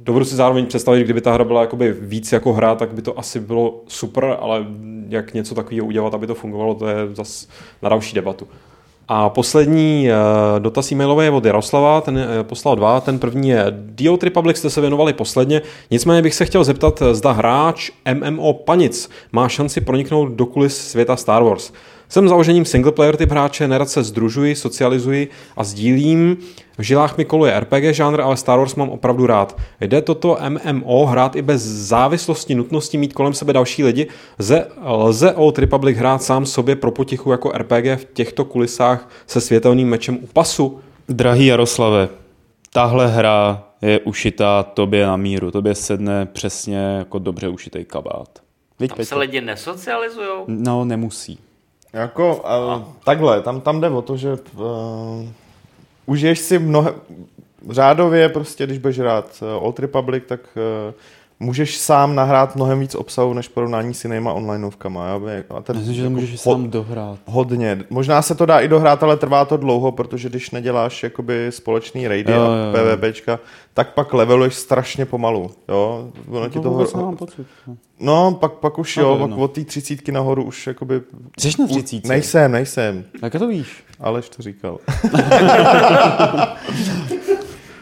dovedu 0.01 0.24
si 0.24 0.36
zároveň 0.36 0.66
představit, 0.66 1.05
kdyby 1.05 1.20
ta 1.20 1.32
hra 1.32 1.45
byla 1.45 1.61
jakoby 1.61 1.92
víc 1.92 2.32
jako 2.32 2.53
hra, 2.53 2.74
tak 2.74 2.95
by 2.95 3.03
to 3.03 3.18
asi 3.18 3.40
bylo 3.40 3.80
super, 3.88 4.36
ale 4.40 4.66
jak 5.09 5.34
něco 5.34 5.55
takového 5.55 5.86
udělat, 5.86 6.14
aby 6.14 6.26
to 6.26 6.34
fungovalo, 6.34 6.74
to 6.74 6.86
je 6.86 6.97
zase 7.12 7.47
na 7.82 7.88
další 7.88 8.14
debatu. 8.14 8.49
A 9.09 9.28
poslední 9.28 10.09
uh, 10.09 10.61
dotaz 10.61 10.92
e-mailový 10.92 11.24
je 11.24 11.30
od 11.30 11.45
Jaroslava, 11.45 12.01
ten 12.01 12.16
uh, 12.16 12.42
poslal 12.42 12.76
dva, 12.76 13.01
ten 13.01 13.18
první 13.18 13.49
je 13.49 13.64
Dio 13.70 14.18
Republic 14.22 14.57
jste 14.57 14.70
se 14.70 14.80
věnovali 14.80 15.12
posledně, 15.12 15.62
nicméně 15.90 16.22
bych 16.22 16.34
se 16.34 16.45
chtěl 16.45 16.64
zeptat, 16.64 17.03
zda 17.12 17.32
hráč 17.32 17.90
MMO 18.14 18.53
Panic 18.53 19.11
má 19.32 19.49
šanci 19.49 19.80
proniknout 19.80 20.32
do 20.32 20.47
kulis 20.47 20.88
světa 20.90 21.16
Star 21.16 21.42
Wars. 21.42 21.72
Jsem 22.14 22.28
založením 22.28 22.64
single 22.64 22.92
player 22.92 23.16
typ 23.16 23.30
hráče, 23.30 23.68
nerad 23.68 23.88
se 23.88 24.02
združuji, 24.02 24.56
socializuji 24.56 25.28
a 25.56 25.64
sdílím. 25.64 26.36
V 26.78 26.82
žilách 26.82 27.18
mi 27.18 27.24
koluje 27.24 27.60
RPG 27.60 27.82
žánr, 27.90 28.20
ale 28.20 28.36
Star 28.36 28.58
Wars 28.58 28.74
mám 28.74 28.90
opravdu 28.90 29.26
rád. 29.26 29.58
Jde 29.80 30.02
toto 30.02 30.38
MMO 30.48 31.06
hrát 31.06 31.36
i 31.36 31.42
bez 31.42 31.62
závislosti 31.62 32.54
nutnosti 32.54 32.98
mít 32.98 33.12
kolem 33.12 33.34
sebe 33.34 33.52
další 33.52 33.84
lidi? 33.84 34.06
Lze, 34.38 34.66
lze 34.84 35.32
Old 35.32 35.58
Republic 35.58 35.98
hrát 35.98 36.22
sám 36.22 36.46
sobě 36.46 36.76
pro 36.76 36.90
potichu 36.90 37.30
jako 37.30 37.52
RPG 37.52 37.86
v 37.96 38.06
těchto 38.12 38.44
kulisách 38.44 39.10
se 39.26 39.40
světelným 39.40 39.88
mečem 39.88 40.18
u 40.22 40.26
pasu? 40.26 40.80
Drahý 41.08 41.46
Jaroslave, 41.46 42.08
tahle 42.72 43.08
hra 43.08 43.64
je 43.82 44.00
ušitá 44.00 44.62
tobě 44.62 45.06
na 45.06 45.16
míru. 45.16 45.50
Tobě 45.50 45.74
sedne 45.74 46.26
přesně 46.26 46.78
jako 46.78 47.18
dobře 47.18 47.48
ušitý 47.48 47.84
kabát. 47.84 48.28
Tam 48.88 49.04
se 49.04 49.14
lidi 49.14 49.40
nesocializují? 49.40 50.28
No, 50.46 50.84
nemusí. 50.84 51.38
Jako, 51.95 52.36
uh, 52.36 52.82
takhle, 53.05 53.40
tam, 53.40 53.61
tam 53.61 53.80
jde 53.80 53.88
o 53.88 54.03
to, 54.03 54.16
že 54.16 54.32
uh, 54.32 55.28
užiješ 56.07 56.38
si 56.38 56.59
mnoho, 56.59 56.95
řádově 57.70 58.28
prostě, 58.28 58.66
když 58.66 58.78
budeš 58.78 58.99
hrát 58.99 59.42
uh, 59.42 59.64
Old 59.64 59.78
Republic, 59.78 60.24
tak 60.26 60.40
uh, 60.57 60.95
můžeš 61.41 61.76
sám 61.76 62.14
nahrát 62.14 62.57
mnohem 62.57 62.80
víc 62.80 62.95
obsahu 62.95 63.35
než 63.35 63.49
porovnání 63.49 63.95
s 63.95 64.05
jinýma 64.05 64.32
onlineovkama. 64.32 65.09
Já 65.09 65.18
by, 65.18 65.45
a 65.51 65.62
ten, 65.62 65.76
Myslím, 65.76 65.95
že 65.95 66.01
to 66.01 66.05
jako 66.07 66.14
můžeš 66.20 66.30
hod, 66.30 66.41
sám 66.59 66.70
dohrát. 66.70 67.18
Hodně. 67.24 67.85
Možná 67.91 68.22
se 68.22 68.35
to 68.35 68.47
dá 68.47 68.61
i 68.61 68.68
dohrát, 68.68 69.03
ale 69.03 69.16
trvá 69.16 69.45
to 69.45 69.57
dlouho, 69.57 69.93
protože 69.93 70.28
když 70.28 70.51
neděláš 70.51 71.03
jakoby 71.03 71.47
společný 71.51 72.09
raidy 72.09 72.32
jo, 72.32 72.43
a 72.43 72.72
PvPčka, 72.72 73.39
tak 73.74 73.95
pak 73.95 74.12
leveluješ 74.12 74.55
strašně 74.55 75.07
pomalu. 75.07 75.51
Jo? 75.68 76.09
Ono 76.28 76.49
ti 76.49 76.61
to 76.61 76.70
vůbec 76.70 76.95
nemám 76.95 77.16
pocit. 77.16 77.47
No, 78.01 78.37
pak, 78.41 78.53
pak 78.53 78.78
už 78.78 78.97
jo, 78.97 79.16
pak 79.20 79.39
od 79.39 79.53
té 79.53 79.64
třicítky 79.64 80.12
nahoru 80.12 80.45
už 80.45 80.66
jakoby... 80.66 81.03
Jsi 81.39 81.51
na 81.59 81.66
třicítce? 81.66 82.09
Nejsem, 82.09 82.53
nejsem. 82.53 83.05
Jak 83.22 83.32
to 83.32 83.47
víš? 83.47 83.85
Aleš 84.01 84.28
to 84.28 84.43
říkal. 84.43 84.78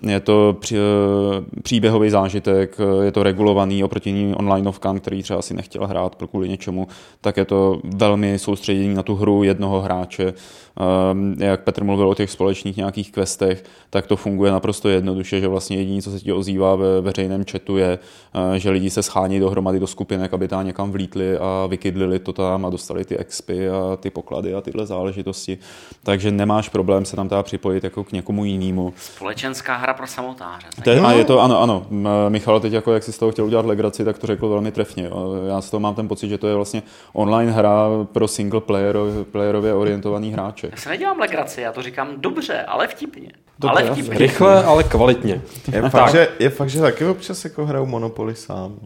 Je 0.08 0.20
to 0.20 0.56
při, 0.60 0.76
eh, 0.76 1.60
příběhový 1.62 2.10
zážitek, 2.10 2.76
eh, 2.78 3.04
je 3.04 3.12
to 3.12 3.22
regulovaný 3.22 3.84
oproti 3.84 4.34
onlineovkám, 4.36 5.00
který 5.00 5.22
třeba 5.22 5.42
si 5.42 5.54
nechtěl 5.54 5.86
hrát 5.86 6.14
pro 6.14 6.28
kvůli 6.28 6.48
něčemu, 6.48 6.86
tak 7.20 7.36
je 7.36 7.44
to 7.44 7.80
velmi 7.84 8.38
soustředění 8.38 8.94
na 8.94 9.02
tu 9.02 9.14
hru 9.14 9.42
jednoho 9.42 9.80
hráče. 9.80 10.34
Ehm, 10.76 11.34
jak 11.38 11.60
Petr 11.60 11.84
mluvil 11.84 12.08
o 12.08 12.14
těch 12.14 12.30
společných 12.30 12.76
nějakých 12.76 13.12
questech, 13.12 13.64
tak 13.90 14.06
to 14.06 14.16
funguje 14.16 14.52
naprosto 14.52 14.88
jednoduše, 14.88 15.40
že 15.40 15.48
vlastně 15.48 15.76
jediné, 15.76 16.02
co 16.02 16.10
se 16.10 16.20
ti 16.20 16.32
ozývá 16.32 16.76
ve 16.76 17.00
veřejném 17.00 17.44
chatu 17.50 17.76
je, 17.76 17.98
eh, 18.34 18.58
že 18.58 18.70
lidi 18.70 18.90
se 18.90 19.02
schání 19.02 19.40
dohromady 19.40 19.80
do 19.80 19.86
skupinek, 19.86 20.34
aby 20.34 20.48
tam 20.48 20.66
někam 20.66 20.92
vlítli 20.92 21.38
a 21.38 21.66
vykydlili 21.66 22.18
to 22.18 22.32
tam 22.32 22.66
a 22.66 22.70
dostali 22.70 23.04
ty 23.04 23.16
expy 23.16 23.68
a 23.68 23.96
ty 23.96 24.10
poklady 24.10 24.54
a 24.54 24.60
tyhle 24.60 24.86
záležitosti. 24.86 25.58
Takže 26.02 26.30
nemáš 26.30 26.68
problém 26.68 27.04
se 27.04 27.16
tam 27.16 27.28
teda 27.28 27.42
připojit 27.42 27.84
jako 27.84 28.04
k 28.04 28.12
někomu 28.12 28.44
jinému. 28.44 28.94
Společenská 28.96 29.76
hra 29.76 29.94
pro 29.94 30.06
samotáře. 30.06 30.66
Je, 30.86 31.00
a 31.00 31.12
je 31.12 31.24
to, 31.24 31.40
ano, 31.40 31.60
ano. 31.60 31.86
Michal 32.28 32.60
teď 32.60 32.72
jako, 32.72 32.92
jak 32.92 33.02
si 33.02 33.12
z 33.12 33.18
toho 33.18 33.32
chtěl 33.32 33.44
udělat 33.44 33.66
legraci, 33.66 34.04
tak 34.04 34.18
to 34.18 34.26
řekl 34.26 34.48
velmi 34.48 34.72
trefně. 34.72 35.10
Já 35.48 35.60
z 35.60 35.70
toho 35.70 35.80
mám 35.80 35.94
ten 35.94 36.08
pocit, 36.08 36.28
že 36.28 36.38
to 36.38 36.48
je 36.48 36.54
vlastně 36.54 36.82
online 37.12 37.52
hra 37.52 37.88
pro 38.12 38.28
single 38.28 38.60
player, 38.60 38.96
playerově 39.32 39.74
orientovaný 39.74 40.30
hráče. 40.62 40.76
Já 40.76 40.82
se 40.82 40.88
nedělám 40.88 41.18
legraci, 41.18 41.60
já 41.60 41.72
to 41.72 41.82
říkám 41.82 42.08
dobře, 42.16 42.62
ale 42.66 42.88
vtipně. 42.88 43.28
Dobře, 43.58 43.82
ale 43.82 43.92
vtipně. 43.92 44.18
Rychle, 44.18 44.64
ale 44.64 44.84
kvalitně. 44.84 45.40
Je 45.72 45.90
fakt, 45.90 46.10
že, 46.10 46.28
je 46.38 46.50
fakt, 46.50 46.68
že 46.68 46.80
taky 46.80 47.04
občas 47.04 47.44
jako 47.44 47.66
hraju 47.66 47.86
Monopoly 47.86 48.34
sám. 48.34 48.76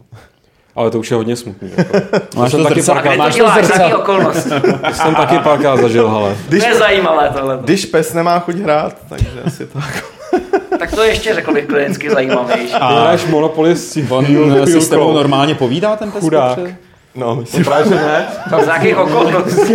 Ale 0.75 0.91
to 0.91 0.99
už 0.99 1.11
je 1.11 1.17
hodně 1.17 1.35
smutný. 1.35 1.71
Jako. 1.77 1.97
Máš 2.35 2.51
to 2.51 2.63
taky 2.63 2.83
párkrát, 2.83 3.15
máš 3.15 3.35
to 3.35 3.49
zrcadlo. 3.49 3.99
okolnost. 3.99 4.47
jsem 4.91 5.15
taky 5.15 5.39
párkrát 5.39 5.77
zažil, 5.77 6.07
ale. 6.07 6.37
Když, 6.47 6.63
to 6.63 6.69
je 6.69 6.75
zajímavé 6.75 7.29
tohle. 7.33 7.59
Když 7.63 7.85
pes 7.85 8.13
nemá 8.13 8.39
chuť 8.39 8.55
hrát, 8.55 8.97
takže 9.09 9.41
asi 9.45 9.65
tak. 9.67 10.03
tak 10.79 10.95
to 10.95 11.03
ještě 11.03 11.33
řekl 11.33 11.53
bych 11.53 11.65
klientský 11.65 12.09
zajímavější. 12.09 12.73
A 12.73 13.01
hraješ 13.01 13.25
Monopoly 13.25 13.75
s 13.75 13.97
On 14.09 14.25
si 14.67 14.81
s 14.81 14.89
tebou 14.89 15.13
normálně 15.13 15.55
povídá 15.55 15.95
ten 15.95 16.11
pes? 16.11 16.21
Chudák. 16.21 16.59
No, 17.17 17.35
myslím, 17.35 17.63
právě, 17.63 17.85
že 17.85 17.95
ne. 17.95 18.27
Tam 18.49 18.61
z 18.61 18.67
jakých 18.67 18.97
okolností. 18.97 19.73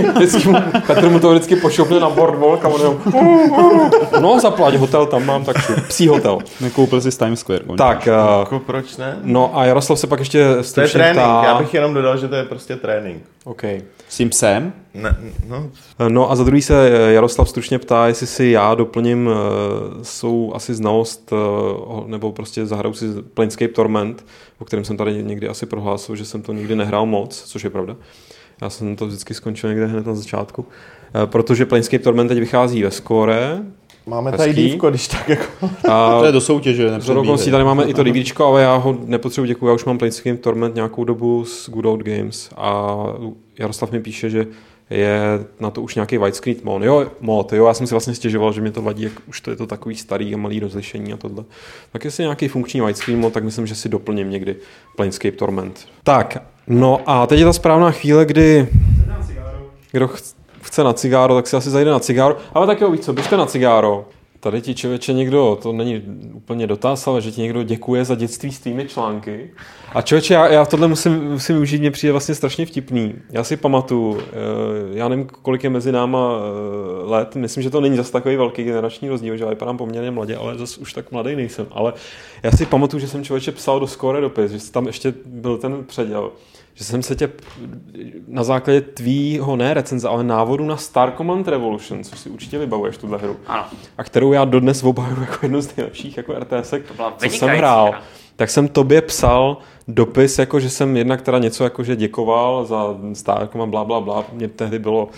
Petr 0.86 1.08
mu 1.08 1.18
to 1.18 1.30
vždycky 1.30 1.56
pošopne 1.56 2.00
na 2.00 2.10
boardwalk 2.10 2.64
a 2.64 2.68
on 2.68 2.80
jenom, 2.80 2.96
no 4.20 4.40
zaplať 4.40 4.74
hotel, 4.74 5.06
tam 5.06 5.26
mám 5.26 5.44
tak 5.44 5.56
psí 5.88 6.08
hotel. 6.08 6.38
Nekoupil 6.60 7.00
si 7.00 7.12
z 7.12 7.16
Times 7.16 7.40
Square. 7.40 7.64
Tak, 7.76 8.08
uh, 8.52 8.58
proč 8.58 8.96
ne? 8.96 9.16
No 9.22 9.58
a 9.58 9.64
Jaroslav 9.64 9.98
se 9.98 10.06
pak 10.06 10.18
ještě 10.18 10.44
To 10.74 10.80
je 10.80 10.88
trénink, 10.88 11.26
ta... 11.26 11.42
já 11.44 11.54
bych 11.58 11.74
jenom 11.74 11.94
dodal, 11.94 12.16
že 12.16 12.28
to 12.28 12.34
je 12.34 12.44
prostě 12.44 12.76
trénink. 12.76 13.22
OK. 13.44 13.62
S 14.08 14.16
tím 14.16 14.30
psem? 14.30 14.72
Ne, 14.94 15.16
no. 15.46 15.70
no 16.08 16.30
a 16.30 16.36
za 16.36 16.44
druhý 16.44 16.62
se 16.62 16.90
Jaroslav 17.12 17.48
stručně 17.48 17.78
ptá, 17.78 18.06
jestli 18.06 18.26
si 18.26 18.44
já 18.44 18.74
doplním 18.74 19.30
jsou 20.02 20.52
asi 20.54 20.74
znalost 20.74 21.32
nebo 22.06 22.32
prostě 22.32 22.66
zahraju 22.66 22.94
si 22.94 23.06
Planescape 23.34 23.72
Torment, 23.72 24.24
o 24.58 24.64
kterém 24.64 24.84
jsem 24.84 24.96
tady 24.96 25.22
někdy 25.22 25.48
asi 25.48 25.66
prohlásil, 25.66 26.16
že 26.16 26.24
jsem 26.24 26.42
to 26.42 26.52
nikdy 26.52 26.76
nehrál 26.76 27.06
moc, 27.06 27.42
což 27.42 27.64
je 27.64 27.70
pravda. 27.70 27.96
Já 28.62 28.70
jsem 28.70 28.96
to 28.96 29.06
vždycky 29.06 29.34
skončil 29.34 29.70
někde 29.70 29.86
hned 29.86 30.06
na 30.06 30.14
začátku. 30.14 30.66
Protože 31.26 31.66
Planescape 31.66 32.04
Torment 32.04 32.28
teď 32.28 32.38
vychází 32.38 32.82
ve 32.82 32.90
skóre, 32.90 33.58
Máme 34.06 34.32
tady 34.32 34.54
dívko, 34.54 34.90
když 34.90 35.08
tak 35.08 35.28
jako... 35.28 35.70
A 35.88 36.18
to 36.20 36.24
je 36.24 36.32
do 36.32 36.40
soutěže, 36.40 37.00
Z 37.00 37.08
okolností 37.08 37.50
tady 37.50 37.64
máme 37.64 37.84
i 37.84 37.94
to 37.94 38.04
dívčko, 38.04 38.44
ale 38.44 38.62
já 38.62 38.76
ho 38.76 38.98
nepotřebuji, 39.04 39.46
děkuji, 39.46 39.66
já 39.66 39.72
už 39.72 39.84
mám 39.84 39.98
Planescape 39.98 40.36
Torment 40.36 40.74
nějakou 40.74 41.04
dobu 41.04 41.44
s 41.44 41.70
Good 41.70 41.84
Old 41.84 42.02
Games 42.02 42.50
a 42.56 42.96
Jaroslav 43.58 43.92
mi 43.92 44.00
píše, 44.00 44.30
že 44.30 44.46
je 44.90 45.20
na 45.60 45.70
to 45.70 45.82
už 45.82 45.94
nějaký 45.94 46.18
widescreen 46.18 46.56
mod. 46.62 46.82
Jo, 46.82 47.06
mod, 47.20 47.52
jo, 47.52 47.66
já 47.66 47.74
jsem 47.74 47.86
si 47.86 47.94
vlastně 47.94 48.14
stěžoval, 48.14 48.52
že 48.52 48.60
mě 48.60 48.70
to 48.70 48.82
vadí, 48.82 49.02
jak 49.02 49.12
už 49.28 49.40
to 49.40 49.50
je 49.50 49.56
to 49.56 49.66
takový 49.66 49.96
starý 49.96 50.34
a 50.34 50.36
malý 50.36 50.60
rozlišení 50.60 51.12
a 51.12 51.16
tohle. 51.16 51.44
Tak 51.92 52.04
jestli 52.04 52.22
nějaký 52.22 52.48
funkční 52.48 52.80
widescreen 52.80 53.20
mod, 53.20 53.32
tak 53.32 53.44
myslím, 53.44 53.66
že 53.66 53.74
si 53.74 53.88
doplním 53.88 54.30
někdy 54.30 54.56
Planescape 54.96 55.36
Torment. 55.36 55.88
Tak, 56.02 56.42
no 56.66 57.00
a 57.06 57.26
teď 57.26 57.38
je 57.38 57.44
ta 57.44 57.52
správná 57.52 57.90
chvíle, 57.90 58.24
kdy... 58.24 58.68
Kdo 59.92 60.08
chce 60.08 60.41
na 60.84 60.92
cigáro, 60.92 61.34
tak 61.34 61.46
si 61.46 61.56
asi 61.56 61.70
zajde 61.70 61.90
na 61.90 62.00
cigáro. 62.00 62.36
Ale 62.54 62.66
tak 62.66 62.80
jo, 62.80 62.90
víš 62.90 63.00
co, 63.00 63.12
běžte 63.12 63.36
na 63.36 63.46
cigáro. 63.46 64.04
Tady 64.42 64.60
ti 64.60 64.74
člověče 64.74 65.12
někdo, 65.12 65.58
to 65.62 65.72
není 65.72 66.02
úplně 66.32 66.66
dotaz, 66.66 67.06
ale 67.06 67.20
že 67.20 67.30
ti 67.30 67.40
někdo 67.40 67.62
děkuje 67.62 68.04
za 68.04 68.14
dětství 68.14 68.52
s 68.52 68.60
tvými 68.60 68.88
články. 68.88 69.50
A 69.92 70.02
člověče, 70.02 70.34
já, 70.34 70.48
já 70.48 70.64
tohle 70.64 70.88
musím, 70.88 71.30
musím 71.30 71.54
využít, 71.54 71.78
mě 71.78 71.90
přijde 71.90 72.12
vlastně 72.12 72.34
strašně 72.34 72.66
vtipný. 72.66 73.14
Já 73.30 73.44
si 73.44 73.56
pamatuju, 73.56 74.20
eh, 74.20 74.24
já 74.92 75.08
nevím, 75.08 75.26
kolik 75.42 75.64
je 75.64 75.70
mezi 75.70 75.92
náma 75.92 76.38
eh, 76.38 77.10
let, 77.10 77.36
myslím, 77.36 77.62
že 77.62 77.70
to 77.70 77.80
není 77.80 77.96
zase 77.96 78.12
takový 78.12 78.36
velký 78.36 78.64
generační 78.64 79.08
rozdíl, 79.08 79.36
že 79.36 79.44
já 79.44 79.50
vypadám 79.50 79.78
poměrně 79.78 80.10
mladě, 80.10 80.36
ale 80.36 80.58
zase 80.58 80.80
už 80.80 80.92
tak 80.92 81.12
mladý 81.12 81.36
nejsem. 81.36 81.66
Ale 81.70 81.92
já 82.42 82.50
si 82.50 82.66
pamatuju, 82.66 83.00
že 83.00 83.08
jsem 83.08 83.24
člověče 83.24 83.52
psal 83.52 83.80
do 83.80 83.86
Score 83.86 84.20
dopis, 84.20 84.50
že 84.50 84.70
tam 84.72 84.86
ještě 84.86 85.14
byl 85.26 85.58
ten 85.58 85.84
předěl 85.84 86.30
že 86.74 86.84
jsem 86.84 87.02
se 87.02 87.16
tě 87.16 87.30
na 88.28 88.44
základě 88.44 88.80
tvýho, 88.80 89.56
ne 89.56 89.74
recenze, 89.74 90.08
ale 90.08 90.24
návodu 90.24 90.64
na 90.64 90.76
Star 90.76 91.12
Command 91.16 91.48
Revolution, 91.48 92.04
co 92.04 92.16
si 92.16 92.30
určitě 92.30 92.58
vybavuješ 92.58 92.96
tuhle 92.96 93.18
hru. 93.18 93.36
Ano. 93.46 93.64
A 93.98 94.04
kterou 94.04 94.32
já 94.32 94.44
dodnes 94.44 94.82
obhajuji 94.82 95.20
jako 95.20 95.38
jednu 95.42 95.60
z 95.60 95.76
nejlepších 95.76 96.16
jako 96.16 96.32
RTS, 96.32 96.74
co 97.16 97.28
jsem 97.28 97.48
hrál. 97.48 97.88
Hra. 97.88 98.02
Tak 98.36 98.50
jsem 98.50 98.68
tobě 98.68 99.02
psal 99.02 99.56
dopis, 99.88 100.38
jako 100.38 100.60
že 100.60 100.70
jsem 100.70 100.96
jednak 100.96 101.22
teda 101.22 101.38
něco 101.38 101.64
jako 101.64 101.84
že 101.84 101.96
děkoval 101.96 102.64
za 102.64 102.96
Star 103.12 103.48
Command 103.48 103.70
bla 103.70 103.84
bla 103.84 104.00
bla. 104.00 104.24
Mně 104.32 104.48
tehdy 104.48 104.78
bylo 104.78 105.08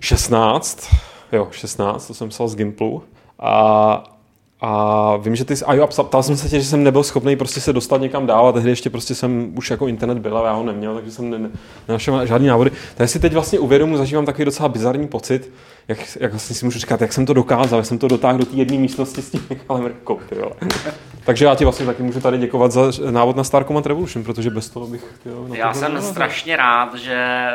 16, 0.00 0.94
jo 1.32 1.48
16, 1.50 2.06
to 2.06 2.14
jsem 2.14 2.28
psal 2.28 2.48
z 2.48 2.56
Gimplu. 2.56 3.02
A 3.38 4.19
a 4.60 5.16
vím, 5.16 5.36
že 5.36 5.44
ty 5.44 5.56
jsi, 5.56 5.64
a 5.64 5.74
jo, 5.74 5.86
ptal 5.86 6.22
jsem 6.22 6.36
se 6.36 6.48
tě, 6.48 6.60
že 6.60 6.66
jsem 6.66 6.84
nebyl 6.84 7.02
schopný 7.02 7.36
prostě 7.36 7.60
se 7.60 7.72
dostat 7.72 8.00
někam 8.00 8.26
dál 8.26 8.48
a 8.48 8.52
tehdy 8.52 8.70
ještě 8.70 8.90
prostě 8.90 9.14
jsem 9.14 9.52
už 9.56 9.70
jako 9.70 9.86
internet 9.86 10.18
byl 10.18 10.38
a 10.38 10.46
já 10.46 10.52
ho 10.52 10.62
neměl, 10.62 10.94
takže 10.94 11.10
jsem 11.10 11.30
ne, 11.30 11.38
ne, 11.38 11.50
nenašel 11.88 12.26
žádný 12.26 12.48
návody. 12.48 12.70
Takže 12.94 13.12
si 13.12 13.18
teď 13.18 13.32
vlastně 13.32 13.58
uvědomu, 13.58 13.96
zažívám 13.96 14.26
takový 14.26 14.44
docela 14.44 14.68
bizarní 14.68 15.08
pocit, 15.08 15.50
jak, 15.88 15.98
jak 16.20 16.32
vlastně 16.32 16.56
si 16.56 16.64
můžu 16.64 16.78
říkat, 16.78 17.00
jak 17.00 17.12
jsem 17.12 17.26
to 17.26 17.34
dokázal, 17.34 17.78
jak 17.78 17.86
jsem 17.86 17.98
to 17.98 18.08
dotáhl 18.08 18.38
do 18.38 18.44
té 18.44 18.56
jedné 18.56 18.78
místnosti 18.78 19.22
s 19.22 19.30
tím 19.30 19.46
Michalem 19.50 19.86
Rkou, 19.86 20.20
Takže 21.24 21.44
já 21.44 21.54
ti 21.54 21.64
vlastně 21.64 21.86
taky 21.86 22.02
můžu 22.02 22.20
tady 22.20 22.38
děkovat 22.38 22.72
za 22.72 22.82
návod 23.10 23.36
na 23.36 23.44
Star 23.44 23.64
Command 23.64 23.86
Revolution, 23.86 24.24
protože 24.24 24.50
bez 24.50 24.68
toho 24.70 24.86
bych... 24.86 25.04
Tyjo, 25.22 25.46
já 25.52 25.74
jsem 25.74 26.02
strašně 26.02 26.56
rád, 26.56 26.94
že 26.94 27.46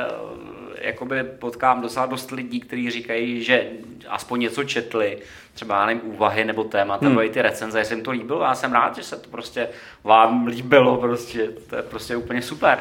jakoby 0.86 1.24
potkám 1.24 1.82
docela 1.82 2.06
dost 2.06 2.32
lidí, 2.32 2.60
kteří 2.60 2.92
říkají, 2.92 3.44
že 3.44 3.68
aspoň 4.10 4.40
něco 4.40 4.64
četli, 4.64 5.18
třeba 5.54 5.80
já 5.80 5.86
nevím, 5.86 6.02
úvahy 6.06 6.46
nebo 6.46 6.64
témata, 6.64 7.06
hmm. 7.06 7.10
nebo 7.10 7.24
i 7.26 7.30
ty 7.30 7.42
recenze, 7.42 7.80
jestli 7.80 7.96
jim 7.96 8.04
to 8.04 8.12
líbilo, 8.12 8.42
já 8.42 8.56
jsem 8.56 8.74
rád, 8.74 8.96
že 8.96 9.04
se 9.04 9.16
to 9.16 9.30
prostě 9.30 9.68
vám 10.04 10.48
líbilo, 10.48 10.98
prostě, 10.98 11.48
to 11.70 11.76
je 11.76 11.82
prostě 11.82 12.16
úplně 12.16 12.42
super. 12.42 12.80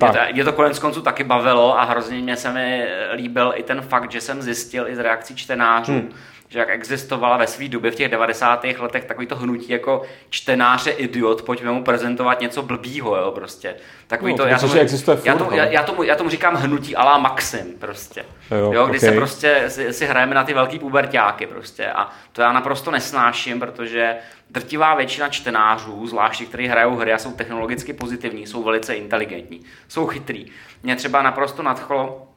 Mě 0.00 0.12
to, 0.12 0.18
mě 0.32 0.44
to 0.44 0.52
konec 0.52 0.78
konců 0.78 1.02
taky 1.02 1.24
bavilo 1.24 1.78
a 1.78 1.84
hrozně 1.84 2.18
mě 2.18 2.36
se 2.36 2.52
mi 2.52 2.86
líbil 3.14 3.52
i 3.56 3.62
ten 3.62 3.82
fakt, 3.82 4.12
že 4.12 4.20
jsem 4.20 4.42
zjistil 4.42 4.88
i 4.88 4.96
z 4.96 4.98
reakcí 4.98 5.36
čtenářů, 5.36 5.92
hmm 5.92 6.12
že 6.50 6.58
jak 6.58 6.70
existovala 6.70 7.36
ve 7.36 7.46
své 7.46 7.68
době 7.68 7.90
v 7.90 7.94
těch 7.94 8.08
90. 8.08 8.64
letech 8.78 9.04
takový 9.04 9.26
to 9.26 9.36
hnutí 9.36 9.72
jako 9.72 10.02
čtenáře 10.30 10.90
idiot, 10.90 11.42
pojďme 11.42 11.72
mu 11.72 11.84
prezentovat 11.84 12.40
něco 12.40 12.62
blbýho, 12.62 13.16
jo, 13.16 13.30
prostě. 13.30 13.74
Takový 14.06 14.32
no, 14.32 14.36
to, 14.36 14.46
já 14.46 14.58
tomu, 14.58 14.74
existuje 14.74 15.18
já, 15.24 15.36
to, 15.36 15.48
já, 15.52 15.64
já, 15.64 15.82
tomu, 15.82 16.02
já 16.02 16.16
tomu 16.16 16.30
říkám 16.30 16.54
hnutí 16.54 16.96
alá 16.96 17.18
Maxim, 17.18 17.74
prostě. 17.78 18.24
Jo, 18.50 18.72
jo 18.72 18.86
kdy 18.86 18.98
okay. 18.98 19.10
se 19.10 19.16
prostě 19.16 19.64
si, 19.68 19.92
si, 19.92 20.06
hrajeme 20.06 20.34
na 20.34 20.44
ty 20.44 20.54
velký 20.54 20.78
pubertáky, 20.78 21.46
prostě. 21.46 21.86
A 21.86 22.10
to 22.32 22.42
já 22.42 22.52
naprosto 22.52 22.90
nesnáším, 22.90 23.60
protože 23.60 24.16
drtivá 24.50 24.94
většina 24.94 25.28
čtenářů, 25.28 26.06
zvláště 26.06 26.44
kteří 26.44 26.66
hrajou 26.66 26.96
hry 26.96 27.12
a 27.12 27.18
jsou 27.18 27.32
technologicky 27.32 27.92
pozitivní, 27.92 28.46
jsou 28.46 28.62
velice 28.62 28.94
inteligentní, 28.94 29.60
jsou 29.88 30.06
chytrý. 30.06 30.46
Mě 30.82 30.96
třeba 30.96 31.22
naprosto 31.22 31.62
nadchlo 31.62 32.29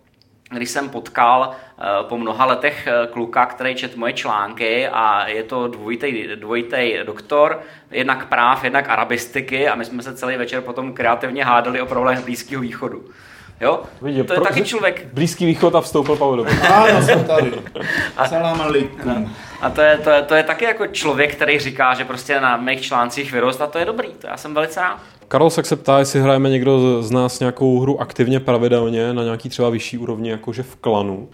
když 0.53 0.69
jsem 0.69 0.89
potkal 0.89 1.51
eh, 1.51 1.83
po 2.09 2.17
mnoha 2.17 2.45
letech 2.45 2.87
eh, 2.87 3.07
kluka, 3.07 3.45
který 3.45 3.75
čet 3.75 3.95
moje 3.95 4.13
články 4.13 4.87
a 4.87 5.27
je 5.27 5.43
to 5.43 5.67
dvojitý, 5.67 6.27
dvojitý 6.35 6.93
doktor, 7.03 7.61
jednak 7.91 8.25
práv, 8.27 8.63
jednak 8.63 8.89
arabistiky 8.89 9.69
a 9.69 9.75
my 9.75 9.85
jsme 9.85 10.03
se 10.03 10.15
celý 10.15 10.37
večer 10.37 10.61
potom 10.61 10.93
kreativně 10.93 11.45
hádali 11.45 11.81
o 11.81 11.85
problémech 11.85 12.23
Blízkého 12.23 12.61
východu. 12.61 13.03
Jo? 13.61 13.83
Vidím, 14.01 14.25
to 14.25 14.33
je 14.33 14.37
pro- 14.37 14.45
taky 14.45 14.63
člověk. 14.63 15.05
Blízký 15.13 15.45
východ 15.45 15.75
a 15.75 15.81
vstoupil 15.81 16.15
Pavel 16.15 16.37
do 16.37 16.45
Ano, 16.73 17.01
jsem 17.01 17.23
tady. 17.23 17.51
Salam 18.25 18.61
alaikum. 18.61 19.35
A 19.61 19.69
to 19.69 19.81
je, 19.81 19.97
to, 19.97 20.09
je, 20.09 20.21
to 20.21 20.35
je 20.35 20.43
taky 20.43 20.65
jako 20.65 20.87
člověk, 20.87 21.35
který 21.35 21.59
říká, 21.59 21.93
že 21.93 22.05
prostě 22.05 22.41
na 22.41 22.57
mých 22.57 22.81
článcích 22.81 23.31
vyrost 23.31 23.61
a 23.61 23.67
to 23.67 23.77
je 23.77 23.85
dobrý. 23.85 24.13
To 24.13 24.27
já 24.27 24.37
jsem 24.37 24.53
velice 24.53 24.79
rád. 24.81 24.99
Karol 25.33 25.49
se 25.49 25.75
ptá, 25.75 25.99
jestli 25.99 26.21
hrajeme 26.21 26.49
někdo 26.49 27.03
z 27.03 27.11
nás 27.11 27.39
nějakou 27.39 27.79
hru 27.79 28.01
aktivně 28.01 28.39
pravidelně 28.39 29.13
na 29.13 29.23
nějaký 29.23 29.49
třeba 29.49 29.69
vyšší 29.69 29.97
úrovni, 29.97 30.29
jakože 30.29 30.63
v 30.63 30.75
klanu. 30.75 31.27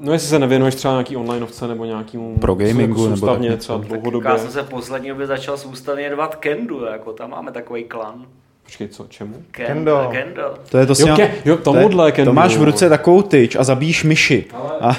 No 0.00 0.12
jestli 0.12 0.28
se 0.28 0.38
nevěnuješ 0.38 0.74
třeba 0.74 0.94
nějaký 0.94 1.16
onlineovce 1.16 1.68
nebo 1.68 1.84
nějakému 1.84 2.36
Pro 2.38 2.54
gamingu 2.54 3.08
nebo 3.08 3.26
tak 3.26 3.38
třeba 3.38 3.52
něco. 3.54 3.78
dlouhodobě. 3.78 4.30
Já 4.30 4.38
jsem 4.38 4.50
se 4.50 4.62
poslední 4.62 5.08
době 5.08 5.26
začal 5.26 5.56
soustavně 5.56 6.10
dvat 6.10 6.36
Kendu, 6.36 6.84
jako 6.84 7.12
tam 7.12 7.30
máme 7.30 7.52
takový 7.52 7.84
klan. 7.84 8.26
Počkej, 8.64 8.88
co, 8.88 9.06
čemu? 9.08 9.34
Ken, 9.50 9.66
Kendo. 9.66 10.08
Kendo. 10.12 10.54
To 10.70 10.78
je 10.78 10.86
to 10.86 10.94
Jo, 10.98 11.16
ke- 11.16 11.34
jo, 11.44 11.56
tomuhle 11.56 12.10
to, 12.12 12.16
Kendu. 12.16 12.30
to 12.30 12.34
máš 12.34 12.56
v 12.56 12.62
ruce 12.62 12.88
takovou 12.88 13.22
tyč 13.22 13.56
a 13.56 13.64
zabíjíš 13.64 14.04
myši. 14.04 14.44
A 14.80 14.88
A 14.90 14.96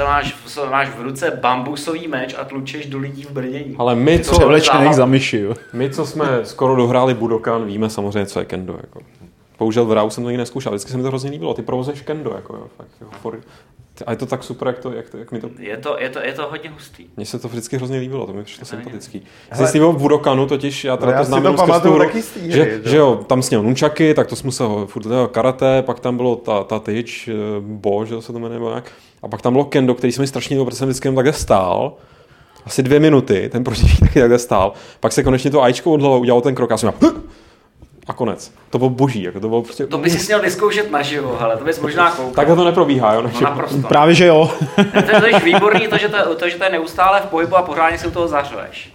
to 0.00 0.04
máš, 0.04 0.32
v- 0.32 0.70
máš 0.70 0.88
v 0.88 1.00
ruce 1.02 1.30
bambusový 1.30 2.08
meč 2.08 2.34
a 2.38 2.44
tlučeš 2.44 2.86
do 2.86 2.98
lidí 2.98 3.22
v 3.24 3.30
brnění. 3.30 3.74
Ale 3.78 3.94
my, 3.94 4.18
To 4.18 4.24
co, 4.24 4.32
převlečených 4.32 4.94
za 4.94 5.06
myši, 5.06 5.38
jo. 5.38 5.54
my, 5.72 5.90
co 5.90 6.06
jsme 6.06 6.26
skoro 6.44 6.76
dohráli 6.76 7.14
Budokan, 7.14 7.64
víme 7.66 7.90
samozřejmě, 7.90 8.26
co 8.26 8.38
je 8.38 8.44
kendo. 8.44 8.72
Jako. 8.80 9.00
Bohužel 9.58 9.84
v 9.84 9.92
RAU 9.92 10.10
jsem 10.10 10.24
to 10.24 10.30
nikdy 10.30 10.38
neskoušel, 10.38 10.72
vždycky 10.72 10.90
se 10.90 10.96
mi 10.96 11.02
to 11.02 11.08
hrozně 11.08 11.30
líbilo. 11.30 11.54
Ty 11.54 11.62
provozuješ 11.62 12.00
kendo, 12.02 12.30
jako, 12.34 12.52
jo, 12.54 12.66
fakt, 12.76 12.88
jo, 13.00 13.06
for, 13.22 13.40
a 14.06 14.10
je 14.10 14.16
to 14.16 14.26
tak 14.26 14.42
super, 14.44 14.68
jak, 14.68 14.78
to, 14.78 14.92
jak, 14.92 15.10
to, 15.10 15.18
jak 15.18 15.32
mi 15.32 15.40
to 15.40 15.50
Je 15.58 15.76
to, 15.76 15.96
je, 15.98 16.08
to, 16.08 16.18
je 16.20 16.32
to 16.32 16.48
hodně 16.50 16.70
hustý. 16.70 17.06
Mně 17.16 17.26
se 17.26 17.38
to 17.38 17.48
vždycky 17.48 17.76
hrozně 17.76 17.98
líbilo, 17.98 18.26
to 18.26 18.32
mi 18.32 18.44
přišlo 18.44 18.64
sympatický. 18.64 19.22
Jsi 19.54 19.66
slíbil 19.66 19.92
v 19.92 19.98
Budokanu, 19.98 20.46
totiž 20.46 20.84
já 20.84 20.96
teda 20.96 21.12
No 21.12 21.12
já 21.12 21.18
to 21.18 21.24
si 21.24 21.28
znám 21.28 21.42
to 21.42 21.48
jenom 21.48 21.58
skrz 21.58 21.66
pamatuju 21.66 21.98
taky 21.98 22.22
z 22.22 22.36
hry, 22.36 22.52
že, 22.52 22.80
že 22.84 22.96
že 22.96 22.96
jo, 22.96 23.24
tam 23.26 23.42
sněl 23.42 23.62
nunčaky, 23.62 24.14
tak 24.14 24.26
to 24.26 24.36
jsme 24.36 24.52
se 24.52 24.64
ho 24.64 24.86
furt 24.86 25.06
karate, 25.30 25.82
pak 25.82 26.00
tam 26.00 26.16
bylo 26.16 26.36
ta, 26.36 26.64
ta 26.64 26.78
tyč, 26.78 27.28
eh, 27.28 27.32
bo, 27.60 28.04
že 28.04 28.22
se 28.22 28.32
to 28.32 28.38
jmenuje 28.38 28.58
nebo 28.58 28.70
jak, 28.70 28.92
a 29.22 29.28
pak 29.28 29.42
tam 29.42 29.52
bylo 29.52 29.64
kendo, 29.64 29.94
který 29.94 30.12
se 30.12 30.20
mi 30.20 30.26
strašně 30.26 30.54
líbil, 30.54 30.64
protože 30.64 30.78
jsem 30.78 30.88
vždycky 30.88 31.06
jenom 31.06 31.16
takhle 31.16 31.32
stál, 31.32 31.92
asi 32.64 32.82
dvě 32.82 33.00
minuty, 33.00 33.48
ten 33.52 33.64
protivník 33.64 34.00
taky 34.00 34.20
takhle 34.20 34.38
stál, 34.38 34.72
pak 35.00 35.12
se 35.12 35.22
konečně 35.22 35.50
to 35.50 35.62
Ačko 35.62 35.92
odhlo 35.92 36.18
udělalo 36.18 36.40
ten 36.40 36.54
krok 36.54 36.72
a 36.72 36.76
jsem 36.76 36.92
měl, 37.00 37.12
a 38.08 38.12
konec. 38.12 38.52
To 38.70 38.78
bylo 38.78 38.90
boží, 38.90 39.22
jako 39.22 39.40
to 39.40 39.48
bylo 39.48 39.62
prostě... 39.62 39.86
To 39.86 39.98
by 39.98 40.10
si 40.10 40.26
měl 40.26 40.40
vyzkoušet 40.42 40.90
naživo, 40.90 41.42
ale 41.42 41.56
to 41.56 41.64
bys 41.64 41.80
možná 41.80 42.10
koukal. 42.10 42.32
Takhle 42.34 42.56
to 42.56 42.64
neprobíhá, 42.64 43.14
jo, 43.14 43.22
No 43.22 43.28
naše... 43.28 43.44
naprosto. 43.44 43.88
Právě, 43.88 44.14
že 44.14 44.26
jo. 44.26 44.50
To 44.76 45.14
je 45.16 45.20
totiž 45.20 45.44
výborný, 45.44 45.88
to 45.88 45.98
že 45.98 46.08
to, 46.08 46.34
to, 46.34 46.48
že 46.48 46.56
to 46.56 46.64
je 46.64 46.70
neustále 46.70 47.20
v 47.20 47.24
pohybu 47.26 47.56
a 47.56 47.62
pořádně 47.62 47.98
si 47.98 48.06
u 48.06 48.10
toho 48.10 48.28
zařveš. 48.28 48.92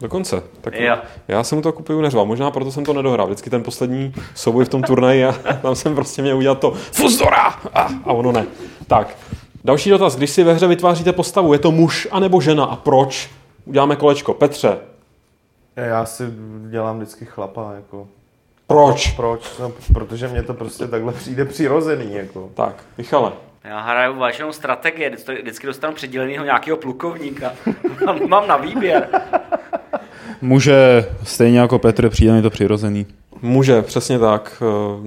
Dokonce. 0.00 0.42
Tak 0.60 0.74
Jo. 0.80 0.96
Já 1.28 1.44
jsem 1.44 1.58
mu 1.58 1.62
to 1.62 1.72
kupuju 1.72 2.00
neřval, 2.00 2.26
možná 2.26 2.50
proto 2.50 2.72
jsem 2.72 2.84
to 2.84 2.92
nedohrál. 2.92 3.26
Vždycky 3.26 3.50
ten 3.50 3.62
poslední 3.62 4.14
souboj 4.34 4.64
v 4.64 4.68
tom 4.68 4.82
turnaji 4.82 5.24
a 5.24 5.32
tam 5.62 5.74
jsem 5.74 5.94
prostě 5.94 6.22
měl 6.22 6.36
udělat 6.38 6.58
to 6.58 6.70
Fuzdora! 6.92 7.44
A, 7.74 7.88
a 8.04 8.12
ono 8.12 8.32
ne. 8.32 8.46
Tak, 8.86 9.16
další 9.64 9.90
dotaz. 9.90 10.16
Když 10.16 10.30
si 10.30 10.44
ve 10.44 10.52
hře 10.54 10.66
vytváříte 10.66 11.12
postavu, 11.12 11.52
je 11.52 11.58
to 11.58 11.70
muž 11.70 12.08
anebo 12.10 12.40
žena 12.40 12.64
a 12.64 12.76
proč? 12.76 13.30
Uděláme 13.64 13.96
kolečko. 13.96 14.34
Petře, 14.34 14.78
Já 15.76 16.04
si 16.04 16.24
dělám 16.70 16.96
vždycky 16.96 17.24
chlapa, 17.24 17.72
jako. 17.74 18.06
Proč? 18.74 19.10
Proč? 19.12 19.58
No, 19.60 19.72
protože 19.94 20.28
mě 20.28 20.42
to 20.42 20.54
prostě 20.54 20.86
takhle 20.86 21.12
přijde 21.12 21.44
přirozený, 21.44 22.14
jako. 22.14 22.50
Tak, 22.54 22.74
Michale. 22.98 23.32
Já 23.64 23.80
hraju 23.80 24.18
vašenou 24.18 24.52
strategii, 24.52 25.10
vždycky- 25.42 25.66
dostanu 25.66 25.94
přidělenýho 25.94 26.44
nějakého 26.44 26.76
plukovníka. 26.76 27.52
mám, 28.06 28.28
mám 28.28 28.48
na 28.48 28.56
výběr. 28.56 29.08
Může 30.42 31.06
stejně 31.24 31.60
jako 31.60 31.78
Petr, 31.78 32.08
přijde 32.10 32.32
mi 32.32 32.42
to 32.42 32.50
přirozený. 32.50 33.06
Může, 33.42 33.82
přesně 33.82 34.18
tak. 34.18 34.62
Eh, 34.62 35.00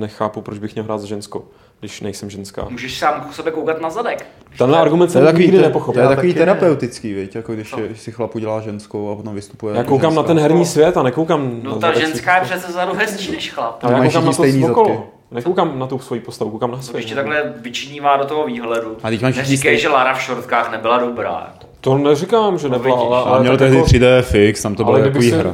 Nechápu, 0.00 0.40
proč 0.40 0.58
bych 0.58 0.74
měl 0.74 0.84
hrát 0.84 0.98
za 0.98 1.06
ženskou, 1.06 1.44
když 1.80 2.00
nejsem 2.00 2.30
ženská. 2.30 2.66
Můžeš 2.70 2.98
sám 2.98 3.26
k 3.30 3.34
sobě 3.34 3.52
koukat 3.52 3.80
na 3.80 3.90
zadek. 3.90 4.26
Tenhle 4.58 4.78
argument 4.78 5.06
To 5.06 5.12
jsem 5.12 5.22
je 5.22 5.26
takový, 5.26 5.42
nikdy 5.44 5.58
to, 5.58 5.62
to 5.62 5.68
nepochopil. 5.68 6.02
je 6.02 6.08
takový 6.08 6.34
terapeutický, 6.34 7.12
viď? 7.14 7.34
jako 7.34 7.54
když, 7.54 7.74
je, 7.78 7.86
když 7.88 8.00
si 8.00 8.12
chlap 8.12 8.34
udělá 8.34 8.60
ženskou 8.60 9.12
a 9.12 9.16
potom 9.16 9.34
vystupuje 9.34 9.72
Já 9.72 9.78
jako 9.78 9.88
koukám 9.90 10.10
na 10.14 10.22
ženská. 10.22 10.26
ten 10.34 10.38
herní 10.42 10.66
svět 10.66 10.96
a 10.96 11.02
nekoukám 11.02 11.60
No 11.62 11.70
na 11.70 11.78
ta 11.78 11.86
zadek 11.86 12.00
ženská 12.06 12.36
je 12.36 12.42
přece 12.42 12.72
zadu 12.72 12.94
hezčí 12.94 13.32
než 13.32 13.50
chlap. 13.52 13.84
Ale 13.84 13.92
já 13.92 14.02
koukám 14.04 14.24
na 14.24 14.30
to 14.30 14.32
stejný 14.32 14.64
okolo. 14.70 15.06
Nekoukám 15.30 15.78
na 15.78 15.86
tu 15.86 15.98
svoji 15.98 16.20
postavu, 16.20 16.50
koukám 16.50 16.70
na 16.70 16.82
své. 16.82 16.98
Ještě 16.98 17.14
takhle 17.14 17.52
vyčinívá 17.56 18.16
do 18.16 18.24
toho 18.24 18.46
výhledu. 18.46 18.96
A 19.02 19.08
teď 19.10 19.22
máš 19.22 19.36
Neříkej, 19.36 19.78
že 19.78 19.88
Lara 19.88 20.14
v 20.14 20.22
šortkách 20.22 20.70
nebyla 20.72 20.98
dobrá. 20.98 21.54
To 21.84 21.98
neříkám, 21.98 22.58
že 22.58 22.68
nebyla, 22.68 22.96
vidíš. 22.96 23.06
ale, 23.10 23.16
Ale 23.22 23.30
ale 23.30 23.40
měl 23.40 23.56
tehdy 23.56 23.76
jako, 23.76 23.88
3D 23.88 24.22
fix, 24.22 24.62
tam 24.62 24.74
to 24.74 24.84
bylo 24.84 24.98
takový 24.98 25.30
kdybych 25.30 25.46
hra. 25.46 25.52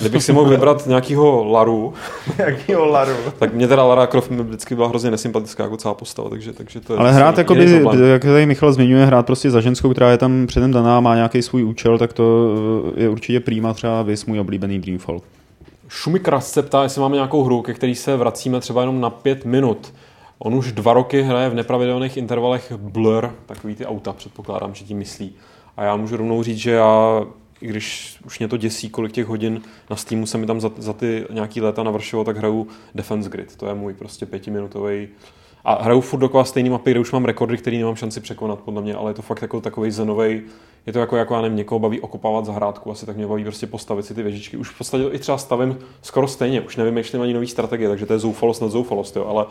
kdybych 0.00 0.22
si 0.24 0.32
mohl 0.32 0.50
vybrat 0.50 0.86
nějakýho 0.86 1.44
Laru, 1.44 1.94
Jakýho 2.38 2.86
laru. 2.86 3.12
tak 3.38 3.54
mě 3.54 3.68
teda 3.68 3.84
Lara 3.84 4.06
Croft 4.06 4.30
vždycky 4.30 4.74
byla 4.74 4.88
hrozně 4.88 5.10
nesympatická 5.10 5.62
jako 5.62 5.76
celá 5.76 5.94
postava, 5.94 6.30
takže, 6.30 6.52
takže 6.52 6.80
to 6.80 6.92
je 6.92 6.98
Ale 6.98 7.12
hrát, 7.12 7.38
jako 7.38 7.54
by, 7.54 7.82
jak 8.10 8.22
tady 8.22 8.46
Michal 8.46 8.72
zmiňuje, 8.72 9.04
hrát 9.06 9.26
prostě 9.26 9.50
za 9.50 9.60
ženskou, 9.60 9.90
která 9.90 10.10
je 10.10 10.18
tam 10.18 10.46
předem 10.46 10.70
daná, 10.72 11.00
má 11.00 11.14
nějaký 11.14 11.42
svůj 11.42 11.64
účel, 11.64 11.98
tak 11.98 12.12
to 12.12 12.54
eh, 12.96 13.02
je 13.02 13.08
určitě 13.08 13.40
prýma 13.40 13.74
třeba 13.74 14.02
vys 14.02 14.26
můj 14.26 14.40
oblíbený 14.40 14.78
Dreamfall. 14.78 15.20
Šumikras 15.88 16.52
se 16.52 16.62
ptá, 16.62 16.82
jestli 16.82 17.00
máme 17.00 17.14
nějakou 17.14 17.44
hru, 17.44 17.62
ke 17.62 17.74
který 17.74 17.94
se 17.94 18.16
vracíme 18.16 18.60
třeba 18.60 18.80
jenom 18.80 19.00
na 19.00 19.10
pět 19.10 19.44
minut. 19.44 19.92
On 20.38 20.54
už 20.54 20.72
dva 20.72 20.92
roky 20.92 21.22
hraje 21.22 21.48
v 21.48 21.54
nepravidelných 21.54 22.16
intervalech 22.16 22.72
Blur, 22.76 23.30
takový 23.46 23.74
ty 23.74 23.86
auta, 23.86 24.12
předpokládám, 24.12 24.74
že 24.74 24.84
tím 24.84 24.98
myslí. 24.98 25.32
A 25.80 25.84
já 25.84 25.96
můžu 25.96 26.16
rovnou 26.16 26.42
říct, 26.42 26.58
že 26.58 26.70
já, 26.70 27.24
i 27.60 27.66
když 27.66 28.16
už 28.26 28.38
mě 28.38 28.48
to 28.48 28.56
děsí, 28.56 28.90
kolik 28.90 29.12
těch 29.12 29.26
hodin 29.26 29.60
na 29.90 29.96
Steamu 29.96 30.26
se 30.26 30.38
mi 30.38 30.46
tam 30.46 30.60
za, 30.60 30.70
za 30.76 30.92
ty 30.92 31.26
nějaký 31.30 31.60
léta 31.60 31.82
navršilo, 31.82 32.24
tak 32.24 32.36
hraju 32.36 32.68
Defense 32.94 33.30
Grid. 33.30 33.56
To 33.56 33.66
je 33.66 33.74
můj 33.74 33.94
prostě 33.94 34.26
pětiminutový 34.26 35.08
a 35.64 35.82
hraju 35.82 36.00
furt 36.00 36.20
dokola 36.20 36.44
stejný 36.44 36.70
mapy, 36.70 36.90
kde 36.90 37.00
už 37.00 37.12
mám 37.12 37.24
rekordy, 37.24 37.56
který 37.56 37.78
nemám 37.78 37.96
šanci 37.96 38.20
překonat, 38.20 38.58
podle 38.58 38.82
mě, 38.82 38.94
ale 38.94 39.10
je 39.10 39.14
to 39.14 39.22
fakt 39.22 39.42
jako 39.42 39.60
takový 39.60 39.90
zenový. 39.90 40.42
Je 40.86 40.92
to 40.92 40.98
jako, 40.98 41.16
jako 41.16 41.34
já 41.34 41.40
nevím, 41.40 41.56
někoho 41.58 41.78
baví 41.78 42.00
okopávat 42.00 42.44
zahrádku, 42.44 42.90
asi 42.90 43.06
tak 43.06 43.16
mě 43.16 43.26
baví 43.26 43.44
prostě 43.44 43.66
postavit 43.66 44.06
si 44.06 44.14
ty 44.14 44.22
věžičky. 44.22 44.56
Už 44.56 44.68
v 44.68 44.78
podstatě 44.78 45.04
i 45.12 45.18
třeba 45.18 45.38
stavím 45.38 45.78
skoro 46.02 46.28
stejně, 46.28 46.60
už 46.60 46.76
nevymýšlím 46.76 47.22
ani 47.22 47.34
nový 47.34 47.46
strategie, 47.46 47.88
takže 47.88 48.06
to 48.06 48.12
je 48.12 48.18
zoufalost 48.18 48.62
nad 48.62 48.70
zoufalost, 48.70 49.16
jo. 49.16 49.26
ale 49.26 49.46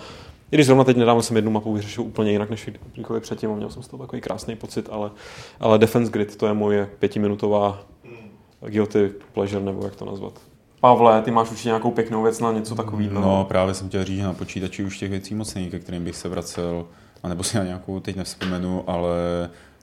i 0.52 0.56
když 0.56 0.66
zrovna 0.66 0.84
teď 0.84 0.98
nedávno 0.98 1.22
jsem 1.22 1.36
jednu 1.36 1.52
mapu 1.52 1.74
vyřešil 1.74 2.04
úplně 2.04 2.32
jinak 2.32 2.50
než 2.50 2.70
kdykoliv 2.94 3.24
předtím 3.24 3.52
a 3.52 3.56
měl 3.56 3.70
jsem 3.70 3.84
z 3.84 3.88
toho 3.88 4.04
takový 4.04 4.22
krásný 4.22 4.56
pocit, 4.56 4.90
ale, 4.92 5.12
ale 5.60 5.80
Defense 5.80 6.12
Grid 6.12 6.36
to 6.36 6.48
je 6.48 6.54
moje 6.54 6.90
pětiminutová 7.00 7.80
guilty 8.68 9.12
pleasure, 9.34 9.66
nebo 9.66 9.86
jak 9.86 9.96
to 9.96 10.06
nazvat. 10.06 10.42
Pavle, 10.80 11.22
ty 11.22 11.32
máš 11.32 11.52
určitě 11.52 11.70
nějakou 11.70 11.92
pěknou 11.92 12.24
věc 12.24 12.40
na 12.40 12.52
něco 12.52 12.76
takového. 12.76 13.22
No, 13.22 13.46
právě 13.46 13.74
jsem 13.74 13.88
chtěl 13.88 14.04
říct, 14.04 14.18
že 14.18 14.24
na 14.24 14.34
počítači 14.34 14.84
už 14.84 14.98
těch 14.98 15.10
věcí 15.10 15.36
moc 15.36 15.54
není, 15.56 15.70
ke 15.70 15.80
kterým 15.80 16.04
bych 16.04 16.16
se 16.16 16.30
vracel, 16.30 16.86
anebo 17.24 17.44
si 17.44 17.58
na 17.58 17.64
nějakou 17.64 18.00
teď 18.00 18.16
nevzpomenu, 18.16 18.84
ale 18.90 19.10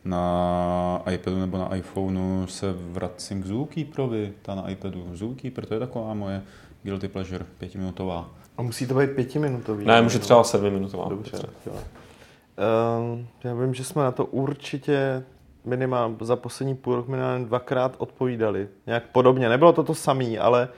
na 0.05 1.03
iPadu 1.11 1.39
nebo 1.39 1.59
na 1.59 1.77
iPhoneu 1.77 2.47
se 2.47 2.75
vracím 2.91 3.43
k 3.43 3.47
Zookeeperovi, 3.47 4.33
ta 4.43 4.55
na 4.55 4.71
iPadu. 4.71 5.07
Zookeeper, 5.13 5.67
to 5.67 5.75
je 5.75 5.81
taková 5.81 6.15
moje 6.15 6.43
guilty 6.83 7.09
pleasure, 7.09 7.47
pětiminutová. 7.59 8.31
A 8.59 8.63
musí 8.63 8.87
to 8.87 8.95
být 8.95 9.11
pětiminutový. 9.11 9.87
Ne, 9.87 10.03
může 10.03 10.19
třeba 10.19 10.45
sedmiminutová. 10.45 11.09
Dobře. 11.09 11.39
Um, 11.39 13.27
já 13.45 13.55
vím, 13.55 13.75
že 13.75 13.85
jsme 13.85 14.03
na 14.03 14.11
to 14.13 14.25
určitě 14.25 15.25
minimálně 15.65 16.17
za 16.21 16.37
poslední 16.37 16.75
půl 16.75 16.97
rok 16.97 17.09
minimálně 17.09 17.45
dvakrát 17.45 17.95
odpovídali. 17.99 18.69
Nějak 18.87 19.03
podobně. 19.13 19.49
Nebylo 19.49 19.73
to 19.73 19.83
to 19.83 19.95
samý, 19.95 20.39
ale, 20.39 20.69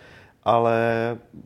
ale 0.45 0.81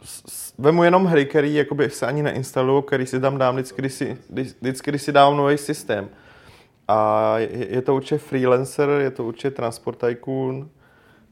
s- 0.05 0.23
s- 0.29 0.55
vemu 0.59 0.85
jenom 0.85 1.05
hry, 1.05 1.27
který 1.27 1.55
jakoby 1.55 1.91
se 1.91 2.07
ani 2.07 2.23
neinstalují, 2.23 2.83
který 2.87 3.07
si 3.07 3.21
tam 3.21 3.39
dám 3.39 3.55
vždycky, 3.55 3.83
když 3.83 3.93
si, 3.93 4.19
vždycky, 4.61 4.91
když 4.91 5.03
si 5.03 5.13
dám 5.13 5.37
nový 5.37 5.59
systém. 5.59 6.09
A 6.89 7.39
je, 7.39 7.75
je 7.75 7.83
to 7.83 7.95
určitě 7.95 8.19
Freelancer, 8.19 8.89
je 8.89 9.11
to 9.11 9.25
určitě 9.25 9.51
Transport 9.51 9.99
Tycoon, 9.99 10.69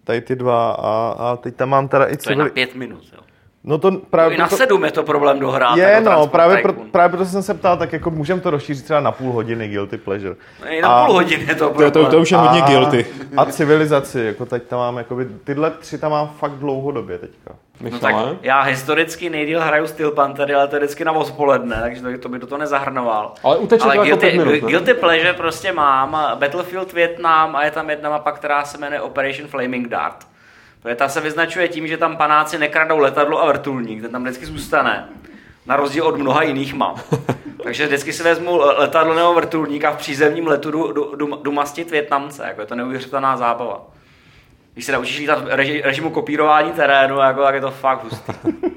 tady 0.05 0.21
ty 0.21 0.37
dva 0.37 0.71
a, 0.73 1.15
a 1.19 1.37
teď 1.37 1.57
tam 1.57 1.69
mám 1.69 1.89
teda 1.89 2.05
i 2.07 2.17
To 2.17 2.31
je 2.31 2.37
na 2.37 2.49
pět 2.49 2.75
minut, 2.75 3.03
jo. 3.13 3.21
No 3.65 3.79
to 3.79 3.91
To 3.91 3.97
právě 4.11 4.35
I 4.37 4.39
na 4.39 4.47
proto- 4.49 4.57
sedm 4.57 4.85
je 4.85 4.91
to 4.91 5.03
problém 5.03 5.39
dohrát. 5.41 5.77
je, 5.77 5.85
jako 5.85 6.11
no, 6.11 6.27
právě, 6.27 6.57
pro, 6.59 6.73
právě 6.73 7.09
proto 7.17 7.25
jsem 7.31 7.43
se 7.43 7.55
ptal, 7.55 7.77
tak 7.77 7.93
jako 7.93 8.11
můžeme 8.11 8.41
to 8.41 8.51
rozšířit 8.51 8.85
třeba 8.85 9.01
na 9.01 9.13
půl 9.13 9.33
hodiny 9.33 9.69
Guilty 9.69 9.99
Pleasure. 9.99 10.35
I 10.69 10.83
na 10.83 10.89
A- 10.89 11.07
půl 11.07 11.15
hodiny 11.15 11.45
je 11.49 11.55
to 11.55 11.65
To, 11.65 11.71
problém. 11.71 11.91
to, 11.93 12.07
to 12.07 12.19
už 12.19 12.31
je 12.31 12.37
hodně 12.39 12.63
guilty. 12.63 13.07
A 13.37 13.45
civilizaci, 13.45 14.21
jako 14.21 14.47
teď 14.47 14.63
tam 14.63 14.79
mám, 14.79 14.99
jakoby, 14.99 15.27
tyhle 15.45 15.71
tři 15.71 15.99
tam 15.99 16.11
mám 16.11 16.29
fakt 16.39 16.53
dlouhodobě 16.53 17.19
teďka. 17.19 17.55
No 17.81 17.99
tak 17.99 18.15
já 18.43 18.61
historicky 18.63 19.31
nejdíl 19.31 19.61
hraju 19.61 19.87
Steel 19.87 20.11
Panthery, 20.11 20.55
ale 20.55 20.69
to 20.69 20.77
je 20.77 20.81
vždycky 20.81 21.05
na 21.05 21.13
odpoledne, 21.13 21.77
takže 21.83 22.03
to, 22.03 22.19
to 22.19 22.29
by 22.29 22.39
do 22.39 22.47
toho 22.47 22.59
nezahrnoval. 22.59 23.33
Ale 23.45 23.57
uteče 23.59 23.85
ale 23.85 23.95
to 23.95 23.97
jako 23.97 24.05
guilty, 24.05 24.21
pět 24.37 24.45
minut, 24.47 24.63
ne? 24.63 24.69
guilty 24.69 24.95
Pleasure 24.95 25.33
prostě 25.33 25.73
mám, 25.73 26.17
Battlefield 26.35 26.93
Vietnam 26.93 27.57
a 27.57 27.65
je 27.65 27.71
tam 27.71 27.91
jedna 27.91 28.11
mapa, 28.11 28.33
která 28.33 28.65
se 28.65 28.79
jmenuje 28.79 29.01
Operation 29.01 29.49
Flaming 29.49 29.89
Dart. 29.89 30.17
Protože 30.83 30.95
ta 30.95 31.09
se 31.09 31.21
vyznačuje 31.21 31.69
tím, 31.69 31.89
že 31.89 31.97
tam 31.97 32.17
panáci 32.17 32.59
nekradou 32.59 32.99
letadlo 32.99 33.43
a 33.43 33.47
vrtulník, 33.47 34.03
ten 34.03 34.11
tam 34.11 34.23
vždycky 34.23 34.47
zůstane. 34.47 35.09
Na 35.67 35.77
rozdíl 35.77 36.07
od 36.07 36.19
mnoha 36.19 36.43
jiných 36.43 36.75
map. 36.75 36.99
Takže 37.63 37.87
vždycky 37.87 38.13
si 38.13 38.23
vezmu 38.23 38.57
letadlo 38.59 39.15
nebo 39.15 39.35
vrtulník 39.35 39.85
a 39.85 39.91
v 39.91 39.97
přízemním 39.97 40.47
letu 40.47 40.71
jdu, 40.71 40.93
jdu, 40.93 41.17
jdu, 41.17 41.37
jdu 41.43 41.53
mastit 41.53 41.91
Větnamce. 41.91 42.45
Jako 42.47 42.61
je 42.61 42.67
to 42.67 42.75
neuvěřitelná 42.75 43.37
zábava. 43.37 43.87
Když 44.75 44.85
se 44.85 44.93
naučíš 44.93 45.19
lítat 45.19 45.45
v 45.45 45.49
reži, 45.49 45.83
režimu 45.85 46.11
kopírování 46.11 46.73
terénu, 46.73 47.19
jako, 47.19 47.43
tak 47.43 47.55
je 47.55 47.61
to 47.61 47.71
fakt 47.71 48.05
hustý. 48.05 48.33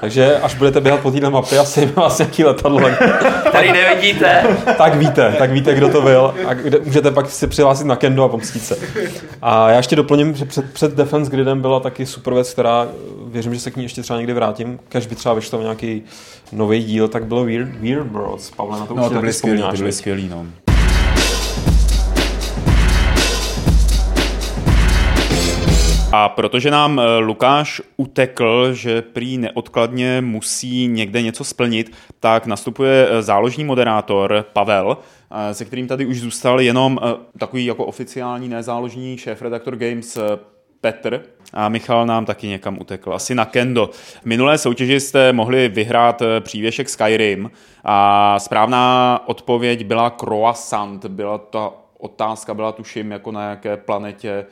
Takže 0.00 0.36
až 0.36 0.54
budete 0.54 0.80
běhat 0.80 1.00
po 1.00 1.10
téhle 1.10 1.30
mapě, 1.30 1.58
asi 1.58 1.86
vás 1.96 2.18
nějaký 2.18 2.44
letadlo. 2.44 2.90
Tady 3.52 3.72
nevidíte. 3.72 4.42
tak 4.78 4.94
víte, 4.94 5.34
tak 5.38 5.50
víte, 5.50 5.74
kdo 5.74 5.88
to 5.88 6.02
byl. 6.02 6.34
A 6.46 6.54
kde, 6.54 6.78
můžete 6.84 7.10
pak 7.10 7.30
si 7.30 7.46
přihlásit 7.46 7.84
na 7.84 7.96
Kendo 7.96 8.24
a 8.24 8.28
pomstít 8.28 8.64
se. 8.64 8.76
A 9.42 9.70
já 9.70 9.76
ještě 9.76 9.96
doplním, 9.96 10.34
že 10.34 10.44
před, 10.44 10.72
před 10.72 10.94
Defense 10.94 11.30
Gridem 11.30 11.60
byla 11.60 11.80
taky 11.80 12.06
super 12.06 12.34
věc, 12.34 12.52
která 12.52 12.88
věřím, 13.26 13.54
že 13.54 13.60
se 13.60 13.70
k 13.70 13.76
ní 13.76 13.82
ještě 13.82 14.02
třeba 14.02 14.16
někdy 14.18 14.32
vrátím. 14.32 14.78
Když 14.88 15.06
by 15.06 15.14
třeba 15.14 15.34
vyšlo 15.34 15.62
nějaký 15.62 16.02
nový 16.52 16.84
díl, 16.84 17.08
tak 17.08 17.26
bylo 17.26 17.44
Weird, 17.44 17.68
Weird 17.68 18.12
Worlds. 18.12 18.50
Pavle, 18.50 18.80
na 18.80 18.86
to 18.86 18.94
no, 18.94 19.10
to 19.10 19.20
byly 19.20 19.32
skvělý, 19.32 19.62
to 19.62 19.76
byly 19.76 19.92
skvělý, 19.92 20.28
no. 20.28 20.46
A 26.12 26.28
protože 26.28 26.70
nám 26.70 27.00
eh, 27.00 27.18
Lukáš 27.18 27.82
utekl, 27.96 28.72
že 28.72 29.02
prý 29.02 29.38
neodkladně 29.38 30.20
musí 30.20 30.86
někde 30.86 31.22
něco 31.22 31.44
splnit, 31.44 31.92
tak 32.20 32.46
nastupuje 32.46 33.08
eh, 33.10 33.22
záložní 33.22 33.64
moderátor 33.64 34.44
Pavel, 34.52 34.98
eh, 35.30 35.54
se 35.54 35.64
kterým 35.64 35.88
tady 35.88 36.06
už 36.06 36.20
zůstal 36.20 36.60
jenom 36.60 36.98
takový 37.38 37.64
jako 37.64 37.84
oficiální 37.84 38.48
nezáložní 38.48 39.18
šéf-redaktor 39.18 39.76
Games 39.76 40.18
Petr 40.80 41.22
a 41.52 41.68
Michal 41.68 42.06
nám 42.06 42.24
taky 42.24 42.46
někam 42.46 42.78
utekl, 42.80 43.14
asi 43.14 43.34
na 43.34 43.44
Kendo. 43.44 43.90
V 44.22 44.24
minulé 44.24 44.58
soutěži 44.58 45.00
jste 45.00 45.32
mohli 45.32 45.68
vyhrát 45.68 46.22
přívěšek 46.40 46.88
Skyrim 46.88 47.50
a 47.84 48.38
správná 48.38 49.20
odpověď 49.26 49.84
byla 49.84 50.10
croissant. 50.10 51.06
Byla 51.06 51.38
ta 51.38 51.72
otázka, 51.98 52.54
byla 52.54 52.72
tuším 52.72 53.10
jako 53.10 53.32
na 53.32 53.50
jaké 53.50 53.76
planetě 53.76 54.46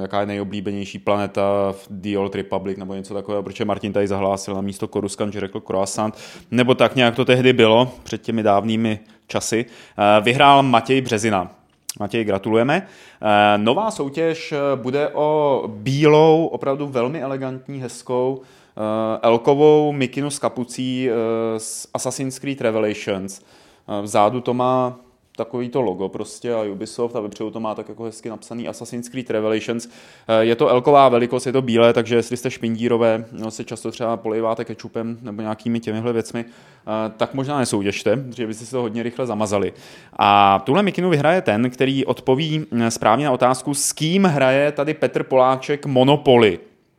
Jaká 0.00 0.20
je 0.20 0.26
nejoblíbenější 0.26 0.98
planeta 0.98 1.72
v 1.72 1.86
The 1.90 2.18
Old 2.18 2.34
Republic 2.34 2.78
nebo 2.78 2.94
něco 2.94 3.14
takového, 3.14 3.42
protože 3.42 3.64
Martin 3.64 3.92
tady 3.92 4.08
zahlásil 4.08 4.54
na 4.54 4.60
místo 4.60 4.88
Koruskan, 4.88 5.32
že 5.32 5.40
řekl 5.40 5.60
croissant, 5.60 6.18
nebo 6.50 6.74
tak 6.74 6.96
nějak 6.96 7.14
to 7.16 7.24
tehdy 7.24 7.52
bylo 7.52 7.92
před 8.02 8.22
těmi 8.22 8.42
dávnými 8.42 8.98
časy. 9.26 9.64
Uh, 9.64 10.24
vyhrál 10.24 10.62
Matěj 10.62 11.00
Březina. 11.00 11.50
Matěj, 12.00 12.24
gratulujeme. 12.24 12.86
Uh, 13.22 13.28
nová 13.62 13.90
soutěž 13.90 14.54
bude 14.76 15.08
o 15.08 15.62
bílou, 15.68 16.46
opravdu 16.46 16.86
velmi 16.86 17.22
elegantní, 17.22 17.80
hezkou 17.80 18.40
elkovou 19.22 19.92
mikinu 19.92 20.30
s 20.30 20.38
kapucí 20.38 21.08
z 21.58 21.86
Assassin's 21.94 22.38
Creed 22.38 22.60
Revelations. 22.60 23.40
Vzadu 24.02 24.40
to 24.40 24.54
má 24.54 24.96
takový 25.36 25.68
to 25.68 25.80
logo 25.80 26.08
prostě 26.08 26.54
a 26.54 26.62
Ubisoft 26.62 27.16
a 27.16 27.20
vepředu 27.20 27.50
to 27.50 27.60
má 27.60 27.74
tak 27.74 27.88
jako 27.88 28.04
hezky 28.04 28.28
napsaný 28.28 28.68
Assassin's 28.68 29.08
Creed 29.08 29.30
Revelations. 29.30 29.88
Eh, 30.28 30.44
je 30.44 30.56
to 30.56 30.68
elková 30.68 31.08
velikost, 31.08 31.46
je 31.46 31.52
to 31.52 31.62
bílé, 31.62 31.92
takže 31.92 32.14
jestli 32.14 32.36
jste 32.36 32.50
špindírové, 32.50 33.24
no, 33.32 33.50
se 33.50 33.64
často 33.64 33.90
třeba 33.90 34.16
polejváte 34.16 34.64
kečupem 34.64 35.18
nebo 35.22 35.42
nějakými 35.42 35.80
těmihle 35.80 36.12
věcmi, 36.12 36.44
eh, 36.44 37.12
tak 37.16 37.34
možná 37.34 37.58
nesouděžte, 37.58 38.16
protože 38.16 38.46
byste 38.46 38.64
si 38.64 38.70
to 38.70 38.80
hodně 38.80 39.02
rychle 39.02 39.26
zamazali. 39.26 39.72
A 40.18 40.58
tuhle 40.66 40.82
mikinu 40.82 41.10
vyhraje 41.10 41.42
ten, 41.42 41.70
který 41.70 42.04
odpoví 42.06 42.66
hm, 42.70 42.90
správně 42.90 43.24
na 43.24 43.32
otázku, 43.32 43.74
s 43.74 43.92
kým 43.92 44.24
hraje 44.24 44.72
tady 44.72 44.94
Petr 44.94 45.22
Poláček 45.22 45.86
Monopoly. 45.86 46.58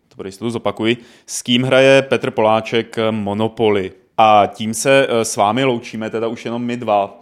To 0.10 0.16
pro 0.16 0.28
jistotu 0.28 0.50
zopakuji. 0.50 0.98
S 1.26 1.42
kým 1.42 1.64
hraje 1.64 2.02
Petr 2.02 2.32
Poláček 2.32 2.96
Monopoly. 3.12 3.92
A 4.18 4.46
tím 4.46 4.74
se 4.74 5.08
eh, 5.10 5.26
s 5.26 5.36
vámi 5.36 5.64
loučíme, 5.64 6.10
teda 6.10 6.28
už 6.28 6.46
jenom 6.46 6.64
my 6.64 6.78
dva 6.78 7.22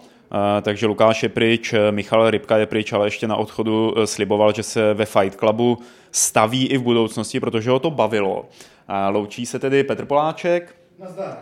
takže 0.61 0.85
Lukáš 0.85 1.23
je 1.23 1.29
pryč, 1.29 1.73
Michal 1.91 2.29
Rybka 2.29 2.57
je 2.57 2.65
pryč, 2.65 2.93
ale 2.93 3.07
ještě 3.07 3.27
na 3.27 3.35
odchodu 3.35 3.93
e, 3.97 4.07
sliboval, 4.07 4.53
že 4.53 4.63
se 4.63 4.93
ve 4.93 5.05
Fight 5.05 5.39
Clubu 5.39 5.77
staví 6.11 6.67
i 6.67 6.77
v 6.77 6.81
budoucnosti, 6.81 7.39
protože 7.39 7.69
ho 7.69 7.79
to 7.79 7.91
bavilo. 7.91 8.45
Loučí 9.09 9.45
se 9.45 9.59
tedy 9.59 9.83
Petr 9.83 10.05
Poláček. 10.05 10.75
Nazdar. 10.99 11.37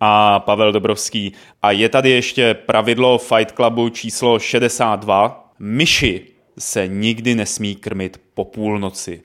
A 0.00 0.40
Pavel 0.40 0.72
Dobrovský. 0.72 1.32
A 1.62 1.70
je 1.70 1.88
tady 1.88 2.10
ještě 2.10 2.54
pravidlo 2.54 3.18
Fight 3.18 3.54
Clubu 3.56 3.88
číslo 3.88 4.38
62. 4.38 5.50
Myši 5.58 6.26
se 6.58 6.88
nikdy 6.88 7.34
nesmí 7.34 7.76
krmit 7.76 8.20
po 8.34 8.44
půlnoci. 8.44 9.22